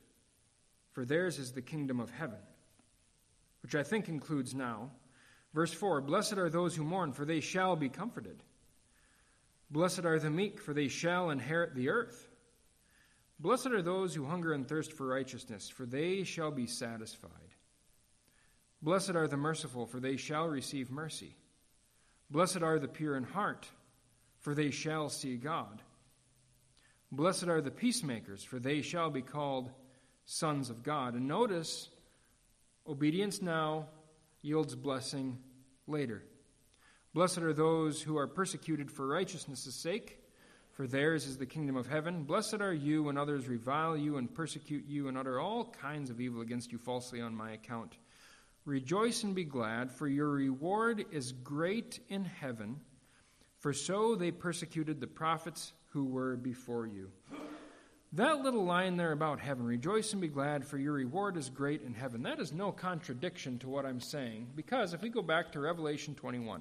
for 0.92 1.04
theirs 1.04 1.40
is 1.40 1.50
the 1.50 1.62
kingdom 1.62 1.98
of 1.98 2.08
heaven, 2.08 2.38
which 3.62 3.74
I 3.74 3.82
think 3.82 4.08
includes 4.08 4.54
now. 4.54 4.92
Verse 5.52 5.72
4 5.72 6.00
Blessed 6.00 6.34
are 6.34 6.48
those 6.48 6.76
who 6.76 6.84
mourn, 6.84 7.12
for 7.12 7.24
they 7.24 7.40
shall 7.40 7.74
be 7.74 7.88
comforted. 7.88 8.40
Blessed 9.68 10.04
are 10.04 10.20
the 10.20 10.30
meek, 10.30 10.60
for 10.60 10.72
they 10.72 10.86
shall 10.86 11.30
inherit 11.30 11.74
the 11.74 11.88
earth. 11.88 12.28
Blessed 13.40 13.66
are 13.66 13.82
those 13.82 14.14
who 14.14 14.26
hunger 14.26 14.52
and 14.52 14.68
thirst 14.68 14.92
for 14.92 15.08
righteousness, 15.08 15.68
for 15.68 15.86
they 15.86 16.22
shall 16.22 16.52
be 16.52 16.68
satisfied. 16.68 17.30
Blessed 18.80 19.16
are 19.16 19.26
the 19.26 19.36
merciful, 19.36 19.86
for 19.86 19.98
they 19.98 20.16
shall 20.16 20.46
receive 20.46 20.90
mercy. 20.92 21.34
Blessed 22.31 22.62
are 22.62 22.79
the 22.79 22.89
pure 22.89 23.16
in 23.16 23.24
heart, 23.24 23.66
for 24.41 24.55
they 24.55 24.70
shall 24.70 25.09
see 25.09 25.37
God. 25.37 25.83
Blessed 27.12 27.49
are 27.49 27.61
the 27.61 27.70
peacemakers, 27.70 28.43
for 28.43 28.59
they 28.59 28.83
shall 28.83 29.11
be 29.11 29.22
called 29.22 29.70
sons 30.24 30.70
of 30.70 30.83
God. 30.83 31.14
And 31.14 31.29
notice, 31.29 31.89
obedience 32.87 33.41
now 33.41 33.87
yields 34.43 34.74
blessing 34.74 35.39
later. 35.87 36.22
Blessed 37.14 37.39
are 37.39 37.53
those 37.53 38.03
who 38.03 38.18
are 38.18 38.27
persecuted 38.27 38.91
for 38.91 39.07
righteousness' 39.07 39.74
sake, 39.74 40.18
for 40.72 40.87
theirs 40.87 41.24
is 41.27 41.39
the 41.39 41.47
kingdom 41.47 41.77
of 41.77 41.87
heaven. 41.87 42.24
Blessed 42.24 42.61
are 42.61 42.74
you 42.74 43.05
when 43.05 43.16
others 43.16 43.49
revile 43.49 43.97
you 43.97 44.18
and 44.18 44.35
persecute 44.35 44.85
you 44.87 45.09
and 45.09 45.16
utter 45.16 45.41
all 45.41 45.64
kinds 45.64 46.11
of 46.11 46.20
evil 46.20 46.43
against 46.43 46.72
you 46.72 46.79
falsely 46.79 47.22
on 47.22 47.35
my 47.35 47.53
account. 47.53 47.97
Rejoice 48.66 49.22
and 49.22 49.32
be 49.32 49.44
glad, 49.44 49.92
for 49.92 50.08
your 50.08 50.28
reward 50.28 51.06
is 51.12 51.30
great 51.30 52.00
in 52.08 52.24
heaven, 52.24 52.80
for 53.60 53.72
so 53.72 54.16
they 54.16 54.32
persecuted 54.32 55.00
the 55.00 55.06
prophets 55.06 55.72
who 55.92 56.04
were 56.04 56.34
before 56.34 56.84
you. 56.84 57.12
That 58.14 58.42
little 58.42 58.64
line 58.64 58.96
there 58.96 59.12
about 59.12 59.38
heaven, 59.38 59.64
rejoice 59.66 60.12
and 60.12 60.20
be 60.20 60.26
glad, 60.26 60.66
for 60.66 60.78
your 60.78 60.94
reward 60.94 61.36
is 61.36 61.48
great 61.48 61.82
in 61.82 61.94
heaven, 61.94 62.24
that 62.24 62.40
is 62.40 62.52
no 62.52 62.72
contradiction 62.72 63.60
to 63.60 63.68
what 63.68 63.86
I'm 63.86 64.00
saying, 64.00 64.48
because 64.56 64.94
if 64.94 65.00
we 65.00 65.10
go 65.10 65.22
back 65.22 65.52
to 65.52 65.60
Revelation 65.60 66.16
21, 66.16 66.60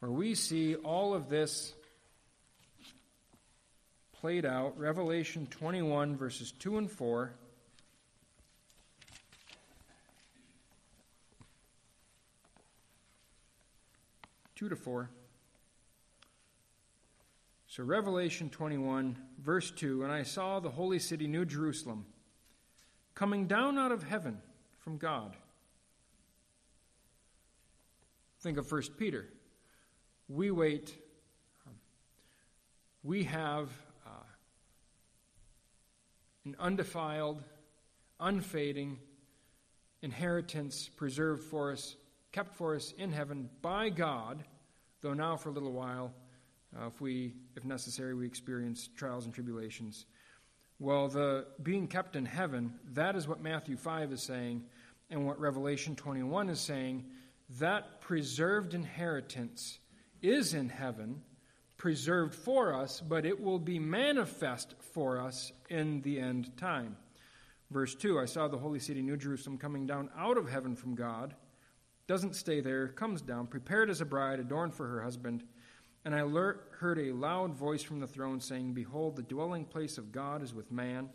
where 0.00 0.12
we 0.12 0.34
see 0.34 0.74
all 0.74 1.14
of 1.14 1.30
this 1.30 1.72
played 4.20 4.44
out, 4.44 4.78
Revelation 4.78 5.46
21, 5.46 6.16
verses 6.16 6.52
2 6.58 6.76
and 6.76 6.90
4. 6.90 7.32
Two 14.66 14.70
to 14.70 14.74
four. 14.74 15.10
So, 17.68 17.84
Revelation 17.84 18.50
21, 18.50 19.16
verse 19.40 19.70
2 19.70 20.02
And 20.02 20.10
I 20.10 20.24
saw 20.24 20.58
the 20.58 20.70
holy 20.70 20.98
city, 20.98 21.28
New 21.28 21.44
Jerusalem, 21.44 22.04
coming 23.14 23.46
down 23.46 23.78
out 23.78 23.92
of 23.92 24.02
heaven 24.02 24.38
from 24.80 24.98
God. 24.98 25.36
Think 28.40 28.58
of 28.58 28.72
1 28.72 28.82
Peter. 28.98 29.28
We 30.28 30.50
wait, 30.50 30.96
we 33.04 33.22
have 33.22 33.70
uh, 34.04 34.10
an 36.44 36.56
undefiled, 36.58 37.40
unfading 38.18 38.98
inheritance 40.02 40.88
preserved 40.88 41.44
for 41.44 41.70
us, 41.70 41.94
kept 42.32 42.56
for 42.56 42.74
us 42.74 42.92
in 42.98 43.12
heaven 43.12 43.48
by 43.62 43.90
God, 43.90 44.42
though 45.00 45.14
now 45.14 45.36
for 45.36 45.50
a 45.50 45.52
little 45.52 45.72
while 45.72 46.12
uh, 46.76 46.86
if 46.86 47.00
we, 47.00 47.32
if 47.56 47.64
necessary, 47.64 48.14
we 48.14 48.26
experience 48.26 48.88
trials 48.96 49.24
and 49.24 49.32
tribulations. 49.32 50.06
Well, 50.78 51.08
the 51.08 51.46
being 51.62 51.86
kept 51.88 52.16
in 52.16 52.26
heaven, 52.26 52.74
that 52.92 53.16
is 53.16 53.26
what 53.26 53.40
Matthew 53.40 53.76
5 53.76 54.12
is 54.12 54.22
saying, 54.22 54.64
and 55.10 55.26
what 55.26 55.40
Revelation 55.40 55.96
21 55.96 56.50
is 56.50 56.60
saying. 56.60 57.04
That 57.58 58.00
preserved 58.00 58.74
inheritance 58.74 59.78
is 60.20 60.52
in 60.52 60.68
heaven, 60.68 61.22
preserved 61.76 62.34
for 62.34 62.74
us, 62.74 63.00
but 63.00 63.24
it 63.24 63.40
will 63.40 63.60
be 63.60 63.78
manifest 63.78 64.74
for 64.92 65.20
us 65.20 65.52
in 65.70 66.02
the 66.02 66.18
end 66.18 66.56
time. 66.56 66.96
Verse 67.70 67.94
2 67.94 68.18
I 68.18 68.26
saw 68.26 68.48
the 68.48 68.58
holy 68.58 68.80
city, 68.80 69.00
New 69.00 69.16
Jerusalem, 69.16 69.58
coming 69.58 69.86
down 69.86 70.10
out 70.16 70.36
of 70.36 70.50
heaven 70.50 70.76
from 70.76 70.94
God. 70.94 71.34
Doesn't 72.06 72.36
stay 72.36 72.60
there, 72.60 72.88
comes 72.88 73.20
down, 73.20 73.48
prepared 73.48 73.90
as 73.90 74.00
a 74.00 74.04
bride, 74.04 74.38
adorned 74.38 74.74
for 74.74 74.86
her 74.86 75.02
husband. 75.02 75.42
And 76.04 76.14
I 76.14 76.20
heard 76.20 76.98
a 76.98 77.12
loud 77.12 77.54
voice 77.54 77.82
from 77.82 77.98
the 77.98 78.06
throne 78.06 78.40
saying, 78.40 78.74
Behold, 78.74 79.16
the 79.16 79.22
dwelling 79.22 79.64
place 79.64 79.98
of 79.98 80.12
God 80.12 80.42
is 80.42 80.54
with 80.54 80.70
man. 80.70 81.08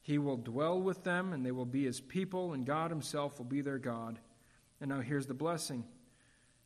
He 0.00 0.18
will 0.18 0.36
dwell 0.36 0.80
with 0.80 1.02
them, 1.02 1.32
and 1.32 1.44
they 1.44 1.50
will 1.50 1.66
be 1.66 1.84
his 1.84 2.00
people, 2.00 2.52
and 2.52 2.64
God 2.64 2.90
himself 2.90 3.38
will 3.38 3.46
be 3.46 3.62
their 3.62 3.78
God. 3.78 4.20
And 4.80 4.90
now 4.90 5.00
here's 5.00 5.26
the 5.26 5.34
blessing 5.34 5.84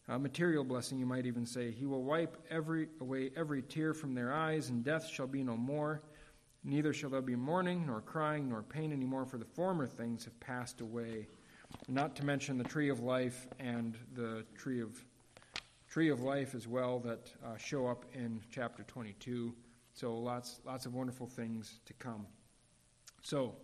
a 0.09 0.19
material 0.19 0.63
blessing, 0.63 0.99
you 0.99 1.07
might 1.07 1.27
even 1.27 1.45
say. 1.45 1.73
He 1.73 1.85
will 1.85 2.05
wipe 2.05 2.37
every, 2.49 2.89
away 3.01 3.31
every 3.37 3.63
tear 3.63 3.93
from 3.93 4.15
their 4.15 4.33
eyes, 4.33 4.69
and 4.69 4.85
death 4.85 5.09
shall 5.09 5.27
be 5.27 5.43
no 5.43 5.57
more. 5.57 6.03
Neither 6.63 6.93
shall 6.93 7.11
there 7.11 7.23
be 7.23 7.37
mourning, 7.37 7.87
nor 7.87 8.01
crying, 8.03 8.49
nor 8.49 8.63
pain 8.63 8.93
any 8.93 9.05
more, 9.05 9.25
for 9.25 9.39
the 9.39 9.45
former 9.45 9.87
things 9.87 10.25
have 10.25 10.39
passed 10.41 10.81
away. 10.81 11.27
Not 11.89 12.17
to 12.17 12.25
mention 12.25 12.59
the 12.59 12.65
tree 12.65 12.89
of 12.89 13.01
life 13.01 13.47
and 13.59 13.97
the 14.15 14.45
tree 14.57 14.81
of 14.81 15.05
tree 15.89 16.11
of 16.11 16.21
life 16.21 16.55
as 16.55 16.69
well 16.69 16.99
that 16.99 17.33
uh, 17.43 17.57
show 17.57 17.87
up 17.87 18.05
in 18.13 18.41
chapter 18.51 18.83
22. 18.83 19.55
So 19.95 20.15
lots, 20.19 20.61
lots 20.67 20.85
of 20.85 20.95
wonderful 20.95 21.27
things 21.27 21.81
to 21.87 21.95
come. 21.95 22.27
So, 23.23 23.55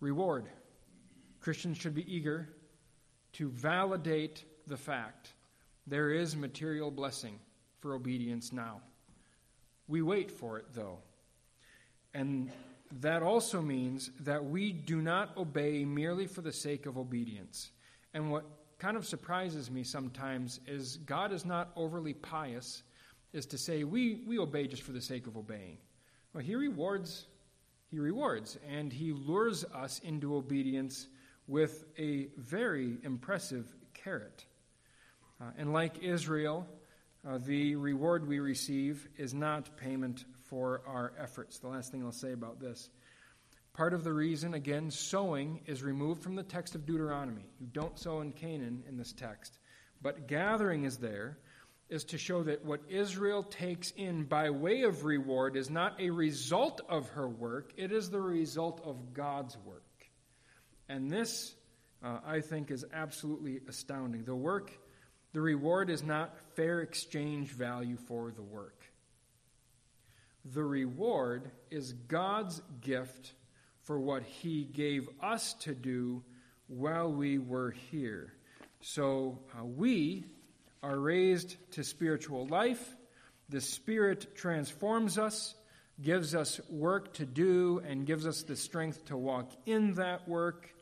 reward. 0.00 0.46
Christians 1.40 1.76
should 1.76 1.94
be 1.94 2.10
eager 2.10 2.48
to 3.34 3.50
validate 3.50 4.44
the 4.66 4.78
fact 4.78 5.34
there 5.86 6.10
is 6.10 6.34
material 6.34 6.90
blessing 6.90 7.38
for 7.80 7.94
obedience 7.94 8.50
now. 8.50 8.80
We 9.86 10.00
wait 10.00 10.30
for 10.30 10.58
it, 10.58 10.66
though. 10.72 11.00
And 12.14 12.50
that 13.00 13.22
also 13.22 13.60
means 13.60 14.10
that 14.20 14.44
we 14.44 14.72
do 14.72 15.00
not 15.00 15.36
obey 15.36 15.84
merely 15.84 16.26
for 16.26 16.42
the 16.42 16.52
sake 16.52 16.86
of 16.86 16.96
obedience. 16.96 17.70
And 18.12 18.30
what 18.30 18.44
kind 18.78 18.96
of 18.96 19.06
surprises 19.06 19.70
me 19.70 19.82
sometimes 19.82 20.60
is 20.66 20.98
God 20.98 21.32
is 21.32 21.44
not 21.44 21.70
overly 21.76 22.14
pious, 22.14 22.82
is 23.32 23.46
to 23.46 23.58
say 23.58 23.84
we, 23.84 24.22
we 24.26 24.38
obey 24.38 24.66
just 24.66 24.82
for 24.82 24.92
the 24.92 25.00
sake 25.00 25.26
of 25.26 25.36
obeying. 25.36 25.78
Well, 26.32 26.44
He 26.44 26.54
rewards, 26.54 27.26
He 27.90 27.98
rewards, 27.98 28.58
and 28.68 28.92
He 28.92 29.12
lures 29.12 29.64
us 29.74 30.00
into 30.04 30.36
obedience 30.36 31.08
with 31.46 31.84
a 31.98 32.28
very 32.36 32.98
impressive 33.02 33.66
carrot. 33.92 34.44
Uh, 35.40 35.50
and 35.58 35.72
like 35.72 36.02
Israel, 36.02 36.66
uh, 37.26 37.38
the 37.38 37.74
reward 37.76 38.26
we 38.28 38.38
receive 38.38 39.08
is 39.16 39.34
not 39.34 39.76
payment 39.76 40.24
for 40.54 40.82
our 40.86 41.12
efforts. 41.18 41.58
The 41.58 41.66
last 41.66 41.90
thing 41.90 42.04
I'll 42.04 42.12
say 42.12 42.30
about 42.30 42.60
this. 42.60 42.88
Part 43.72 43.92
of 43.92 44.04
the 44.04 44.12
reason, 44.12 44.54
again, 44.54 44.88
sowing 44.88 45.62
is 45.66 45.82
removed 45.82 46.22
from 46.22 46.36
the 46.36 46.44
text 46.44 46.76
of 46.76 46.86
Deuteronomy. 46.86 47.44
You 47.58 47.66
don't 47.66 47.98
sow 47.98 48.20
in 48.20 48.30
Canaan 48.30 48.84
in 48.88 48.96
this 48.96 49.12
text. 49.12 49.58
But 50.00 50.28
gathering 50.28 50.84
is 50.84 50.98
there, 50.98 51.38
is 51.88 52.04
to 52.04 52.18
show 52.18 52.44
that 52.44 52.64
what 52.64 52.82
Israel 52.88 53.42
takes 53.42 53.90
in 53.96 54.26
by 54.26 54.50
way 54.50 54.82
of 54.82 55.04
reward 55.04 55.56
is 55.56 55.70
not 55.70 56.00
a 56.00 56.10
result 56.10 56.80
of 56.88 57.08
her 57.08 57.28
work, 57.28 57.72
it 57.76 57.90
is 57.90 58.10
the 58.10 58.20
result 58.20 58.80
of 58.84 59.12
God's 59.12 59.58
work. 59.66 59.82
And 60.88 61.10
this, 61.10 61.52
uh, 62.00 62.20
I 62.24 62.42
think, 62.42 62.70
is 62.70 62.84
absolutely 62.92 63.58
astounding. 63.68 64.22
The 64.22 64.36
work, 64.36 64.70
the 65.32 65.40
reward 65.40 65.90
is 65.90 66.04
not 66.04 66.38
fair 66.54 66.78
exchange 66.78 67.48
value 67.48 67.96
for 67.96 68.30
the 68.30 68.42
work. 68.42 68.73
The 70.52 70.64
reward 70.64 71.50
is 71.70 71.92
God's 71.92 72.60
gift 72.82 73.32
for 73.82 73.98
what 73.98 74.22
He 74.22 74.64
gave 74.64 75.08
us 75.22 75.54
to 75.60 75.74
do 75.74 76.22
while 76.66 77.10
we 77.10 77.38
were 77.38 77.70
here. 77.70 78.32
So 78.80 79.38
uh, 79.58 79.64
we 79.64 80.24
are 80.82 80.98
raised 80.98 81.56
to 81.72 81.82
spiritual 81.82 82.46
life. 82.46 82.94
The 83.48 83.60
Spirit 83.60 84.36
transforms 84.36 85.18
us, 85.18 85.54
gives 86.02 86.34
us 86.34 86.60
work 86.68 87.14
to 87.14 87.24
do, 87.24 87.80
and 87.86 88.06
gives 88.06 88.26
us 88.26 88.42
the 88.42 88.56
strength 88.56 89.06
to 89.06 89.16
walk 89.16 89.50
in 89.64 89.94
that 89.94 90.28
work. 90.28 90.74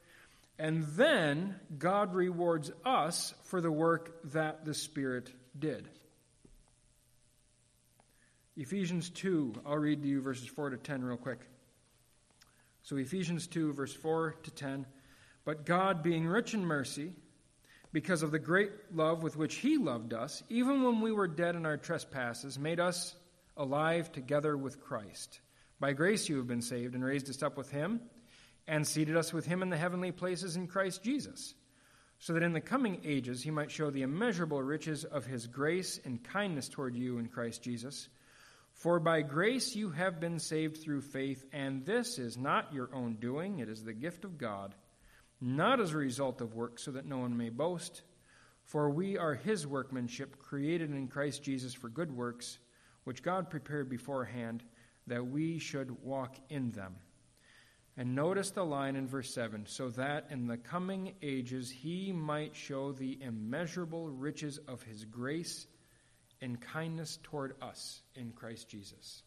And 0.59 0.85
then 0.97 1.57
God 1.79 2.15
rewards 2.15 2.73
us 2.85 3.35
for 3.45 3.61
the 3.61 3.73
work 3.73 4.33
that 4.33 4.65
the 4.65 4.75
Spirit 4.75 5.33
did. 5.57 5.89
Ephesians 8.57 9.11
2, 9.11 9.63
I'll 9.67 9.79
read 9.79 10.03
to 10.03 10.09
you 10.09 10.21
verses 10.21 10.47
4 10.47 10.71
to 10.71 10.77
10 10.77 11.05
real 11.05 11.17
quick. 11.17 11.41
So, 12.83 12.97
Ephesians 12.97 13.47
2, 13.47 13.73
verse 13.73 13.95
4 13.95 14.37
to 14.43 14.51
10. 14.51 14.87
But 15.45 15.65
God, 15.65 16.03
being 16.03 16.27
rich 16.27 16.55
in 16.55 16.65
mercy, 16.65 17.13
because 17.93 18.23
of 18.23 18.31
the 18.31 18.39
great 18.39 18.73
love 18.95 19.23
with 19.23 19.37
which 19.37 19.57
He 19.57 19.79
loved 19.79 20.13
us, 20.13 20.43
even 20.49 20.83
when 20.83 21.01
we 21.01 21.13
were 21.13 21.29
dead 21.29 21.57
in 21.57 21.67
our 21.67 21.77
trespasses, 21.77 22.59
made 22.59 22.81
us 22.81 23.15
alive 23.57 24.11
together 24.13 24.57
with 24.57 24.81
Christ. 24.81 25.41
By 25.81 25.93
grace 25.93 26.29
you 26.29 26.37
have 26.37 26.47
been 26.47 26.63
saved 26.63 26.95
and 26.95 27.05
raised 27.05 27.29
us 27.31 27.43
up 27.43 27.57
with 27.57 27.71
Him 27.71 28.01
and 28.67 28.87
seated 28.87 29.17
us 29.17 29.33
with 29.33 29.47
him 29.47 29.63
in 29.63 29.71
the 29.71 29.77
heavenly 29.77 30.13
places 30.13 30.57
in 30.57 30.67
Christ 30.67 31.03
Jesus, 31.03 31.55
so 32.19 32.33
that 32.33 32.43
in 32.43 32.53
the 32.53 32.61
coming 32.61 33.01
ages 33.05 33.43
he 33.43 33.51
might 33.51 33.71
show 33.71 33.91
the 33.91 34.03
immeasurable 34.03 34.63
riches 34.63 35.05
of 35.05 35.27
his 35.27 35.47
grace 35.47 36.01
and 36.05 36.23
kindness 36.23 36.69
toward 36.69 36.95
you 36.95 37.19
in 37.19 37.27
Christ 37.27 37.63
Jesus. 37.63 38.09
For 38.73 38.99
by 38.99 39.23
grace 39.23 39.77
you 39.77 39.91
have 39.91 40.19
been 40.19 40.39
saved 40.39 40.79
through 40.79 41.03
faith, 41.03 41.45
and 41.53 41.85
this 41.85 42.19
is 42.19 42.37
not 42.37 42.73
your 42.73 42.93
own 42.95 43.15
doing, 43.15 43.61
it 43.61 43.69
is 43.69 43.85
the 43.85 43.93
gift 43.93 44.25
of 44.25 44.39
God, 44.39 44.75
not 45.41 45.81
as 45.81 45.93
a 45.93 45.99
result 45.99 46.41
of 46.41 46.55
works, 46.55 46.83
so 46.83 46.93
that 46.93 47.07
no 47.07 47.19
one 47.19 47.37
may 47.37 47.51
boast. 47.51 48.03
For 48.65 48.91
we 48.91 49.19
are 49.19 49.35
his 49.35 49.67
workmanship, 49.67 50.39
created 50.39 50.91
in 50.91 51.09
Christ 51.09 51.43
Jesus 51.43 51.75
for 51.75 51.89
good 51.89 52.11
works, 52.11 52.59
which 53.05 53.23
God 53.23 53.51
prepared 53.51 53.89
beforehand 53.89 54.63
that 55.07 55.27
we 55.27 55.59
should 55.59 56.03
walk 56.03 56.37
in 56.49 56.71
them. 56.71 56.97
And 57.97 58.15
notice 58.15 58.51
the 58.51 58.65
line 58.65 58.97
in 58.97 59.07
verse 59.07 59.35
7 59.35 59.67
so 59.67 59.91
that 59.91 60.29
in 60.31 60.47
the 60.47 60.57
coming 60.57 61.15
ages 61.23 61.71
he 61.71 62.11
might 62.11 62.57
show 62.57 62.93
the 62.93 63.19
immeasurable 63.21 64.09
riches 64.09 64.59
of 64.67 64.83
his 64.83 65.05
grace 65.05 65.67
and 66.43 66.61
kindness 66.61 67.19
toward 67.23 67.55
us 67.63 68.03
in 68.17 68.33
Christ 68.33 68.69
Jesus. 68.69 69.23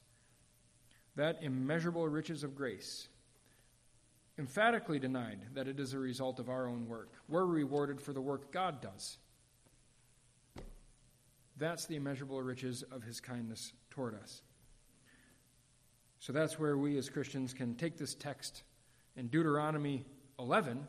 That 1.15 1.39
immeasurable 1.41 2.07
riches 2.07 2.43
of 2.43 2.55
grace, 2.55 3.07
emphatically 4.37 4.99
denied 4.99 5.39
that 5.53 5.67
it 5.67 5.79
is 5.79 5.93
a 5.93 5.99
result 5.99 6.39
of 6.39 6.49
our 6.49 6.67
own 6.67 6.87
work. 6.87 7.09
We're 7.29 7.45
rewarded 7.45 8.01
for 8.01 8.11
the 8.11 8.21
work 8.21 8.51
God 8.51 8.81
does. 8.81 9.17
That's 11.57 11.85
the 11.85 11.95
immeasurable 11.95 12.41
riches 12.41 12.83
of 12.91 13.01
his 13.01 13.21
kindness 13.21 13.71
toward 13.89 14.15
us. 14.21 14.41
So 16.19 16.33
that's 16.33 16.59
where 16.59 16.77
we 16.77 16.97
as 16.97 17.09
Christians 17.09 17.53
can 17.53 17.75
take 17.75 17.97
this 17.97 18.13
text 18.13 18.63
in 19.15 19.27
Deuteronomy 19.27 20.05
11 20.37 20.85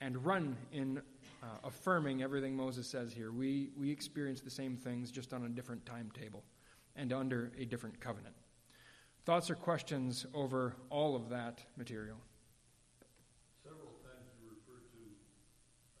and 0.00 0.24
run 0.24 0.56
in 0.70 1.02
uh, 1.46 1.58
affirming 1.64 2.22
everything 2.22 2.56
Moses 2.56 2.86
says 2.88 3.12
here. 3.12 3.30
We, 3.30 3.70
we 3.78 3.90
experience 3.90 4.40
the 4.40 4.50
same 4.50 4.76
things 4.76 5.10
just 5.10 5.32
on 5.32 5.44
a 5.44 5.48
different 5.48 5.86
timetable 5.86 6.42
and 6.96 7.12
under 7.12 7.52
a 7.58 7.64
different 7.64 8.00
covenant. 8.00 8.34
Thoughts 9.24 9.50
or 9.50 9.54
questions 9.54 10.26
over 10.34 10.74
all 10.90 11.14
of 11.14 11.28
that 11.30 11.60
material? 11.76 12.16
Several 13.62 13.94
times 14.02 14.26
you 14.42 14.48
refer 14.50 14.80
to, 14.82 15.02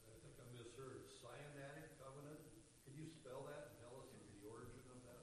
I 0.06 0.14
think 0.22 0.34
I 0.38 0.46
misheard, 0.56 1.02
Sinaitic 1.22 1.94
covenant. 2.02 2.40
Can 2.86 2.94
you 2.98 3.06
spell 3.06 3.46
that 3.46 3.70
and 3.70 3.74
tell 3.82 3.94
us 4.02 4.08
the 4.10 4.48
origin 4.50 4.82
of 4.90 4.98
that? 5.06 5.22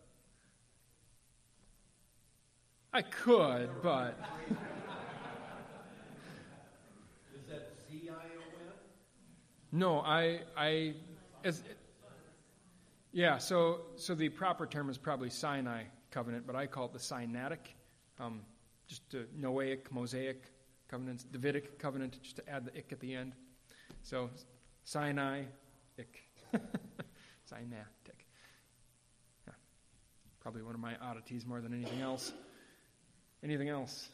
I 2.93 3.01
could, 3.01 3.69
but. 3.81 4.19
Is 7.35 7.49
that 7.49 7.73
Z 7.89 8.09
I 8.09 8.13
O 8.13 8.17
N? 8.17 8.73
No, 9.75 10.01
I, 10.01 10.41
I, 10.55 10.93
as, 11.43 11.63
yeah. 13.11 13.39
So, 13.39 13.81
so 13.95 14.13
the 14.13 14.29
proper 14.29 14.67
term 14.67 14.87
is 14.87 14.99
probably 14.99 15.31
Sinai 15.31 15.85
covenant, 16.11 16.45
but 16.45 16.55
I 16.55 16.67
call 16.67 16.85
it 16.85 16.93
the 16.93 16.99
Sinaitic, 16.99 17.73
um, 18.19 18.41
just 18.85 19.01
a 19.15 19.25
Noahic, 19.35 19.91
Mosaic 19.91 20.43
covenants, 20.87 21.23
Davidic 21.23 21.79
covenant, 21.79 22.19
just 22.21 22.35
to 22.35 22.47
add 22.47 22.65
the 22.65 22.77
ick 22.77 22.91
at 22.91 22.99
the 22.99 23.15
end. 23.15 23.33
So, 24.03 24.29
Sinai, 24.83 25.41
ick, 25.97 26.21
Sinaitic. 27.51 28.19
Yeah. 29.47 29.53
Probably 30.39 30.61
one 30.61 30.75
of 30.75 30.81
my 30.81 30.95
oddities 31.01 31.47
more 31.47 31.61
than 31.61 31.73
anything 31.73 32.01
else. 32.01 32.31
Anything 33.43 33.69
else? 33.69 34.07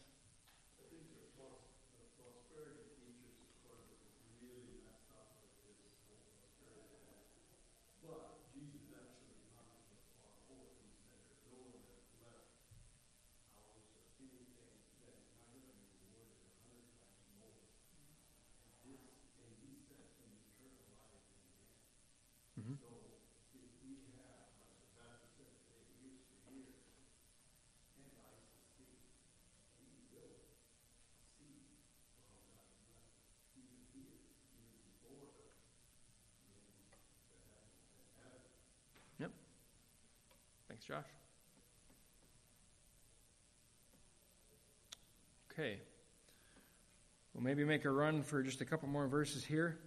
Thanks, 40.79 40.87
Josh. 40.87 41.11
Okay. 45.51 45.79
We'll 47.33 47.43
maybe 47.43 47.65
make 47.65 47.83
a 47.83 47.91
run 47.91 48.23
for 48.23 48.41
just 48.43 48.61
a 48.61 48.65
couple 48.65 48.87
more 48.87 49.07
verses 49.07 49.43
here. 49.43 49.77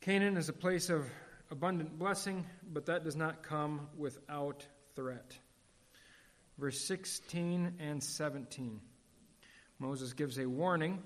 Canaan 0.00 0.36
is 0.36 0.48
a 0.48 0.52
place 0.52 0.90
of 0.90 1.06
abundant 1.52 1.98
blessing, 2.00 2.46
but 2.72 2.86
that 2.86 3.04
does 3.04 3.14
not 3.14 3.44
come 3.44 3.86
without 3.96 4.66
threat. 4.96 5.38
Verse 6.58 6.84
16 6.88 7.74
and 7.78 8.02
17. 8.02 8.80
Moses 9.78 10.14
gives 10.14 10.38
a 10.38 10.46
warning 10.46 11.00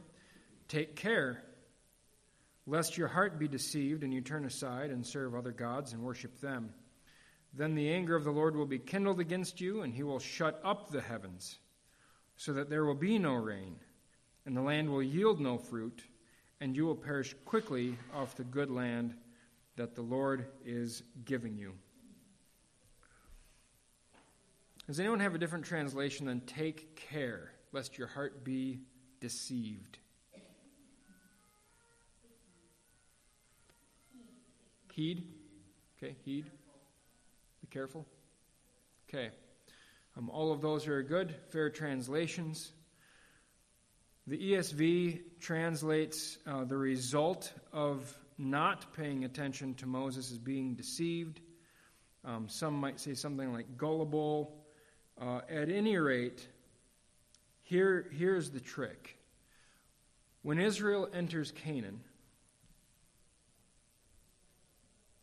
take 0.68 0.97
care, 0.97 1.43
lest 2.66 2.97
your 2.97 3.09
heart 3.09 3.39
be 3.39 3.47
deceived 3.47 4.05
and 4.05 4.14
you 4.14 4.22
turn 4.22 4.47
aside 4.47 4.91
and 4.91 5.07
serve 5.07 5.35
other 5.35 5.53
gods 5.53 5.93
and 5.93 6.03
worship 6.03 6.41
them. 6.41 6.70
Then 7.57 7.74
the 7.74 7.92
anger 7.92 8.16
of 8.16 8.24
the 8.24 8.32
Lord 8.32 8.57
will 8.57 8.66
be 8.66 8.78
kindled 8.78 9.20
against 9.20 9.61
you, 9.61 9.82
and 9.82 9.94
he 9.94 10.02
will 10.02 10.18
shut 10.18 10.61
up 10.64 10.90
the 10.90 11.00
heavens, 11.00 11.59
so 12.36 12.52
that 12.52 12.68
there 12.68 12.84
will 12.84 12.94
be 12.94 13.18
no 13.18 13.34
rain, 13.34 13.76
and 14.44 14.57
the 14.57 14.61
land 14.61 14.90
will 14.90 15.02
yield 15.02 15.40
no 15.40 15.57
fruit, 15.57 16.02
and 16.61 16.74
you 16.74 16.84
will 16.84 16.96
perish 16.96 17.34
quickly 17.44 17.96
off 18.12 18.34
the 18.34 18.44
good 18.44 18.70
land 18.70 19.14
that 19.76 19.94
the 19.94 20.02
Lord 20.02 20.46
is 20.64 21.05
giving 21.24 21.57
you. 21.57 21.74
Does 24.86 25.00
anyone 25.00 25.20
have 25.20 25.34
a 25.34 25.38
different 25.38 25.64
translation 25.64 26.26
than 26.26 26.40
take 26.40 26.96
care 26.96 27.52
lest 27.72 27.96
your 27.96 28.09
heart 28.09 28.44
be 28.44 28.80
deceived? 29.20 29.98
Heed? 34.92 35.26
Okay, 35.96 36.14
heed. 36.24 36.50
Careful. 37.75 38.07
Okay. 39.09 39.31
Um, 40.16 40.31
all 40.31 40.53
of 40.53 40.61
those 40.61 40.87
are 40.87 41.03
good, 41.03 41.35
fair 41.51 41.70
translations. 41.70 42.70
The 44.29 44.39
ESV 44.53 45.41
translates 45.41 46.39
uh, 46.47 46.62
the 46.66 46.77
result 46.77 47.53
of 47.72 48.16
not 48.39 48.95
paying 48.95 49.25
attention 49.25 49.75
to 49.75 49.87
Moses 49.87 50.31
as 50.31 50.39
being 50.39 50.75
deceived. 50.75 51.41
Um, 52.25 52.49
some 52.49 52.75
might 52.75 53.01
say 53.01 53.14
something 53.14 53.53
like 53.53 53.77
gullible. 53.77 54.55
Uh, 55.20 55.41
at 55.51 55.68
any 55.68 55.97
rate, 55.97 56.47
here, 57.64 58.09
here's 58.16 58.53
the 58.53 58.61
trick. 58.61 59.18
When 60.43 60.61
Israel 60.61 61.09
enters 61.12 61.51
Canaan, 61.51 62.03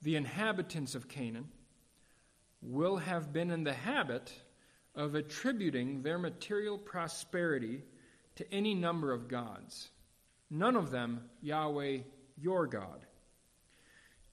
the 0.01 0.17
inhabitants 0.17 0.95
of 0.95 1.07
Canaan 1.07 1.47
will 2.61 2.97
have 2.97 3.33
been 3.33 3.51
in 3.51 3.63
the 3.63 3.73
habit 3.73 4.31
of 4.95 5.15
attributing 5.15 6.01
their 6.01 6.17
material 6.17 6.77
prosperity 6.77 7.83
to 8.35 8.53
any 8.53 8.73
number 8.73 9.11
of 9.11 9.27
gods, 9.27 9.89
none 10.49 10.75
of 10.75 10.91
them 10.91 11.21
Yahweh, 11.41 11.99
your 12.37 12.67
God. 12.67 13.05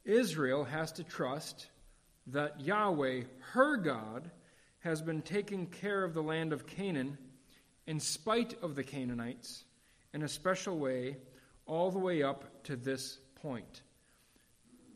Israel 0.05 0.65
has 0.65 0.93
to 0.93 1.05
trust 1.05 1.69
that 2.29 2.61
Yahweh, 2.61 3.23
her 3.53 3.77
God, 3.77 4.31
has 4.81 5.03
been 5.03 5.23
taking 5.23 5.67
care 5.67 6.05
of 6.05 6.15
the 6.15 6.23
land 6.23 6.53
of 6.53 6.67
Canaan 6.67 7.19
in 7.87 8.01
spite 8.01 8.55
of 8.63 8.75
the 8.75 8.85
Canaanites 8.85 9.65
in 10.15 10.23
a 10.23 10.29
special 10.29 10.79
way 10.79 11.17
all 11.67 11.91
the 11.91 11.99
way 11.99 12.23
up 12.23 12.65
to 12.65 12.77
this 12.77 13.19
point. 13.43 13.83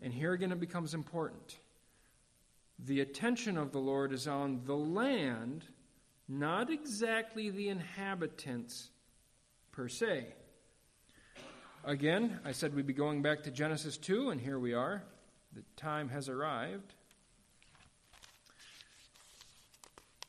And 0.01 0.13
here 0.13 0.33
again 0.33 0.53
it 0.53 0.61
becomes 0.61 0.95
important. 0.95 1.59
The 2.85 3.01
attention 3.01 3.57
of 3.57 3.71
the 3.71 3.79
Lord 3.79 4.13
is 4.13 4.27
on 4.27 4.63
the 4.65 4.77
land, 4.77 5.65
not 6.29 6.69
exactly 6.69 7.49
the 7.49 7.69
inhabitants 7.69 8.91
per 9.71 9.89
se. 9.89 10.27
Again, 11.85 12.41
I 12.45 12.51
said 12.51 12.75
we'd 12.75 12.87
be 12.87 12.93
going 12.93 13.23
back 13.23 13.45
to 13.45 13.53
Genesis 13.53 13.97
2, 13.99 14.31
and 14.31 14.41
here 14.41 14.59
we 14.59 14.75
are. 14.75 15.05
The 15.53 15.63
time 15.77 16.09
has 16.09 16.29
arrived. 16.29 16.95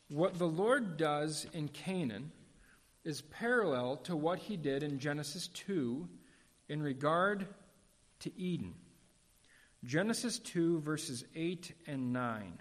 What 0.10 0.38
the 0.38 0.48
Lord 0.48 0.96
does 0.96 1.48
in 1.54 1.70
Canaan 1.70 2.32
is 3.04 3.22
parallel 3.22 3.98
to 3.98 4.16
what 4.16 4.38
he 4.38 4.58
did 4.58 4.84
in 4.84 5.00
Genesis 5.00 5.48
2 5.48 6.08
in 6.70 6.84
regard 6.84 7.48
to 8.20 8.32
Eden. 8.40 8.76
Genesis 9.86 10.40
2, 10.40 10.80
verses 10.80 11.26
8 11.36 11.74
and 11.88 12.14
9. 12.14 12.60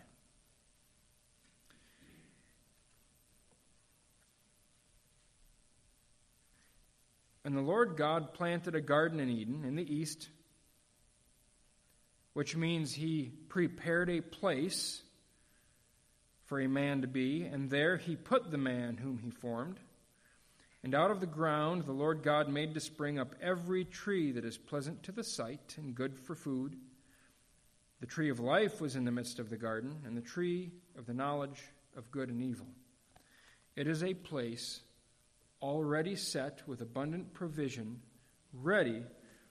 And 7.44 7.56
the 7.56 7.60
Lord 7.60 7.96
God 7.96 8.34
planted 8.34 8.74
a 8.74 8.80
garden 8.80 9.20
in 9.20 9.28
Eden 9.28 9.64
in 9.64 9.76
the 9.76 9.94
east, 9.94 10.28
which 12.34 12.56
means 12.56 12.92
he 12.92 13.32
prepared 13.48 14.10
a 14.10 14.20
place 14.20 15.02
for 16.46 16.60
a 16.60 16.68
man 16.68 17.02
to 17.02 17.08
be, 17.08 17.44
and 17.44 17.70
there 17.70 17.96
he 17.96 18.16
put 18.16 18.50
the 18.50 18.58
man 18.58 18.96
whom 18.96 19.18
he 19.18 19.30
formed. 19.30 19.78
And 20.84 20.94
out 20.94 21.12
of 21.12 21.20
the 21.20 21.26
ground 21.26 21.84
the 21.84 21.92
Lord 21.92 22.22
God 22.22 22.48
made 22.48 22.74
to 22.74 22.80
spring 22.80 23.18
up 23.18 23.34
every 23.40 23.84
tree 23.84 24.32
that 24.32 24.44
is 24.44 24.58
pleasant 24.58 25.04
to 25.04 25.12
the 25.12 25.24
sight 25.24 25.76
and 25.78 25.94
good 25.94 26.18
for 26.18 26.34
food. 26.34 26.76
The 28.02 28.08
tree 28.08 28.30
of 28.30 28.40
life 28.40 28.80
was 28.80 28.96
in 28.96 29.04
the 29.04 29.12
midst 29.12 29.38
of 29.38 29.48
the 29.48 29.56
garden, 29.56 29.94
and 30.04 30.16
the 30.16 30.22
tree 30.22 30.72
of 30.98 31.06
the 31.06 31.14
knowledge 31.14 31.62
of 31.96 32.10
good 32.10 32.30
and 32.30 32.42
evil. 32.42 32.66
It 33.76 33.86
is 33.86 34.02
a 34.02 34.12
place 34.12 34.80
already 35.62 36.16
set 36.16 36.66
with 36.66 36.80
abundant 36.80 37.32
provision, 37.32 38.00
ready 38.52 39.04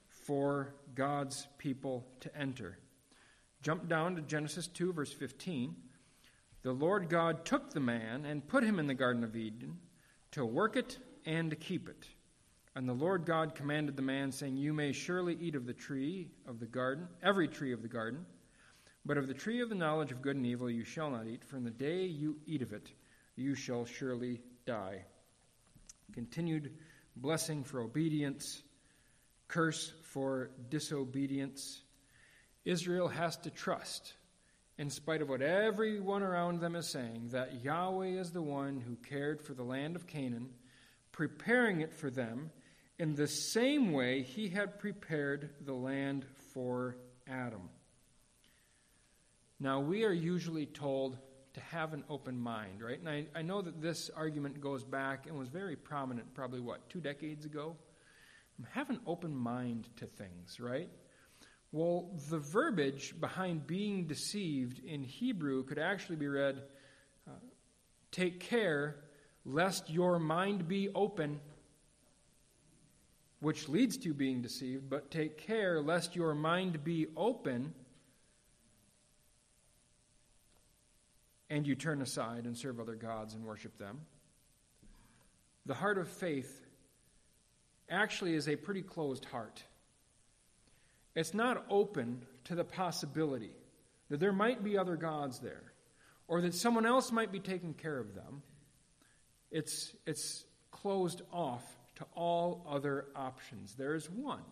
for 0.06 0.74
God's 0.94 1.48
people 1.56 2.06
to 2.20 2.36
enter. 2.36 2.76
Jump 3.62 3.88
down 3.88 4.16
to 4.16 4.20
Genesis 4.20 4.66
2, 4.66 4.92
verse 4.92 5.14
15. 5.14 5.74
The 6.60 6.72
Lord 6.72 7.08
God 7.08 7.46
took 7.46 7.72
the 7.72 7.80
man 7.80 8.26
and 8.26 8.46
put 8.46 8.64
him 8.64 8.78
in 8.78 8.86
the 8.86 8.92
Garden 8.92 9.24
of 9.24 9.34
Eden 9.34 9.78
to 10.32 10.44
work 10.44 10.76
it 10.76 10.98
and 11.24 11.48
to 11.48 11.56
keep 11.56 11.88
it. 11.88 12.06
And 12.76 12.86
the 12.86 12.92
Lord 12.92 13.24
God 13.24 13.54
commanded 13.54 13.96
the 13.96 14.02
man, 14.02 14.30
saying, 14.30 14.58
You 14.58 14.74
may 14.74 14.92
surely 14.92 15.38
eat 15.40 15.54
of 15.54 15.64
the 15.64 15.72
tree 15.72 16.28
of 16.46 16.60
the 16.60 16.66
garden, 16.66 17.08
every 17.22 17.48
tree 17.48 17.72
of 17.72 17.80
the 17.80 17.88
garden, 17.88 18.26
but 19.04 19.18
of 19.18 19.26
the 19.26 19.34
tree 19.34 19.60
of 19.60 19.68
the 19.68 19.74
knowledge 19.74 20.12
of 20.12 20.22
good 20.22 20.36
and 20.36 20.46
evil 20.46 20.70
you 20.70 20.84
shall 20.84 21.10
not 21.10 21.26
eat, 21.26 21.44
for 21.44 21.56
in 21.56 21.64
the 21.64 21.70
day 21.70 22.04
you 22.04 22.38
eat 22.46 22.62
of 22.62 22.72
it, 22.72 22.90
you 23.36 23.54
shall 23.54 23.84
surely 23.84 24.40
die. 24.66 25.04
Continued 26.12 26.72
blessing 27.16 27.64
for 27.64 27.80
obedience, 27.80 28.62
curse 29.48 29.92
for 30.02 30.50
disobedience. 30.70 31.82
Israel 32.64 33.08
has 33.08 33.36
to 33.38 33.50
trust 33.50 34.14
in 34.78 34.88
spite 34.88 35.20
of 35.20 35.28
what 35.28 35.42
everyone 35.42 36.22
around 36.22 36.60
them 36.60 36.76
is 36.76 36.88
saying, 36.88 37.28
that 37.30 37.62
Yahweh 37.62 38.18
is 38.18 38.30
the 38.30 38.42
one 38.42 38.80
who 38.80 38.96
cared 38.96 39.42
for 39.42 39.54
the 39.54 39.62
land 39.62 39.96
of 39.96 40.06
Canaan, 40.06 40.48
preparing 41.12 41.80
it 41.80 41.92
for 41.92 42.10
them 42.10 42.50
in 42.98 43.14
the 43.14 43.28
same 43.28 43.92
way 43.92 44.22
he 44.22 44.48
had 44.48 44.78
prepared 44.78 45.50
the 45.64 45.74
land 45.74 46.24
for 46.52 46.96
Adam. 47.28 47.68
Now, 49.62 49.78
we 49.78 50.02
are 50.02 50.12
usually 50.12 50.66
told 50.66 51.16
to 51.54 51.60
have 51.60 51.92
an 51.92 52.02
open 52.10 52.36
mind, 52.36 52.82
right? 52.82 52.98
And 52.98 53.08
I, 53.08 53.26
I 53.32 53.42
know 53.42 53.62
that 53.62 53.80
this 53.80 54.10
argument 54.16 54.60
goes 54.60 54.82
back 54.82 55.28
and 55.28 55.38
was 55.38 55.46
very 55.46 55.76
prominent 55.76 56.34
probably, 56.34 56.58
what, 56.58 56.88
two 56.90 57.00
decades 57.00 57.44
ago? 57.46 57.76
Have 58.72 58.90
an 58.90 58.98
open 59.06 59.32
mind 59.32 59.88
to 59.98 60.06
things, 60.06 60.58
right? 60.58 60.90
Well, 61.70 62.10
the 62.28 62.40
verbiage 62.40 63.14
behind 63.20 63.68
being 63.68 64.08
deceived 64.08 64.80
in 64.84 65.04
Hebrew 65.04 65.62
could 65.62 65.78
actually 65.78 66.16
be 66.16 66.26
read 66.26 66.64
uh, 67.28 67.34
Take 68.10 68.40
care 68.40 68.96
lest 69.44 69.88
your 69.88 70.18
mind 70.18 70.66
be 70.66 70.88
open, 70.92 71.38
which 73.38 73.68
leads 73.68 73.96
to 73.98 74.12
being 74.12 74.42
deceived, 74.42 74.90
but 74.90 75.12
take 75.12 75.38
care 75.38 75.80
lest 75.80 76.16
your 76.16 76.34
mind 76.34 76.82
be 76.82 77.06
open 77.16 77.74
and 81.52 81.66
you 81.66 81.74
turn 81.74 82.00
aside 82.00 82.46
and 82.46 82.56
serve 82.56 82.80
other 82.80 82.94
gods 82.94 83.34
and 83.34 83.44
worship 83.44 83.76
them. 83.76 84.00
The 85.66 85.74
heart 85.74 85.98
of 85.98 86.08
faith 86.08 86.64
actually 87.90 88.34
is 88.34 88.48
a 88.48 88.56
pretty 88.56 88.80
closed 88.80 89.26
heart. 89.26 89.62
It's 91.14 91.34
not 91.34 91.66
open 91.68 92.22
to 92.44 92.54
the 92.54 92.64
possibility 92.64 93.52
that 94.08 94.18
there 94.18 94.32
might 94.32 94.64
be 94.64 94.78
other 94.78 94.96
gods 94.96 95.40
there 95.40 95.74
or 96.26 96.40
that 96.40 96.54
someone 96.54 96.86
else 96.86 97.12
might 97.12 97.30
be 97.30 97.38
taking 97.38 97.74
care 97.74 97.98
of 97.98 98.14
them. 98.14 98.42
It's, 99.50 99.94
it's 100.06 100.46
closed 100.70 101.20
off 101.30 101.64
to 101.96 102.06
all 102.16 102.64
other 102.66 103.08
options. 103.14 103.74
There 103.74 103.94
is 103.94 104.08
one, 104.08 104.44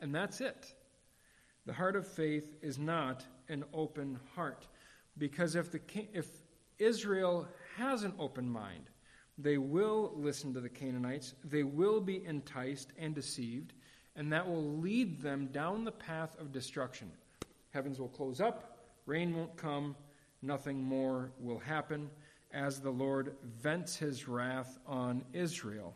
and 0.00 0.14
that's 0.14 0.40
it. 0.40 0.74
The 1.66 1.74
heart 1.74 1.96
of 1.96 2.08
faith 2.08 2.46
is 2.62 2.78
not 2.78 3.26
an 3.50 3.64
open 3.74 4.18
heart. 4.34 4.66
Because 5.18 5.54
if, 5.54 5.70
the, 5.70 5.80
if 6.12 6.28
Israel 6.78 7.46
has 7.76 8.04
an 8.04 8.14
open 8.18 8.48
mind, 8.48 8.84
they 9.38 9.58
will 9.58 10.12
listen 10.16 10.52
to 10.54 10.60
the 10.60 10.68
Canaanites, 10.68 11.34
they 11.44 11.62
will 11.62 12.00
be 12.00 12.24
enticed 12.26 12.92
and 12.98 13.14
deceived, 13.14 13.72
and 14.16 14.32
that 14.32 14.46
will 14.46 14.78
lead 14.78 15.22
them 15.22 15.46
down 15.46 15.84
the 15.84 15.92
path 15.92 16.36
of 16.38 16.52
destruction. 16.52 17.10
Heavens 17.70 17.98
will 17.98 18.08
close 18.08 18.40
up, 18.40 18.78
rain 19.06 19.34
won't 19.34 19.56
come, 19.56 19.96
nothing 20.42 20.82
more 20.82 21.32
will 21.38 21.58
happen 21.58 22.10
as 22.52 22.80
the 22.80 22.90
Lord 22.90 23.36
vents 23.62 23.96
his 23.96 24.28
wrath 24.28 24.78
on 24.86 25.24
Israel. 25.32 25.94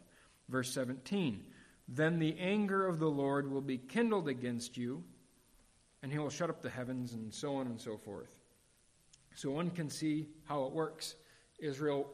Verse 0.49 0.73
17 0.73 1.45
then 1.89 2.19
the 2.19 2.39
anger 2.39 2.87
of 2.87 2.99
the 2.99 3.11
Lord 3.11 3.51
will 3.51 3.61
be 3.61 3.79
kindled 3.79 4.29
against 4.29 4.77
you, 4.77 5.05
and 6.03 6.11
he 6.11 6.19
will 6.19 6.31
shut 6.31 6.51
up 6.51 6.63
the 6.63 6.71
heavens, 6.71 7.13
and 7.13 7.33
so 7.33 7.57
on 7.57 7.67
and 7.67 7.81
so 7.81 7.97
forth. 7.97 8.39
So 9.35 9.51
one 9.51 9.71
can 9.71 9.91
see 9.91 10.29
how 10.45 10.65
it 10.65 10.73
works. 10.73 11.15
Israel 11.59 12.09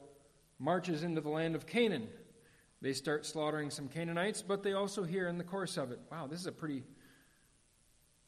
marches 0.59 1.03
into 1.03 1.21
the 1.21 1.29
land 1.29 1.55
of 1.55 1.66
Canaan. 1.66 2.09
They 2.83 2.93
start 2.93 3.27
slaughtering 3.27 3.71
some 3.71 3.89
Canaanites, 3.89 4.43
but 4.43 4.62
they 4.62 4.73
also 4.73 5.03
hear 5.03 5.29
in 5.29 5.39
the 5.39 5.45
course 5.45 5.77
of 5.77 5.93
it, 5.93 6.01
wow, 6.11 6.27
this 6.27 6.41
is 6.41 6.47
a 6.47 6.53
pretty 6.53 6.83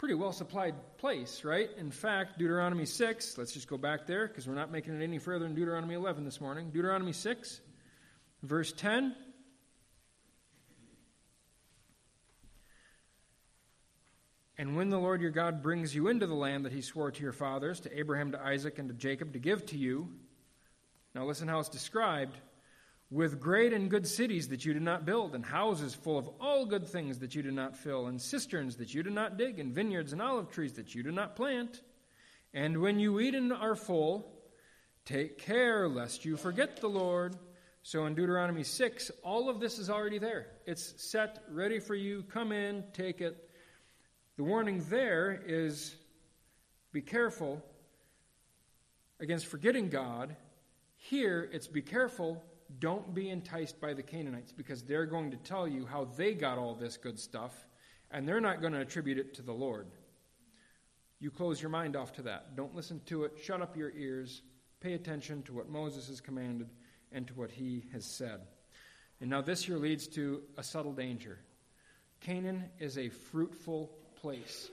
pretty 0.03 0.15
well 0.15 0.33
supplied 0.33 0.75
place, 0.99 1.45
right? 1.45 1.71
In 1.79 1.93
fact, 1.93 2.37
Deuteronomy 2.37 2.85
6, 2.85 3.39
let's 3.39 3.53
just 3.53 3.69
go 3.69 3.79
back 3.79 4.05
there 4.05 4.27
because 4.27 4.49
we're 4.49 4.55
not 4.57 4.73
making 4.73 5.01
it 5.01 5.05
any 5.05 5.19
further 5.19 5.45
than 5.45 5.55
Deuteronomy 5.55 5.95
11 5.95 6.25
this 6.25 6.41
morning. 6.41 6.71
Deuteronomy 6.71 7.13
6, 7.13 7.61
verse 8.43 8.73
10. 8.73 9.15
And 14.59 14.77
when 14.77 14.91
the 14.91 14.99
Lord 14.99 15.21
your 15.21 15.31
God 15.31 15.63
brings 15.63 15.95
you 15.95 16.09
into 16.09 16.27
the 16.27 16.35
land 16.35 16.65
that 16.65 16.73
he 16.73 16.83
swore 16.83 17.11
to 17.11 17.23
your 17.23 17.33
fathers, 17.33 17.81
to 17.81 17.99
Abraham, 17.99 18.33
to 18.33 18.41
Isaac, 18.41 18.79
and 18.79 18.89
to 18.89 18.95
Jacob, 18.95 19.33
to 19.33 19.39
give 19.39 19.65
to 19.67 19.79
you, 19.79 20.09
now 21.15 21.25
listen 21.25 21.49
how 21.49 21.61
it's 21.61 21.69
described 21.69 22.37
with 23.11 23.41
great 23.41 23.73
and 23.75 23.91
good 23.91 24.07
cities 24.07 24.49
that 24.49 24.65
you 24.65 24.73
did 24.73 24.83
not 24.83 25.05
build, 25.05 25.35
and 25.35 25.45
houses 25.45 25.95
full 25.95 26.17
of 26.17 26.29
all 26.41 26.65
good 26.65 26.89
things 26.89 27.19
that 27.19 27.35
you 27.35 27.43
did 27.43 27.53
not 27.53 27.77
fill, 27.77 28.07
and 28.07 28.21
cisterns 28.21 28.77
that 28.77 28.95
you 28.95 29.03
did 29.03 29.13
not 29.13 29.37
dig, 29.37 29.59
and 29.59 29.75
vineyards 29.75 30.13
and 30.13 30.23
olive 30.23 30.51
trees 30.51 30.73
that 30.75 30.95
you 30.95 31.03
did 31.03 31.15
not 31.15 31.37
plant. 31.37 31.83
And 32.55 32.81
when 32.81 32.99
you 32.99 33.21
eat 33.21 33.35
and 33.35 33.53
are 33.53 33.77
full, 33.77 34.33
take 35.05 35.39
care 35.39 35.89
lest 35.89 36.25
you 36.25 36.37
forget 36.37 36.79
the 36.81 36.89
Lord. 36.89 37.37
So 37.83 38.07
in 38.07 38.15
Deuteronomy 38.15 38.63
6, 38.63 39.11
all 39.23 39.51
of 39.51 39.61
this 39.61 39.79
is 39.79 39.91
already 39.91 40.19
there. 40.19 40.47
It's 40.67 40.95
set, 41.03 41.43
ready 41.51 41.81
for 41.81 41.95
you. 41.95 42.23
Come 42.23 42.53
in, 42.53 42.85
take 42.95 43.21
it. 43.21 43.51
The 44.37 44.45
warning 44.45 44.83
there 44.89 45.43
is 45.47 45.95
be 46.93 47.03
careful 47.03 47.63
against 49.21 49.47
forgetting 49.47 49.91
God. 49.91 50.35
Here, 50.97 51.51
it's 51.53 51.67
be 51.67 51.83
careful, 51.83 52.43
don't 52.79 53.15
be 53.15 53.29
enticed 53.29 53.81
by 53.81 53.93
the 53.93 54.03
Canaanites 54.03 54.53
because 54.53 54.83
they're 54.83 55.05
going 55.07 55.31
to 55.33 55.37
tell 55.39 55.69
you 55.69 55.85
how 55.85 56.07
they 56.17 56.33
got 56.33 56.57
all 56.57 56.75
this 56.75 56.97
good 56.97 57.19
stuff, 57.19 57.67
and 58.11 58.27
they're 58.27 58.41
not 58.41 58.61
going 58.61 58.73
to 58.73 58.81
attribute 58.81 59.19
it 59.19 59.35
to 59.35 59.43
the 59.43 59.53
Lord. 59.53 59.87
You 61.21 61.31
close 61.31 61.61
your 61.61 61.71
mind 61.71 61.95
off 61.95 62.13
to 62.15 62.23
that. 62.23 62.57
Don't 62.57 62.75
listen 62.75 63.01
to 63.07 63.25
it. 63.25 63.33
Shut 63.43 63.61
up 63.61 63.77
your 63.77 63.91
ears. 63.91 64.43
Pay 64.81 64.95
attention 64.95 65.43
to 65.45 65.53
what 65.53 65.69
Moses 65.69 66.09
has 66.09 66.21
commanded 66.21 66.71
and 67.13 67.27
to 67.27 67.35
what 67.35 67.51
he 67.51 67.85
has 67.93 68.05
said. 68.05 68.41
And 69.21 69.31
now, 69.31 69.41
this 69.43 69.65
here 69.65 69.77
leads 69.77 70.09
to 70.09 70.43
a 70.57 70.63
subtle 70.65 70.93
danger. 70.93 71.39
Canaan 72.21 72.65
is 72.81 72.99
a 72.99 73.09
fruitful 73.09 73.93
place. 74.23 74.71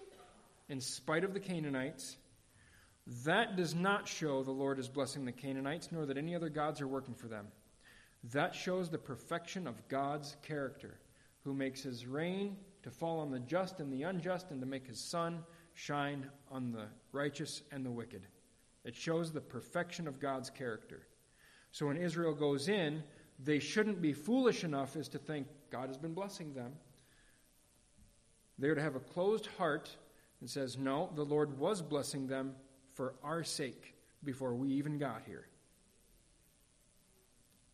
In 0.70 0.80
spite 0.80 1.24
of 1.24 1.34
the 1.34 1.39
Canaanites, 1.39 2.16
that 3.26 3.58
does 3.58 3.74
not 3.74 4.08
show 4.08 4.43
the 4.43 4.52
Lord 4.52 4.78
is 4.78 4.88
blessing 4.88 5.26
the 5.26 5.32
Canaanites, 5.32 5.89
nor 5.91 6.06
that 6.06 6.18
any 6.18 6.36
other 6.36 6.50
gods 6.50 6.80
are 6.80 6.88
working 6.88 7.16
for 7.16 7.28
them. 7.28 7.47
That 8.32 8.54
shows 8.54 8.89
the 8.89 9.00
perfection 9.00 9.66
of 9.66 9.88
God's 9.88 10.38
character, 10.43 11.00
who 11.43 11.56
makes 11.56 11.82
his 11.82 12.06
rain 12.06 12.58
to 12.84 12.91
fall 12.91 13.20
on 13.20 13.32
the 13.32 13.39
just 13.39 13.80
and 13.80 13.91
the 13.91 14.04
unjust, 14.04 14.52
and 14.52 14.62
to 14.62 14.68
make 14.68 14.86
his 14.86 15.00
sun 15.00 15.43
shine 15.74 16.30
on 16.52 16.72
the 16.72 16.86
righteous 17.12 17.64
and 17.72 17.84
the 17.84 17.91
wicked. 17.91 18.28
It 18.86 18.95
shows 18.95 19.32
the 19.32 19.41
perfection 19.41 20.08
of 20.08 20.20
God's 20.20 20.52
character. 20.52 21.08
So 21.72 21.88
when 21.88 21.97
Israel 21.97 22.36
goes 22.36 22.68
in, 22.68 23.04
they 23.43 23.60
shouldn't 23.60 24.02
be 24.02 24.14
foolish 24.14 24.64
enough 24.64 24.95
as 24.95 25.08
to 25.10 25.18
think 25.18 25.47
God 25.72 25.88
has 25.88 25.97
been 25.97 26.14
blessing 26.14 26.54
them. 26.54 26.74
They're 28.60 28.76
to 28.76 28.82
have 28.82 28.95
a 28.95 28.99
closed 28.99 29.47
heart 29.57 29.89
and 30.41 30.49
says, 30.49 30.78
No, 30.78 31.10
the 31.16 31.24
Lord 31.24 31.57
was 31.57 31.82
blessing 31.82 32.28
them 32.28 32.53
for 32.93 33.16
our 33.24 33.43
sake 33.43 33.95
before 34.24 34.53
we 34.53 34.70
even 34.70 34.97
got 34.97 35.22
here. 35.26 35.47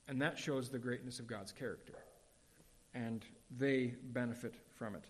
And 0.08 0.22
that 0.22 0.38
shows 0.38 0.70
the 0.70 0.78
greatness 0.78 1.20
of 1.20 1.26
God's 1.26 1.52
character. 1.52 1.96
And 2.94 3.26
they 3.58 3.96
benefit 4.04 4.54
from 4.78 4.96
it. 4.96 5.04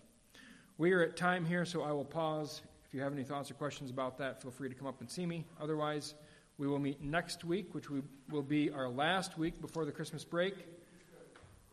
We 0.78 0.92
are 0.92 1.02
at 1.02 1.16
time 1.16 1.44
here, 1.44 1.64
so 1.64 1.82
I 1.82 1.92
will 1.92 2.04
pause. 2.04 2.62
If 2.86 2.94
you 2.94 3.02
have 3.02 3.12
any 3.12 3.24
thoughts 3.24 3.50
or 3.50 3.54
questions 3.54 3.90
about 3.90 4.16
that, 4.18 4.40
feel 4.40 4.50
free 4.50 4.68
to 4.70 4.74
come 4.74 4.86
up 4.86 5.00
and 5.00 5.10
see 5.10 5.26
me. 5.26 5.44
Otherwise, 5.60 6.14
we 6.58 6.66
will 6.66 6.78
meet 6.78 7.02
next 7.02 7.44
week, 7.44 7.74
which 7.74 7.86
will 8.30 8.42
be 8.42 8.70
our 8.70 8.88
last 8.88 9.36
week 9.36 9.60
before 9.60 9.84
the 9.84 9.92
Christmas 9.92 10.24
break. 10.24 10.54